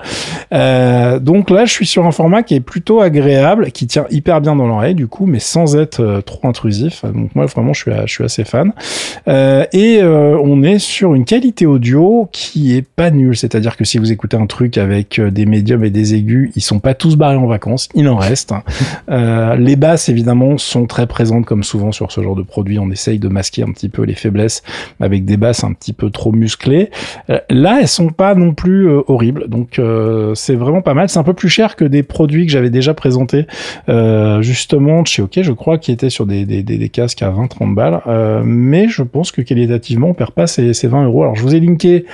donc 1.20 1.48
là, 1.48 1.64
je 1.64 1.72
suis 1.72 1.86
sur 1.86 2.06
un 2.06 2.12
format 2.12 2.42
qui 2.42 2.54
est 2.54 2.65
plutôt 2.66 3.00
agréable, 3.00 3.70
qui 3.70 3.86
tient 3.86 4.04
hyper 4.10 4.40
bien 4.40 4.56
dans 4.56 4.66
l'oreille 4.66 4.94
du 4.94 5.06
coup, 5.06 5.24
mais 5.24 5.38
sans 5.38 5.76
être 5.76 6.00
euh, 6.00 6.20
trop 6.20 6.46
intrusif. 6.48 7.04
Donc 7.04 7.34
moi 7.34 7.46
vraiment 7.46 7.72
je 7.72 7.80
suis, 7.80 7.92
je 8.04 8.12
suis 8.12 8.24
assez 8.24 8.44
fan. 8.44 8.72
Euh, 9.28 9.64
et 9.72 10.00
euh, 10.02 10.38
on 10.42 10.62
est 10.62 10.78
sur 10.78 11.14
une 11.14 11.24
qualité 11.24 11.64
audio 11.64 12.28
qui 12.32 12.76
est 12.76 12.82
pas 12.82 13.10
nulle, 13.10 13.36
c'est-à-dire 13.36 13.76
que 13.76 13.84
si 13.84 13.98
vous 13.98 14.12
écoutez 14.12 14.36
un 14.36 14.46
truc 14.46 14.76
avec 14.76 15.20
des 15.20 15.46
médiums 15.46 15.84
et 15.84 15.90
des 15.90 16.14
aigus, 16.14 16.50
ils 16.56 16.60
sont 16.60 16.80
pas 16.80 16.94
tous 16.94 17.16
barrés 17.16 17.36
en 17.36 17.46
vacances, 17.46 17.88
il 17.94 18.08
en 18.08 18.16
reste. 18.16 18.52
les 19.08 19.76
basses 19.76 20.08
évidemment 20.08 20.58
sont 20.58 20.86
très 20.86 21.06
présentes 21.06 21.46
comme 21.46 21.62
souvent 21.62 21.92
sur 21.92 22.10
ce 22.10 22.20
genre 22.20 22.36
de 22.36 22.42
produit. 22.42 22.78
On 22.78 22.90
essaye 22.90 23.18
de 23.18 23.28
masquer 23.28 23.62
un 23.62 23.72
petit 23.72 23.88
peu 23.88 24.02
les 24.02 24.14
faiblesses 24.14 24.62
avec 25.00 25.24
des 25.24 25.36
basses 25.36 25.62
un 25.64 25.72
petit 25.72 25.92
peu 25.92 26.10
trop 26.10 26.32
musclées. 26.32 26.90
là 27.48 27.78
elles 27.80 27.88
sont 27.88 28.08
pas 28.08 28.34
non 28.34 28.52
plus 28.52 28.88
horribles, 29.06 29.48
donc 29.48 29.80
c'est 30.34 30.56
vraiment 30.56 30.82
pas 30.82 30.94
mal. 30.94 31.08
C'est 31.08 31.18
un 31.18 31.24
peu 31.24 31.34
plus 31.34 31.48
cher 31.48 31.76
que 31.76 31.84
des 31.84 32.02
produits 32.02 32.46
que 32.46 32.55
j'avais 32.56 32.70
déjà 32.70 32.94
présentés 32.94 33.46
euh, 33.90 34.40
justement 34.40 35.04
chez 35.04 35.20
OK, 35.20 35.38
je 35.42 35.52
crois, 35.52 35.76
qui 35.76 35.92
étaient 35.92 36.08
sur 36.08 36.24
des, 36.24 36.46
des, 36.46 36.62
des, 36.62 36.88
casques 36.88 37.22
à 37.22 37.30
20-30 37.30 37.74
balles. 37.74 38.00
Euh, 38.06 38.40
mais 38.44 38.88
je 38.88 39.02
pense 39.02 39.30
que 39.30 39.42
qualitativement, 39.42 40.08
on 40.08 40.14
perd 40.14 40.30
pas 40.30 40.46
ces, 40.46 40.72
ces 40.72 40.88
20 40.88 41.04
euros. 41.04 41.22
Alors 41.22 41.36
je 41.36 41.42
vous 41.42 41.54
ai 41.54 41.60
linké 41.60 42.06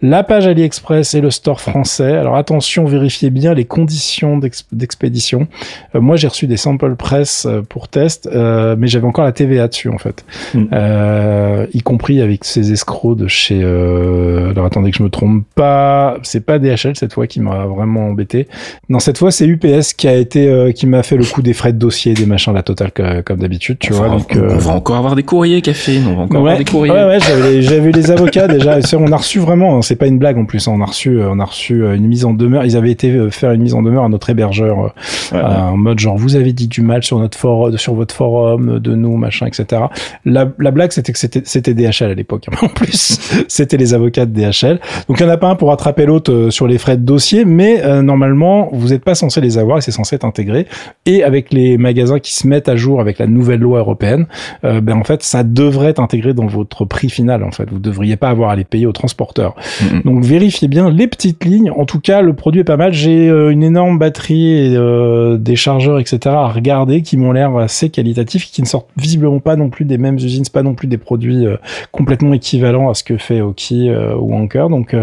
la 0.00 0.22
page 0.22 0.46
AliExpress 0.46 1.14
et 1.14 1.20
le 1.20 1.30
store 1.30 1.60
français. 1.60 2.16
Alors 2.16 2.36
attention, 2.36 2.84
vérifiez 2.84 3.30
bien 3.30 3.54
les 3.54 3.64
conditions 3.64 4.38
d'expédition. 4.70 5.48
Euh, 5.96 6.00
moi, 6.00 6.14
j'ai 6.14 6.28
reçu 6.28 6.46
des 6.46 6.56
samples 6.56 6.94
press 6.94 7.44
euh, 7.44 7.62
pour 7.62 7.88
test, 7.88 8.28
mais 8.32 8.86
j'avais 8.86 9.06
encore 9.06 9.24
la 9.24 9.32
TVA 9.32 9.66
dessus 9.66 9.88
en 9.88 9.98
fait, 9.98 10.24
mm. 10.54 11.66
y 11.72 11.82
compris 11.82 12.20
avec 12.20 12.44
ces 12.44 12.72
escrocs 12.72 13.16
de 13.16 13.26
chez. 13.26 13.62
alors 13.62 14.64
attendez 14.64 14.92
que 14.92 14.96
je 14.96 15.02
me 15.02 15.10
trompe 15.10 15.44
pas, 15.56 16.18
c'est 16.22 16.44
pas 16.44 16.60
DHL 16.60 16.94
cette 16.94 17.14
fois 17.14 17.26
qui 17.26 17.40
m'a 17.40 17.66
vraiment 17.66 18.08
embêté. 18.08 18.46
Non, 18.88 19.00
cette 19.00 19.18
fois 19.18 19.30
c'est 19.30 19.46
UPS 19.46 19.87
qui 19.94 20.08
a 20.08 20.14
été 20.14 20.72
qui 20.74 20.86
m'a 20.86 21.02
fait 21.02 21.16
le 21.16 21.24
coup 21.24 21.42
des 21.42 21.52
frais 21.52 21.72
de 21.72 21.78
dossier, 21.78 22.14
des 22.14 22.26
machins, 22.26 22.52
la 22.52 22.62
totale 22.62 22.92
comme 23.24 23.38
d'habitude, 23.38 23.78
tu 23.78 23.92
vois. 23.92 24.08
donc, 24.08 24.36
on 24.36 24.56
va 24.56 24.72
encore 24.72 24.96
avoir 24.96 25.14
des 25.14 25.22
courriers, 25.22 25.62
café, 25.62 26.00
on 26.06 26.14
va 26.14 26.22
encore 26.22 26.38
avoir 26.38 26.58
des 26.58 26.64
courriers. 26.64 26.92
Ouais, 26.92 27.04
ouais, 27.04 27.18
j'avais 27.60 27.92
les 27.92 28.10
avocats 28.10 28.48
déjà. 28.48 28.78
on 28.94 29.12
a 29.12 29.16
reçu 29.16 29.38
vraiment, 29.38 29.76
hein, 29.76 29.82
c'est 29.82 29.96
pas 29.96 30.06
une 30.06 30.18
blague 30.18 30.38
en 30.38 30.44
plus. 30.44 30.68
Hein, 30.68 30.72
on 30.74 30.80
a 30.80 30.86
reçu, 30.86 31.20
on 31.20 31.38
a 31.38 31.44
reçu 31.44 31.84
une 31.84 32.06
mise 32.06 32.24
en 32.24 32.32
demeure. 32.32 32.64
Ils 32.64 32.76
avaient 32.76 32.90
été 32.90 33.30
faire 33.30 33.52
une 33.52 33.62
mise 33.62 33.74
en 33.74 33.82
demeure 33.82 34.04
à 34.04 34.08
notre 34.08 34.30
hébergeur 34.30 34.94
en 35.32 35.76
mode 35.76 35.98
genre 35.98 36.16
vous 36.16 36.36
avez 36.36 36.52
dit 36.52 36.68
du 36.68 36.82
mal 36.82 37.02
sur 37.02 37.18
notre 37.18 37.38
forum, 37.38 37.76
sur 37.78 37.94
votre 37.94 38.14
forum 38.14 38.78
de 38.78 38.94
nous, 38.94 39.16
machin, 39.16 39.46
etc. 39.46 39.82
La, 40.24 40.48
la 40.58 40.70
blague 40.70 40.92
c'était 40.92 41.12
que 41.12 41.18
c'était 41.18 41.42
c'était 41.44 41.74
DHL 41.74 42.10
à 42.10 42.14
l'époque. 42.14 42.46
Hein. 42.48 42.56
En 42.68 42.70
plus, 42.70 43.18
c'était 43.48 43.78
les 43.78 43.94
avocats 43.94 44.26
de 44.26 44.32
DHL. 44.32 44.78
Donc 45.08 45.18
il 45.18 45.22
y 45.22 45.24
en 45.24 45.30
a 45.30 45.38
pas 45.38 45.48
un 45.48 45.54
pour 45.54 45.72
attraper 45.72 46.04
l'autre 46.04 46.50
sur 46.50 46.66
les 46.66 46.76
frais 46.76 46.96
de 46.96 47.02
dossier, 47.02 47.44
mais 47.44 47.82
normalement 48.02 48.68
vous 48.72 48.88
n'êtes 48.88 49.04
pas 49.04 49.14
censé 49.14 49.40
les 49.40 49.58
avoir 49.58 49.77
et 49.78 49.80
c'est 49.80 49.92
censé 49.92 50.16
être 50.16 50.24
intégré. 50.24 50.66
Et 51.06 51.22
avec 51.22 51.52
les 51.52 51.78
magasins 51.78 52.18
qui 52.18 52.34
se 52.34 52.46
mettent 52.46 52.68
à 52.68 52.76
jour 52.76 53.00
avec 53.00 53.18
la 53.18 53.26
nouvelle 53.26 53.60
loi 53.60 53.80
européenne, 53.80 54.26
euh, 54.64 54.80
ben 54.80 54.96
en 54.96 55.04
fait 55.04 55.22
ça 55.22 55.42
devrait 55.42 55.88
être 55.88 56.00
intégré 56.00 56.34
dans 56.34 56.46
votre 56.46 56.84
prix 56.84 57.10
final. 57.10 57.44
En 57.44 57.50
fait, 57.50 57.68
vous 57.70 57.78
devriez 57.78 58.16
pas 58.16 58.28
avoir 58.28 58.50
à 58.50 58.56
les 58.56 58.64
payer 58.64 58.86
au 58.86 58.92
transporteur. 58.92 59.54
Mm-hmm. 59.56 60.04
Donc 60.04 60.24
vérifiez 60.24 60.68
bien 60.68 60.90
les 60.90 61.06
petites 61.06 61.44
lignes. 61.44 61.70
En 61.70 61.84
tout 61.84 62.00
cas, 62.00 62.20
le 62.20 62.34
produit 62.34 62.60
est 62.60 62.64
pas 62.64 62.76
mal. 62.76 62.92
J'ai 62.92 63.28
euh, 63.28 63.50
une 63.50 63.62
énorme 63.62 63.98
batterie 63.98 64.52
et 64.52 64.76
euh, 64.76 65.36
des 65.36 65.56
chargeurs, 65.56 65.98
etc. 65.98 66.20
à 66.26 66.48
regarder 66.48 67.02
qui 67.02 67.16
m'ont 67.16 67.32
l'air 67.32 67.56
assez 67.56 67.90
qualitatifs, 67.90 68.50
qui 68.50 68.62
ne 68.62 68.66
sortent 68.66 68.88
visiblement 68.96 69.40
pas 69.40 69.56
non 69.56 69.70
plus 69.70 69.84
des 69.84 69.98
mêmes 69.98 70.16
usines, 70.16 70.44
pas 70.52 70.62
non 70.62 70.74
plus 70.74 70.88
des 70.88 70.98
produits 70.98 71.46
complètement 71.92 72.32
équivalents 72.32 72.90
à 72.90 72.94
ce 72.94 73.04
que 73.04 73.16
fait 73.16 73.40
Oki 73.40 73.90
ou 74.18 74.34
Anker. 74.34 74.68
Donc 74.68 74.94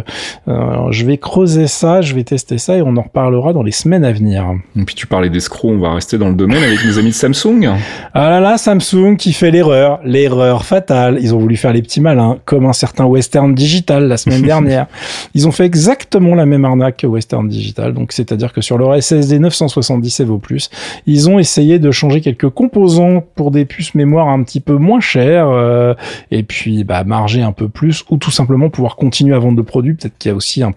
je 0.47 1.05
vais 1.05 1.17
creuser 1.17 1.67
ça, 1.67 2.01
je 2.01 2.13
vais 2.15 2.23
tester 2.23 2.57
ça 2.57 2.77
et 2.77 2.81
on 2.81 2.95
en 2.97 3.01
reparlera 3.01 3.53
dans 3.53 3.63
les 3.63 3.71
semaines 3.71 4.05
à 4.05 4.11
venir. 4.11 4.55
Et 4.78 4.84
puis 4.84 4.95
tu 4.95 5.08
parlais 5.08 5.30
d'escrocs, 5.30 5.71
on 5.71 5.80
va 5.80 5.93
rester 5.93 6.17
dans 6.17 6.30
le 6.30 6.36
domaine 6.36 6.63
avec 6.63 6.84
nos 6.86 6.99
amis 6.99 7.10
de 7.10 7.15
Samsung. 7.15 7.69
Ah 8.13 8.30
là 8.30 8.39
là, 8.39 8.58
Samsung 8.58 9.15
qui 9.17 9.34
fait 9.34 9.51
l'erreur, 9.51 9.99
l'erreur 10.04 10.65
fatale. 10.65 11.17
Ils 11.21 11.34
ont 11.34 11.39
voulu 11.39 11.58
faire 11.58 11.73
les 11.73 11.82
petits 11.82 12.01
malins, 12.01 12.38
comme 12.45 12.65
un 12.65 12.73
certain 12.73 13.06
Western 13.06 13.56
Digital 13.56 14.08
la 14.08 14.17
semaine 14.17 14.41
dernière. 14.43 14.88
Ils 15.34 15.47
ont 15.47 15.51
fait 15.51 15.65
exactement 15.65 16.36
la 16.36 16.45
même 16.45 16.65
arnaque 16.65 16.97
que 16.97 17.08
Western 17.08 17.47
Digital. 17.47 17.93
Donc 17.93 18.12
c'est-à-dire 18.12 18.54
que 18.54 18.62
sur 18.62 18.78
leur 18.78 19.01
SSD 19.01 19.39
970 19.39 20.19
Evo 20.19 20.38
Plus, 20.38 20.69
ils 21.06 21.30
ont 21.30 21.39
essayé 21.39 21.80
de 21.80 21.91
changer 21.91 22.21
quelques 22.21 22.49
composants 22.49 23.23
pour 23.36 23.51
des 23.51 23.65
puces 23.65 23.95
mémoire 23.95 24.28
un 24.30 24.43
petit 24.43 24.60
peu 24.60 24.75
moins 24.75 24.99
chères 24.99 25.47
euh, 25.49 25.93
et 26.32 26.43
puis 26.43 26.84
bah 26.84 27.04
marger 27.04 27.41
un 27.41 27.51
peu 27.51 27.69
plus 27.69 28.04
ou 28.10 28.17
tout 28.17 28.32
simplement 28.32 28.69
pouvoir 28.69 28.95
continuer 28.95 29.36
à 29.36 29.39
vendre 29.39 29.58
de 29.58 29.62
produits. 29.62 29.93
Peut-être 29.93 30.17
qu'il 30.17 30.30
y 30.30 30.34
a 30.34 30.36
aussi 30.36 30.63
un 30.63 30.71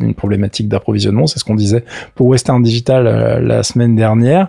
une 0.00 0.14
problématique 0.14 0.68
d'approvisionnement. 0.68 1.26
C'est 1.26 1.38
ce 1.38 1.44
qu'on 1.44 1.54
disait 1.54 1.84
pour 2.14 2.26
Western 2.26 2.62
Digital 2.62 3.06
euh, 3.06 3.33
la 3.40 3.62
semaine 3.62 3.96
dernière. 3.96 4.48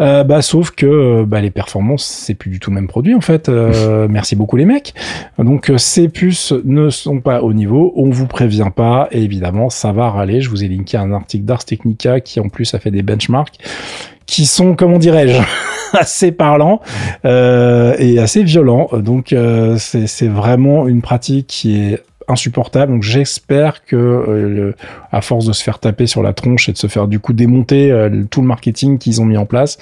Euh, 0.00 0.24
bah, 0.24 0.42
sauf 0.42 0.70
que 0.70 0.86
euh, 0.86 1.24
bah, 1.26 1.40
les 1.40 1.50
performances, 1.50 2.04
c'est 2.04 2.34
plus 2.34 2.50
du 2.50 2.60
tout 2.60 2.70
le 2.70 2.74
même 2.76 2.88
produit 2.88 3.14
en 3.14 3.20
fait. 3.20 3.48
Euh, 3.48 4.08
merci 4.10 4.36
beaucoup 4.36 4.56
les 4.56 4.64
mecs. 4.64 4.94
Donc 5.38 5.72
ces 5.76 6.08
puces 6.08 6.52
ne 6.64 6.90
sont 6.90 7.20
pas 7.20 7.42
au 7.42 7.52
niveau, 7.52 7.92
on 7.96 8.10
vous 8.10 8.26
prévient 8.26 8.70
pas 8.74 9.08
et 9.10 9.22
évidemment 9.22 9.70
ça 9.70 9.92
va 9.92 10.10
râler. 10.10 10.40
Je 10.40 10.50
vous 10.50 10.64
ai 10.64 10.68
linké 10.68 10.96
un 10.96 11.12
article 11.12 11.44
d'Ars 11.44 11.64
Technica 11.64 12.20
qui 12.20 12.40
en 12.40 12.48
plus 12.48 12.74
a 12.74 12.78
fait 12.78 12.90
des 12.90 13.02
benchmarks 13.02 13.58
qui 14.26 14.44
sont, 14.44 14.74
comment 14.74 14.98
dirais-je, 14.98 15.40
assez 15.96 16.32
parlants 16.32 16.80
euh, 17.24 17.94
et 17.98 18.18
assez 18.18 18.42
violents. 18.42 18.88
Donc 18.92 19.34
c'est 19.78 20.28
vraiment 20.28 20.88
une 20.88 21.00
pratique 21.00 21.46
qui 21.46 21.76
est 21.76 22.02
insupportable. 22.28 22.92
Donc 22.92 23.02
j'espère 23.02 23.84
que 23.84 23.96
euh, 23.96 24.74
à 25.12 25.20
force 25.20 25.46
de 25.46 25.52
se 25.52 25.62
faire 25.62 25.78
taper 25.78 26.06
sur 26.06 26.22
la 26.22 26.32
tronche 26.32 26.68
et 26.68 26.72
de 26.72 26.78
se 26.78 26.86
faire 26.86 27.06
du 27.06 27.20
coup 27.20 27.32
démonter 27.32 27.90
euh, 27.90 28.24
tout 28.30 28.40
le 28.40 28.46
marketing 28.46 28.98
qu'ils 28.98 29.20
ont 29.20 29.24
mis 29.24 29.36
en 29.36 29.46
place, 29.46 29.78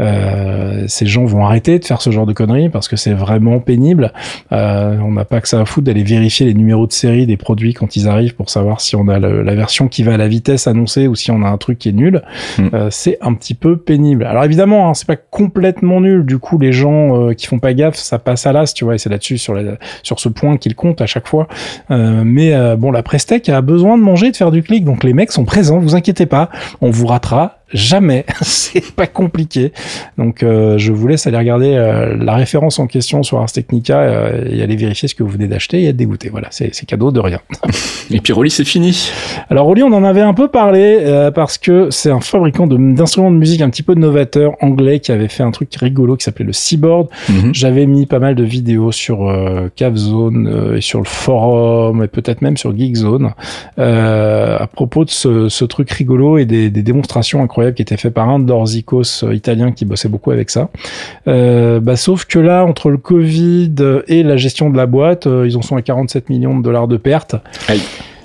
euh, 0.00 0.84
ces 0.88 1.06
gens 1.06 1.24
vont 1.24 1.44
arrêter 1.44 1.78
de 1.78 1.84
faire 1.84 2.02
ce 2.02 2.10
genre 2.10 2.26
de 2.26 2.32
conneries 2.32 2.68
parce 2.68 2.88
que 2.88 2.96
c'est 2.96 3.12
vraiment 3.12 3.60
pénible. 3.60 4.12
on 4.50 5.12
n'a 5.12 5.24
pas 5.24 5.40
que 5.40 5.48
ça 5.48 5.60
à 5.60 5.64
foutre 5.64 5.86
d'aller 5.86 6.02
vérifier 6.02 6.46
les 6.46 6.54
numéros 6.54 6.86
de 6.86 6.92
série 6.92 7.26
des 7.26 7.36
produits 7.36 7.74
quand 7.74 7.96
ils 7.96 8.08
arrivent 8.08 8.34
pour 8.34 8.50
savoir 8.50 8.80
si 8.80 8.96
on 8.96 9.08
a 9.08 9.18
la 9.18 9.54
version 9.54 9.88
qui 9.88 10.02
va 10.02 10.14
à 10.14 10.16
la 10.16 10.28
vitesse 10.28 10.66
annoncée 10.66 11.06
ou 11.06 11.14
si 11.14 11.30
on 11.30 11.42
a 11.42 11.48
un 11.48 11.58
truc 11.58 11.78
qui 11.78 11.88
est 11.88 11.92
nul. 11.92 12.22
Hmm. 12.58 12.68
c'est 12.90 13.18
un 13.20 13.34
petit 13.34 13.54
peu 13.54 13.76
pénible. 13.76 14.24
Alors 14.24 14.44
évidemment, 14.44 14.88
hein, 14.88 14.94
c'est 14.94 15.06
pas 15.06 15.16
complètement 15.16 16.00
nul. 16.00 16.24
Du 16.24 16.38
coup, 16.38 16.58
les 16.58 16.72
gens 16.72 17.32
qui 17.34 17.46
font 17.46 17.58
pas 17.58 17.74
gaffe, 17.74 17.96
ça 17.96 18.18
passe 18.18 18.46
à 18.46 18.52
l'as, 18.52 18.72
tu 18.72 18.84
vois. 18.84 18.96
Et 18.96 18.98
c'est 18.98 19.10
là-dessus 19.10 19.38
sur 19.38 19.54
la, 19.54 19.76
sur 20.02 20.20
ce 20.20 20.28
point 20.28 20.56
qu'ils 20.56 20.74
comptent 20.74 21.00
à 21.00 21.06
chaque 21.06 21.28
fois. 21.28 21.48
Euh, 21.90 22.22
mais 22.24 22.54
euh, 22.54 22.76
bon, 22.76 22.90
la 22.90 23.02
Prestec 23.02 23.48
a 23.48 23.60
besoin 23.60 23.98
de 23.98 24.02
manger, 24.02 24.30
de 24.30 24.36
faire 24.36 24.50
du 24.50 24.62
clic, 24.62 24.84
donc 24.84 25.04
les 25.04 25.12
mecs 25.12 25.32
sont 25.32 25.44
présents, 25.44 25.78
vous 25.78 25.94
inquiétez 25.94 26.26
pas, 26.26 26.48
on 26.80 26.90
vous 26.90 27.06
ratera 27.06 27.58
jamais. 27.74 28.24
c'est 28.40 28.92
pas 28.94 29.06
compliqué. 29.06 29.72
Donc 30.16 30.42
euh, 30.42 30.78
je 30.78 30.92
vous 30.92 31.06
laisse 31.06 31.26
aller 31.26 31.36
regarder 31.36 31.74
euh, 31.74 32.16
la 32.16 32.34
référence 32.34 32.78
en 32.78 32.86
question 32.86 33.22
sur 33.22 33.38
Ars 33.38 33.52
Technica 33.52 33.98
euh, 33.98 34.48
et 34.50 34.62
aller 34.62 34.76
vérifier 34.76 35.08
ce 35.08 35.14
que 35.14 35.22
vous 35.22 35.30
venez 35.30 35.48
d'acheter 35.48 35.82
et 35.82 35.86
être 35.88 35.96
dégoûté. 35.96 36.28
Voilà, 36.30 36.48
c'est 36.50 36.70
cadeau 36.86 37.10
de 37.10 37.20
rien. 37.20 37.40
et 38.10 38.20
puis 38.20 38.32
Rolly, 38.32 38.50
c'est 38.50 38.64
fini. 38.64 39.10
Alors 39.50 39.66
Rolly, 39.66 39.82
on 39.82 39.92
en 39.92 40.04
avait 40.04 40.22
un 40.22 40.34
peu 40.34 40.48
parlé 40.48 41.30
parce 41.34 41.58
que 41.58 41.90
c'est 41.90 42.10
un 42.10 42.20
fabricant 42.20 42.66
d'instruments 42.66 43.30
de, 43.30 43.36
musique 43.36 43.60
un 43.60 43.70
petit 43.70 43.82
peu 43.82 43.94
novateur 43.94 44.52
anglais 44.60 45.00
qui 45.00 45.12
avait 45.12 45.28
fait 45.28 45.42
un 45.42 45.50
truc 45.50 45.74
rigolo 45.74 46.16
qui 46.16 46.24
s'appelait 46.24 46.44
le 46.44 46.52
Seaboard. 46.52 47.08
Mhm. 47.28 47.54
J'avais 47.54 47.86
mis 47.86 48.06
pas 48.06 48.20
mal 48.20 48.34
de 48.34 48.44
vidéos 48.44 48.92
sur 48.92 49.32
Cavzone 49.74 50.74
et 50.76 50.80
sur 50.80 51.00
le 51.00 51.06
forum 51.06 52.04
et 52.04 52.08
peut-être 52.08 52.42
même 52.42 52.56
sur 52.56 52.76
Geekzone 52.76 53.32
à 53.76 54.66
propos 54.72 55.04
de 55.04 55.10
ce, 55.10 55.48
ce, 55.48 55.64
truc 55.64 55.90
rigolo 55.90 56.38
et 56.38 56.44
des, 56.44 56.70
des 56.70 56.82
démonstrations 56.82 57.42
incroyables 57.42 57.63
qui 57.72 57.82
était 57.82 57.96
fait 57.96 58.10
par 58.10 58.28
un 58.28 58.38
d'Orzikos 58.38 59.24
euh, 59.24 59.34
italien 59.34 59.72
qui 59.72 59.84
bossait 59.84 60.08
beaucoup 60.08 60.30
avec 60.30 60.50
ça. 60.50 60.68
Euh, 61.28 61.80
bah, 61.80 61.96
sauf 61.96 62.24
que 62.24 62.38
là, 62.38 62.64
entre 62.64 62.90
le 62.90 62.98
Covid 62.98 63.74
et 64.08 64.22
la 64.22 64.36
gestion 64.36 64.70
de 64.70 64.76
la 64.76 64.86
boîte, 64.86 65.26
euh, 65.26 65.46
ils 65.46 65.56
en 65.56 65.62
sont 65.62 65.76
à 65.76 65.82
47 65.82 66.28
millions 66.28 66.56
de 66.56 66.62
dollars 66.62 66.88
de 66.88 66.96
pertes. 66.96 67.36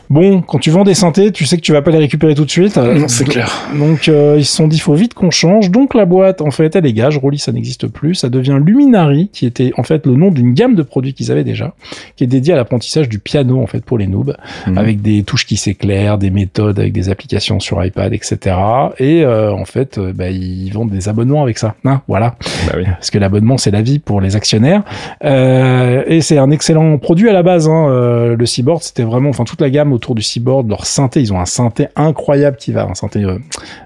Bon, 0.10 0.42
quand 0.42 0.58
tu 0.58 0.72
vends 0.72 0.84
des 0.84 0.96
synthés, 0.96 1.32
tu 1.32 1.46
sais 1.46 1.56
que 1.56 1.62
tu 1.62 1.72
vas 1.72 1.84
pas 1.84 1.92
les 1.92 2.00
récupérer 2.00 2.34
tout 2.34 2.46
de 2.46 2.50
suite. 2.50 2.78
Non, 2.78 3.08
c'est 3.08 3.26
clair. 3.26 3.70
Donc 3.78 4.08
euh, 4.08 4.38
ils 4.40 4.46
se 4.46 4.56
sont 4.56 4.68
dit 4.68 4.80
faut 4.80 4.96
vite 4.96 5.14
qu'on 5.14 5.30
change. 5.30 5.70
Donc 5.70 5.94
la 5.94 6.06
boîte 6.06 6.42
en 6.42 6.50
fait 6.50 6.76
elle 6.76 6.82
dégage. 6.82 7.20
Rolly 7.20 7.38
ça 7.38 7.52
n'existe 7.52 7.86
plus. 7.86 8.16
Ça 8.16 8.30
devient 8.30 8.58
Luminary 8.60 9.30
qui 9.32 9.46
était 9.46 9.72
en 9.78 9.84
fait 9.84 10.08
le 10.08 10.14
nom 10.14 10.32
d'une 10.32 10.56
gamme 10.56 10.74
de 10.74 10.82
produits 10.82 11.14
qu'ils 11.14 11.32
avaient 11.32 11.44
déjà, 11.44 11.76
qui 12.16 12.24
est 12.24 12.28
dédiée 12.28 12.54
à 12.54 12.56
l'apprentissage 12.56 13.08
du 13.08 13.20
piano 13.20 13.62
en 13.62 13.68
fait 13.68 13.86
pour 13.86 14.00
les 14.00 14.08
noobs, 14.08 14.36
mhm. 14.66 14.80
avec 14.80 15.04
des 15.04 15.22
touches 15.22 15.46
qui 15.46 15.58
s'éclairent, 15.58 16.18
des 16.18 16.32
méthodes 16.32 16.80
avec 16.80 16.92
des 16.92 17.10
applications 17.10 17.60
sur 17.60 17.84
iPad, 17.86 18.12
etc. 18.12 18.56
Et 18.98 19.24
euh, 19.24 19.54
en 19.54 19.66
fait 19.66 20.00
euh, 20.00 20.12
bah, 20.12 20.32
ils 20.32 20.72
vendent 20.72 20.90
des 20.90 21.08
abonnements 21.08 21.44
avec 21.44 21.60
ça. 21.60 21.76
Hein, 21.86 22.02
voilà. 22.08 22.36
Bah 22.66 22.74
oui. 22.78 22.86
Parce 22.86 23.12
que 23.12 23.20
l'abonnement 23.20 23.60
c'est 23.60 23.72
la 23.72 23.84
vie 23.84 24.00
pour 24.00 24.22
les 24.22 24.36
actionnaires. 24.36 24.82
et 25.24 26.22
c'est 26.22 26.40
un 26.40 26.50
excellent 26.50 26.98
produit 26.98 27.30
à 27.30 27.34
la 27.34 27.44
base. 27.44 27.68
Hein. 27.68 28.36
le 28.36 28.46
Seaboard 28.48 28.82
c'était 28.82 29.04
vraiment, 29.04 29.30
enfin 29.30 29.44
toute 29.44 29.62
la 29.62 29.70
gamme 29.70 29.99
autour 30.00 30.16
du 30.16 30.22
Seaboard, 30.22 30.70
leur 30.70 30.86
synthé, 30.86 31.20
ils 31.20 31.34
ont 31.34 31.42
un 31.42 31.46
synthé 31.46 31.88
incroyable 31.98 32.56
qui 32.56 32.72
va, 32.72 32.86
un 32.86 32.96
synthé, 32.96 33.22
euh, 33.26 33.38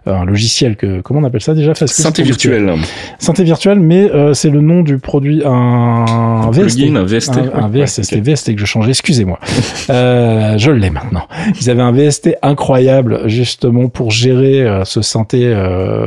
un 0.06 0.26
logiciel 0.26 0.76
que, 0.76 1.02
comment 1.02 1.21
on 1.21 1.23
appelle 1.23 1.41
ça 1.41 1.56
déjà? 1.56 1.73
Synthé 1.73 2.21
virtuel. 2.21 2.71
Synthé 3.17 3.43
virtuel, 3.43 3.80
mais 3.80 4.12
euh, 4.12 4.36
c'est 4.36 4.52
le 4.52 4.62
nom 4.62 4.84
du 4.84 4.99
produit, 4.99 5.41
un, 5.43 6.52
VST. 6.52 6.95
un 6.95 7.04
VST. 7.04 7.32
Un, 7.56 7.67
VST, 7.67 8.04
c'était 8.04 8.21
VST 8.21 8.54
que 8.54 8.62
je 8.62 8.65
changeais, 8.65 8.91
excusez-moi. 8.91 9.39
euh, 9.89 10.56
je 10.60 10.69
l'ai 10.69 10.91
maintenant. 10.91 11.28
Ils 11.60 11.71
avaient 11.71 11.82
un 11.82 11.91
VST 11.91 12.36
incroyable, 12.43 13.28
justement, 13.28 13.89
pour 13.89 14.12
gérer 14.12 14.84
ce 14.86 15.02
synthé 15.02 15.52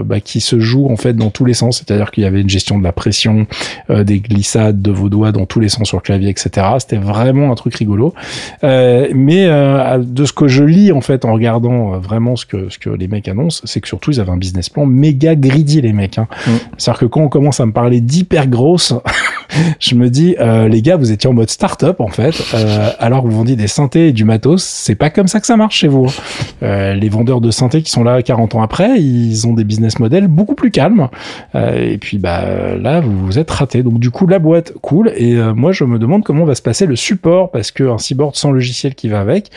bah, 0.04 0.20
qui 0.20 0.40
se 0.40 0.60
joue 0.60 0.86
en 0.88 0.96
fait 0.96 1.14
dans 1.14 1.30
tous 1.30 1.44
les 1.44 1.54
sens, 1.54 1.78
c'est-à-dire 1.78 2.12
qu'il 2.12 2.22
y 2.22 2.26
avait 2.26 2.42
une 2.42 2.48
gestion 2.48 2.78
de 2.78 2.84
la 2.84 2.92
pression, 2.92 3.48
des 3.90 4.20
glissades 4.20 4.80
de 4.80 4.92
vos 4.92 5.08
doigts 5.08 5.32
dans 5.32 5.46
tous 5.46 5.58
les 5.58 5.68
sens 5.68 5.88
sur 5.88 5.96
le 5.96 6.02
clavier, 6.02 6.30
etc. 6.30 6.66
C'était 6.78 6.96
vraiment 6.96 7.50
un 7.50 7.56
truc 7.56 7.74
rigolo. 7.74 8.14
Euh, 8.62 9.08
mais 9.14 9.46
euh, 9.46 9.95
de 9.98 10.24
ce 10.24 10.32
que 10.32 10.48
je 10.48 10.64
lis 10.64 10.92
en 10.92 11.00
fait 11.00 11.24
en 11.24 11.32
regardant 11.32 11.94
euh, 11.94 11.98
vraiment 11.98 12.36
ce 12.36 12.46
que 12.46 12.68
ce 12.68 12.78
que 12.78 12.90
les 12.90 13.08
mecs 13.08 13.28
annoncent, 13.28 13.62
c'est 13.64 13.80
que 13.80 13.88
surtout 13.88 14.10
ils 14.10 14.20
avaient 14.20 14.30
un 14.30 14.36
business 14.36 14.68
plan 14.68 14.86
méga 14.86 15.34
greedy 15.34 15.80
les 15.80 15.92
mecs. 15.92 16.18
Hein. 16.18 16.28
Mm. 16.46 16.50
C'est-à-dire 16.78 17.00
que 17.00 17.06
quand 17.06 17.22
on 17.22 17.28
commence 17.28 17.60
à 17.60 17.66
me 17.66 17.72
parler 17.72 18.00
d'hyper 18.00 18.46
grosse, 18.46 18.94
je 19.80 19.94
me 19.94 20.10
dis 20.10 20.36
euh, 20.40 20.68
les 20.68 20.82
gars 20.82 20.96
vous 20.96 21.12
étiez 21.12 21.28
en 21.28 21.32
mode 21.32 21.50
start-up 21.50 22.00
en 22.00 22.08
fait, 22.08 22.34
euh, 22.54 22.90
alors 22.98 23.26
vous 23.26 23.36
vendiez 23.36 23.56
des 23.56 23.66
synthés 23.66 24.08
et 24.08 24.12
du 24.12 24.24
matos, 24.24 24.62
c'est 24.62 24.94
pas 24.94 25.10
comme 25.10 25.28
ça 25.28 25.40
que 25.40 25.46
ça 25.46 25.56
marche 25.56 25.78
chez 25.78 25.88
vous. 25.88 26.06
Hein. 26.62 26.94
les 26.94 27.08
vendeurs 27.08 27.40
de 27.40 27.50
synthés 27.50 27.82
qui 27.82 27.90
sont 27.90 28.04
là 28.04 28.22
40 28.22 28.54
ans 28.54 28.62
après, 28.62 29.00
ils 29.00 29.46
ont 29.46 29.52
des 29.52 29.64
business 29.64 29.98
models 29.98 30.28
beaucoup 30.28 30.54
plus 30.54 30.70
calmes. 30.70 31.08
et 31.54 31.98
puis 31.98 32.18
bah 32.18 32.76
là 32.76 33.00
vous 33.00 33.26
vous 33.26 33.38
êtes 33.38 33.50
raté. 33.50 33.82
Donc 33.82 33.98
du 33.98 34.10
coup 34.10 34.26
la 34.26 34.38
boîte 34.38 34.72
cool 34.82 35.12
et 35.16 35.34
moi 35.54 35.72
je 35.72 35.84
me 35.84 35.98
demande 35.98 36.24
comment 36.24 36.44
va 36.44 36.54
se 36.54 36.62
passer 36.62 36.86
le 36.86 36.96
support 36.96 37.50
parce 37.50 37.70
qu'un 37.70 37.98
cyborg 37.98 38.34
sans 38.34 38.50
logiciel 38.50 38.94
qui 38.94 39.08
va 39.08 39.20
avec, 39.20 39.50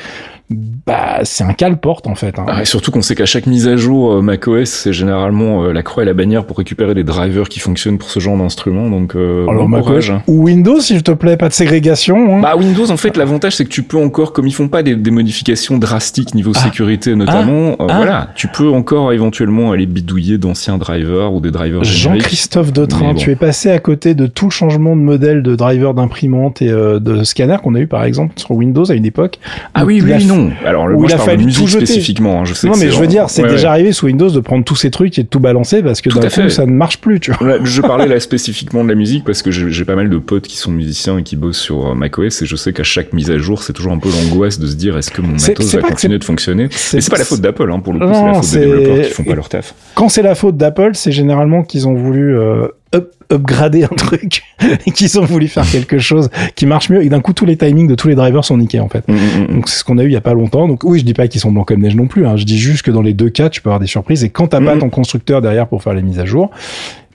bah 0.52 1.20
c'est 1.26 1.44
un 1.44 1.54
cale-porte 1.54 2.08
en 2.08 2.16
fait. 2.16 2.40
Hein. 2.40 2.46
Ah, 2.48 2.64
et 2.64 2.66
surtout 2.66 2.90
qu'on 2.90 3.04
sait 3.04 3.14
qu'à 3.14 3.28
chaque 3.28 3.46
mise 3.46 3.68
à 3.68 3.76
jour 3.76 4.14
euh, 4.14 4.22
macOS, 4.24 4.68
c'est 4.68 4.94
généralement 4.94 5.64
euh, 5.64 5.74
la 5.74 5.84
croix 5.84 6.02
et 6.02 6.06
la 6.08 6.16
bannière 6.16 6.46
pour 6.46 6.58
récupérer 6.58 6.96
des 6.96 7.04
drivers 7.04 7.50
qui 7.50 7.60
fonctionnent 7.60 8.00
pour 8.00 8.10
ce 8.10 8.20
genre 8.20 8.36
d'instrument. 8.36 8.90
Donc 8.90 9.16
euh, 9.16 9.46
Alors 9.48 9.70
hein. 9.70 10.24
ou 10.26 10.46
Windows 10.46 10.80
s'il 10.80 11.04
te 11.04 11.12
plaît, 11.12 11.38
pas 11.38 11.50
de 11.50 11.54
ségrégation. 11.54 12.38
Hein. 12.38 12.42
Bah 12.42 12.56
Windows 12.58 12.90
en 12.90 12.98
fait 12.98 13.16
l'avantage 13.16 13.58
c'est 13.58 13.66
que 13.66 13.70
tu 13.70 13.84
peux 13.84 13.98
encore, 13.98 14.34
comme 14.34 14.48
ils 14.48 14.54
font 14.54 14.70
pas 14.70 14.82
des, 14.82 14.96
modifications 15.12 15.78
drastiques 15.78 16.34
niveau 16.34 16.52
ah. 16.56 16.60
sécurité 16.60 17.16
notamment, 17.16 17.76
ah. 17.80 17.86
voilà, 17.88 18.30
tu 18.36 18.48
peux 18.48 18.70
encore 18.70 19.14
éventuellement 19.14 19.72
aller 19.72 19.86
bidouiller 19.86 20.40
d'anciens 20.40 20.80
drivers 20.80 21.32
ou 21.32 21.42
des 21.42 21.52
drivers 21.52 21.84
Jean-Christophe 21.84 22.74
Dautrin, 22.74 23.14
tu 23.14 23.30
es 23.30 23.36
passé 23.36 23.70
à 23.70 23.80
côté 23.80 24.16
de 24.16 24.26
tout 24.26 24.46
le 24.46 24.52
changement 24.52 24.96
de 24.96 25.02
modèle 25.02 25.44
de 25.44 25.56
driver 25.56 25.94
d'imprimante 25.94 26.64
et 26.64 26.70
de 26.70 27.24
scanner 27.24 27.58
qu'on 27.62 27.76
a 27.76 27.80
eu 27.80 27.88
par 27.88 28.04
exemple 28.04 28.34
sur 28.38 28.52
Windows 28.52 28.90
à 28.90 28.96
une 28.96 29.06
époque. 29.06 29.40
Ah 29.76 29.86
oui, 29.86 30.02
oui, 30.04 30.26
non 30.26 30.39
alors 30.66 30.86
où 30.86 31.06
il 31.06 31.14
a 31.14 31.18
fallu 31.18 31.52
tout 31.52 31.68
jeter. 31.68 31.86
spécifiquement. 31.86 32.42
Hein, 32.42 32.46
je 32.46 32.54
sais 32.54 32.68
non, 32.68 32.76
mais 32.78 32.90
je 32.90 33.00
veux 33.00 33.08
dire, 33.08 33.30
c'est 33.30 33.48
déjà 33.48 33.72
arrivé 33.72 33.92
sous 33.92 34.06
Windows 34.06 34.30
de 34.30 34.40
prendre 34.40 34.64
tous 34.64 34.76
ces 34.76 34.92
trucs 34.92 35.18
et 35.20 35.24
de 35.24 35.28
tout 35.28 35.40
balancer 35.40 35.82
parce 35.82 36.02
que 36.02 36.10
d'un 36.10 36.30
coup, 36.30 36.50
ça 36.50 36.66
ne 36.66 36.72
marche 36.72 37.00
plus. 37.00 37.20
Tu 37.20 37.32
vois. 37.32 37.64
je 37.64 37.82
parlais 37.82 38.08
là 38.08 38.20
spécifiquement 38.30 38.84
de 38.84 38.90
la 38.90 38.96
musique 38.96 39.24
parce 39.24 39.42
que 39.42 39.52
j'ai 39.52 39.86
pas 39.86 39.96
mal 39.96 40.10
de 40.10 40.18
potes 40.18 40.48
qui 40.48 40.58
sont 40.58 40.72
musiciens 40.72 41.18
et 41.18 41.24
qui 41.24 41.36
bossent 41.36 41.60
sur 41.60 41.88
euh, 41.88 41.96
macOS 41.96 42.42
et 42.42 42.46
je 42.46 42.56
sais 42.56 42.74
qu'à 42.74 42.84
chaque 42.84 43.14
mise 43.14 43.30
à 43.32 43.38
jour, 43.38 43.64
c'est 43.64 43.74
toujours 43.74 43.94
un 43.94 43.98
peu 43.98 44.10
l'angoisse 44.10 44.60
de 44.60 44.68
se 44.68 44.76
dire 44.76 44.98
est-ce 44.98 45.12
que 45.12 45.22
mon 45.22 45.34
matos 45.34 45.76
va 45.76 45.82
continuer 45.82 46.20
de 46.20 46.24
fonctionner? 46.24 46.66
Et 46.66 47.02
c'est 47.02 47.10
pas 47.10 47.18
la 47.18 47.26
faute 47.26 47.42
d'Apple, 47.42 47.72
hein, 47.72 47.80
pour 47.80 47.94
le 47.94 48.00
coup, 48.00 48.14
c'est 48.14 48.26
la 48.26 48.34
faute 48.34 48.52
des 48.52 48.60
développeurs 48.60 49.06
qui 49.06 49.12
font 49.12 49.24
pas 49.24 49.36
leur 49.36 49.50
taf. 49.50 49.74
Quand 49.96 50.10
c'est 50.10 50.22
la 50.22 50.36
faute 50.36 50.58
d'Apple, 50.58 50.92
c'est 50.94 51.12
généralement 51.12 51.64
qu'ils 51.64 51.88
ont 51.88 51.94
voulu 51.94 52.38
euh, 52.38 52.68
up, 52.96 53.14
upgrader 53.32 53.84
un 53.84 53.96
truc 53.96 54.44
et 54.86 54.92
qu'ils 54.92 55.20
ont 55.20 55.26
voulu 55.26 55.48
faire 55.48 55.70
quelque 55.70 56.00
chose 56.00 56.30
qui 56.56 56.66
marche 56.66 56.90
mieux 56.90 57.04
et 57.04 57.10
d'un 57.10 57.22
coup 57.22 57.34
tous 57.34 57.46
les 57.46 57.58
timings 57.58 57.88
de 57.88 57.96
tous 57.96 58.08
les 58.08 58.16
drivers 58.16 58.44
sont 58.44 58.58
niqués 58.58 58.80
en 58.80 58.90
fait. 58.90 59.08
Mm, 59.08 59.14
mm, 59.14 59.18
mm. 59.18 59.48
Donc 59.56 59.70
c'est 59.70 59.80
ce 59.80 59.84
qu'on 59.84 59.98
a 59.98 60.04
eu 60.04 60.08
il 60.08 60.14
y 60.14 60.18
a 60.18 60.22
pas 60.22 60.34
longtemps. 60.34 60.68
Donc 60.68 60.84
oui, 60.84 61.00
je 61.00 61.06
dis 61.06 61.14
pas 61.14 61.28
qu'ils 61.28 61.42
sont 61.42 61.52
blancs 61.52 61.68
comme 61.68 61.82
neige 61.82 61.96
non 61.96 62.08
plus. 62.08 62.26
Hein. 62.26 62.38
Je 62.38 62.46
dis 62.46 62.58
juste 62.58 62.84
que 62.84 62.92
dans 62.92 63.02
les 63.02 63.14
deux 63.14 63.30
cas, 63.30 63.50
tu 63.50 63.62
peux 63.62 63.70
avoir 63.70 63.80
des 63.80 63.88
surprises 63.88 64.24
et 64.24 64.30
quand 64.30 64.48
t'as 64.48 64.62
pas 64.62 64.78
ton 64.78 64.90
constructeur 64.90 65.42
derrière 65.42 65.68
pour 65.68 65.84
faire 65.84 65.94
les 65.94 66.02
mises 66.02 66.20
à 66.20 66.26
jour, 66.26 66.50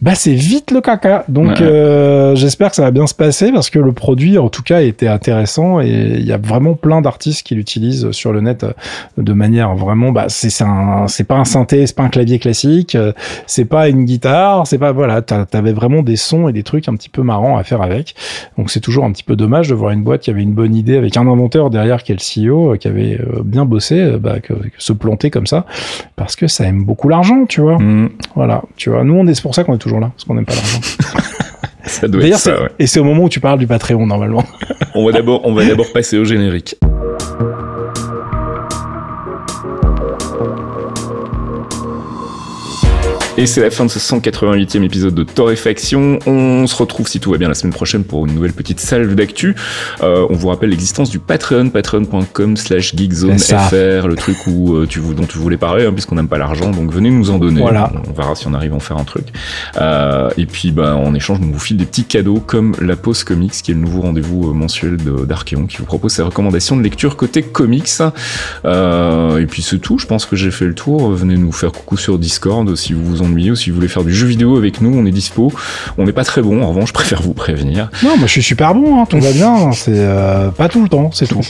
bah 0.05 0.15
c'est 0.15 0.35
vite 0.35 0.71
le 0.71 0.83
caca. 0.83 1.25
Donc 1.29 1.63
euh, 1.63 2.37
j'espère 2.37 2.69
que 2.69 2.77
ça 2.77 2.83
va 2.83 2.91
bien 2.91 3.07
se 3.07 3.15
passer 3.15 3.51
parce 3.53 3.71
que 3.71 3.79
le 3.79 3.93
produit 3.93 4.37
en 4.37 4.51
tout 4.51 4.63
cas 4.63 4.83
était 4.83 5.09
intéressant 5.09 5.81
et 5.81 6.17
il 6.19 6.27
y 6.27 6.33
a 6.33 6.37
vraiment 6.37 6.75
plein 6.75 7.01
d'artistes 7.01 7.47
qui 7.47 7.55
l'utilisent 7.55 8.11
sur 8.11 8.31
le 8.31 8.43
net 8.43 8.67
de 9.17 9.33
manière 9.33 9.75
vraiment 9.75 10.13
bah 10.13 10.27
c'est 10.29 10.51
c'est 10.51 11.25
pas 11.25 11.37
un 11.37 11.45
synthé, 11.47 11.87
c'est 11.87 11.97
pas 11.97 12.03
un 12.03 12.11
clavier 12.11 12.39
classique, 12.39 12.99
c'est 13.47 13.65
pas 13.65 13.89
une 13.89 14.05
guitare, 14.05 14.67
c'est 14.67 14.77
pas 14.77 14.93
voilà, 14.93 15.23
t'avais 15.23 15.73
vraiment 15.73 16.03
des 16.03 16.17
sons 16.17 16.49
et 16.49 16.53
des 16.53 16.65
trucs 16.65 16.87
un 16.87 16.97
petit 16.97 17.09
peu 17.09 17.23
marrants 17.23 17.57
à 17.57 17.65
faire 17.65 17.81
avec. 17.81 18.15
Donc 18.59 18.71
c'est 18.71 18.81
toujours 18.81 19.07
un 19.07 19.13
petit 19.13 19.25
peu 19.25 19.37
dommage 19.37 19.69
de 19.69 19.75
voir 19.75 19.93
une 19.93 20.03
boîte 20.03 20.21
qui 20.21 20.31
avait 20.31 20.43
une 20.43 20.53
bonne 20.53 20.75
idée 20.75 20.99
avec 20.99 21.17
un 21.17 21.27
inventeur 21.27 21.71
derrière 21.71 22.03
qui 22.03 22.13
est 22.13 22.17
le 22.17 22.51
CEO 22.51 22.77
qui 22.77 22.89
avait 22.89 23.19
euh, 23.19 23.43
bien 23.43 23.65
bossé 23.65 24.01
euh, 24.01 24.19
bah, 24.19 24.41
que, 24.41 24.53
se 24.77 24.93
planter 24.93 25.31
comme 25.31 25.47
ça 25.47 25.65
parce 26.15 26.37
que 26.37 26.47
ça 26.47 26.65
aime 26.65 26.85
beaucoup 26.85 27.09
l'argent, 27.09 27.47
tu 27.49 27.63
vois. 27.63 27.79
Mm. 27.79 28.11
Voilà, 28.35 28.65
tu 28.77 28.91
vois. 28.91 29.03
Nous 29.03 29.15
on 29.15 29.27
est 29.27 29.35
c'est 29.35 29.43
pour 29.43 29.55
ça 29.55 29.65
qu'on 29.65 29.75
est 29.75 29.79
toujours 29.79 29.94
là 30.01 30.11
parce 30.15 30.25
qu'on 30.25 30.35
n'aime 30.35 30.47
pas 30.47 30.55
l'argent. 30.55 30.81
ça 31.85 32.09
doit 32.09 32.25
être 32.25 32.39
ça, 32.39 32.57
Et 32.79 32.87
c'est 32.87 33.01
au 33.01 33.05
moment 33.05 33.25
où 33.25 33.29
tu 33.29 33.41
parles 33.41 33.59
du 33.59 33.67
Patreon, 33.67 34.07
normalement. 34.07 34.45
on 34.95 35.05
va 35.05 35.13
d'abord, 35.13 35.41
on 35.45 35.55
va 35.55 35.65
d'abord 35.65 35.93
passer 35.93 36.19
au 36.19 36.25
générique. 36.25 36.77
Et 43.37 43.47
c'est 43.47 43.61
la 43.61 43.71
fin 43.71 43.85
de 43.85 43.91
ce 43.91 43.99
188e 43.99 44.85
épisode 44.85 45.13
de 45.13 45.25
Torréfaction. 45.25 46.21
On 46.25 46.69
se 46.69 46.77
retrouve 46.77 47.09
si 47.09 47.19
tout 47.19 47.33
va 47.33 47.37
bien 47.37 47.49
la 47.49 47.55
semaine 47.55 47.73
prochaine 47.73 48.05
pour 48.05 48.27
une 48.27 48.33
nouvelle 48.33 48.53
petite 48.53 48.79
salve 48.79 49.17
d'actu. 49.17 49.57
Euh, 50.05 50.25
on 50.31 50.35
vous 50.35 50.47
rappelle 50.47 50.71
l'existence 50.71 51.11
du 51.11 51.19
Patreon, 51.19 51.71
patreon.com 51.71 52.57
slash 52.57 52.95
geekzonefr, 52.95 54.07
le 54.07 54.15
truc 54.15 54.37
où, 54.47 54.77
euh, 54.77 54.87
tu, 54.87 55.01
dont 55.01 55.27
tu 55.27 55.39
voulais 55.39 55.57
parler, 55.57 55.85
hein, 55.85 55.93
puisqu'on 55.93 56.15
n'aime 56.15 56.29
pas 56.29 56.39
l'argent, 56.39 56.71
donc 56.71 56.93
venez 56.93 57.11
nous 57.11 57.31
en 57.31 57.41
donner. 57.41 57.61
Voilà. 57.61 57.91
On, 58.09 58.13
verra 58.13 58.37
si 58.37 58.47
on 58.47 58.55
arrive 58.55 58.73
à 58.73 58.77
en 58.77 58.81
faire 58.81 58.99
un 58.99 59.05
truc. 59.05 59.27
Euh, 59.81 60.31
et 60.37 60.47
puis, 60.47 60.71
bah, 60.71 60.95
en 60.95 61.13
échange, 61.13 61.39
on 61.43 61.51
vous 61.51 61.59
file 61.59 61.77
des 61.77 61.87
petits 61.87 62.05
cadeaux 62.05 62.39
comme 62.39 62.77
la 62.81 62.95
Pause 62.95 63.25
Comics, 63.25 63.51
qui 63.51 63.73
est 63.73 63.75
le 63.75 63.81
nouveau 63.81 64.03
rendez-vous 64.03 64.51
euh, 64.51 64.53
mensuel 64.53 64.97
d'Archeon, 64.97 65.67
qui 65.67 65.79
vous 65.79 65.87
propose 65.87 66.13
ses 66.13 66.23
recommandations 66.23 66.77
de 66.77 66.83
lecture 66.83 67.17
côté 67.17 67.43
comics. 67.43 67.91
Euh, 68.65 69.39
et 69.39 69.47
puis 69.47 69.63
c'est 69.63 69.79
tout, 69.79 69.99
je 69.99 70.07
pense 70.07 70.25
que 70.25 70.37
j'ai 70.37 70.53
fait 70.53 70.67
le 70.67 70.75
tour. 70.75 71.11
Venez 71.11 71.37
nous 71.37 71.51
faire 71.51 71.73
coucou 71.73 71.97
sur 71.97 72.17
Discord 72.17 72.73
si 72.77 72.93
vous 72.93 73.05
vous 73.05 73.24
ou 73.25 73.57
si 73.57 73.71
vous 73.71 73.77
voulez 73.77 73.89
faire 73.89 74.05
du 74.05 74.15
jeu 74.15 74.27
vidéo 74.27 74.57
avec 74.57 74.81
nous, 74.81 74.97
on 74.97 75.05
est 75.07 75.11
dispo. 75.11 75.53
On 75.99 76.05
n'est 76.05 76.13
pas 76.13 76.25
très 76.25 76.43
bon, 76.43 76.63
en 76.63 76.69
revanche, 76.69 76.89
je 76.89 76.95
préfère 76.95 77.23
vous 77.23 77.35
prévenir. 77.35 77.91
Non, 78.03 78.17
moi 78.17 78.27
je 78.27 78.33
suis 78.33 78.43
super 78.43 78.75
bon, 78.75 79.01
hein, 79.01 79.07
tout 79.07 79.19
va 79.19 79.33
bien. 79.33 79.73
C'est 79.73 79.93
euh, 79.95 80.51
pas 80.51 80.69
tout 80.69 80.83
le 80.83 80.89
temps, 80.89 81.11
c'est 81.13 81.27
tout. 81.27 81.41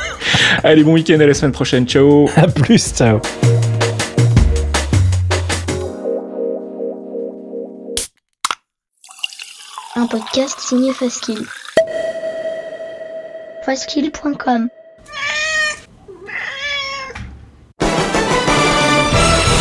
Allez, 0.64 0.84
bon 0.84 0.94
week-end, 0.94 1.18
à 1.20 1.26
la 1.26 1.34
semaine 1.34 1.52
prochaine. 1.52 1.86
Ciao. 1.86 2.28
À 2.36 2.48
plus, 2.48 2.92
ciao. 2.94 3.20
Un 9.94 10.06
podcast 10.06 10.58
signé 10.58 10.92
Faskill. 10.92 11.44
Faskill.com 13.64 14.68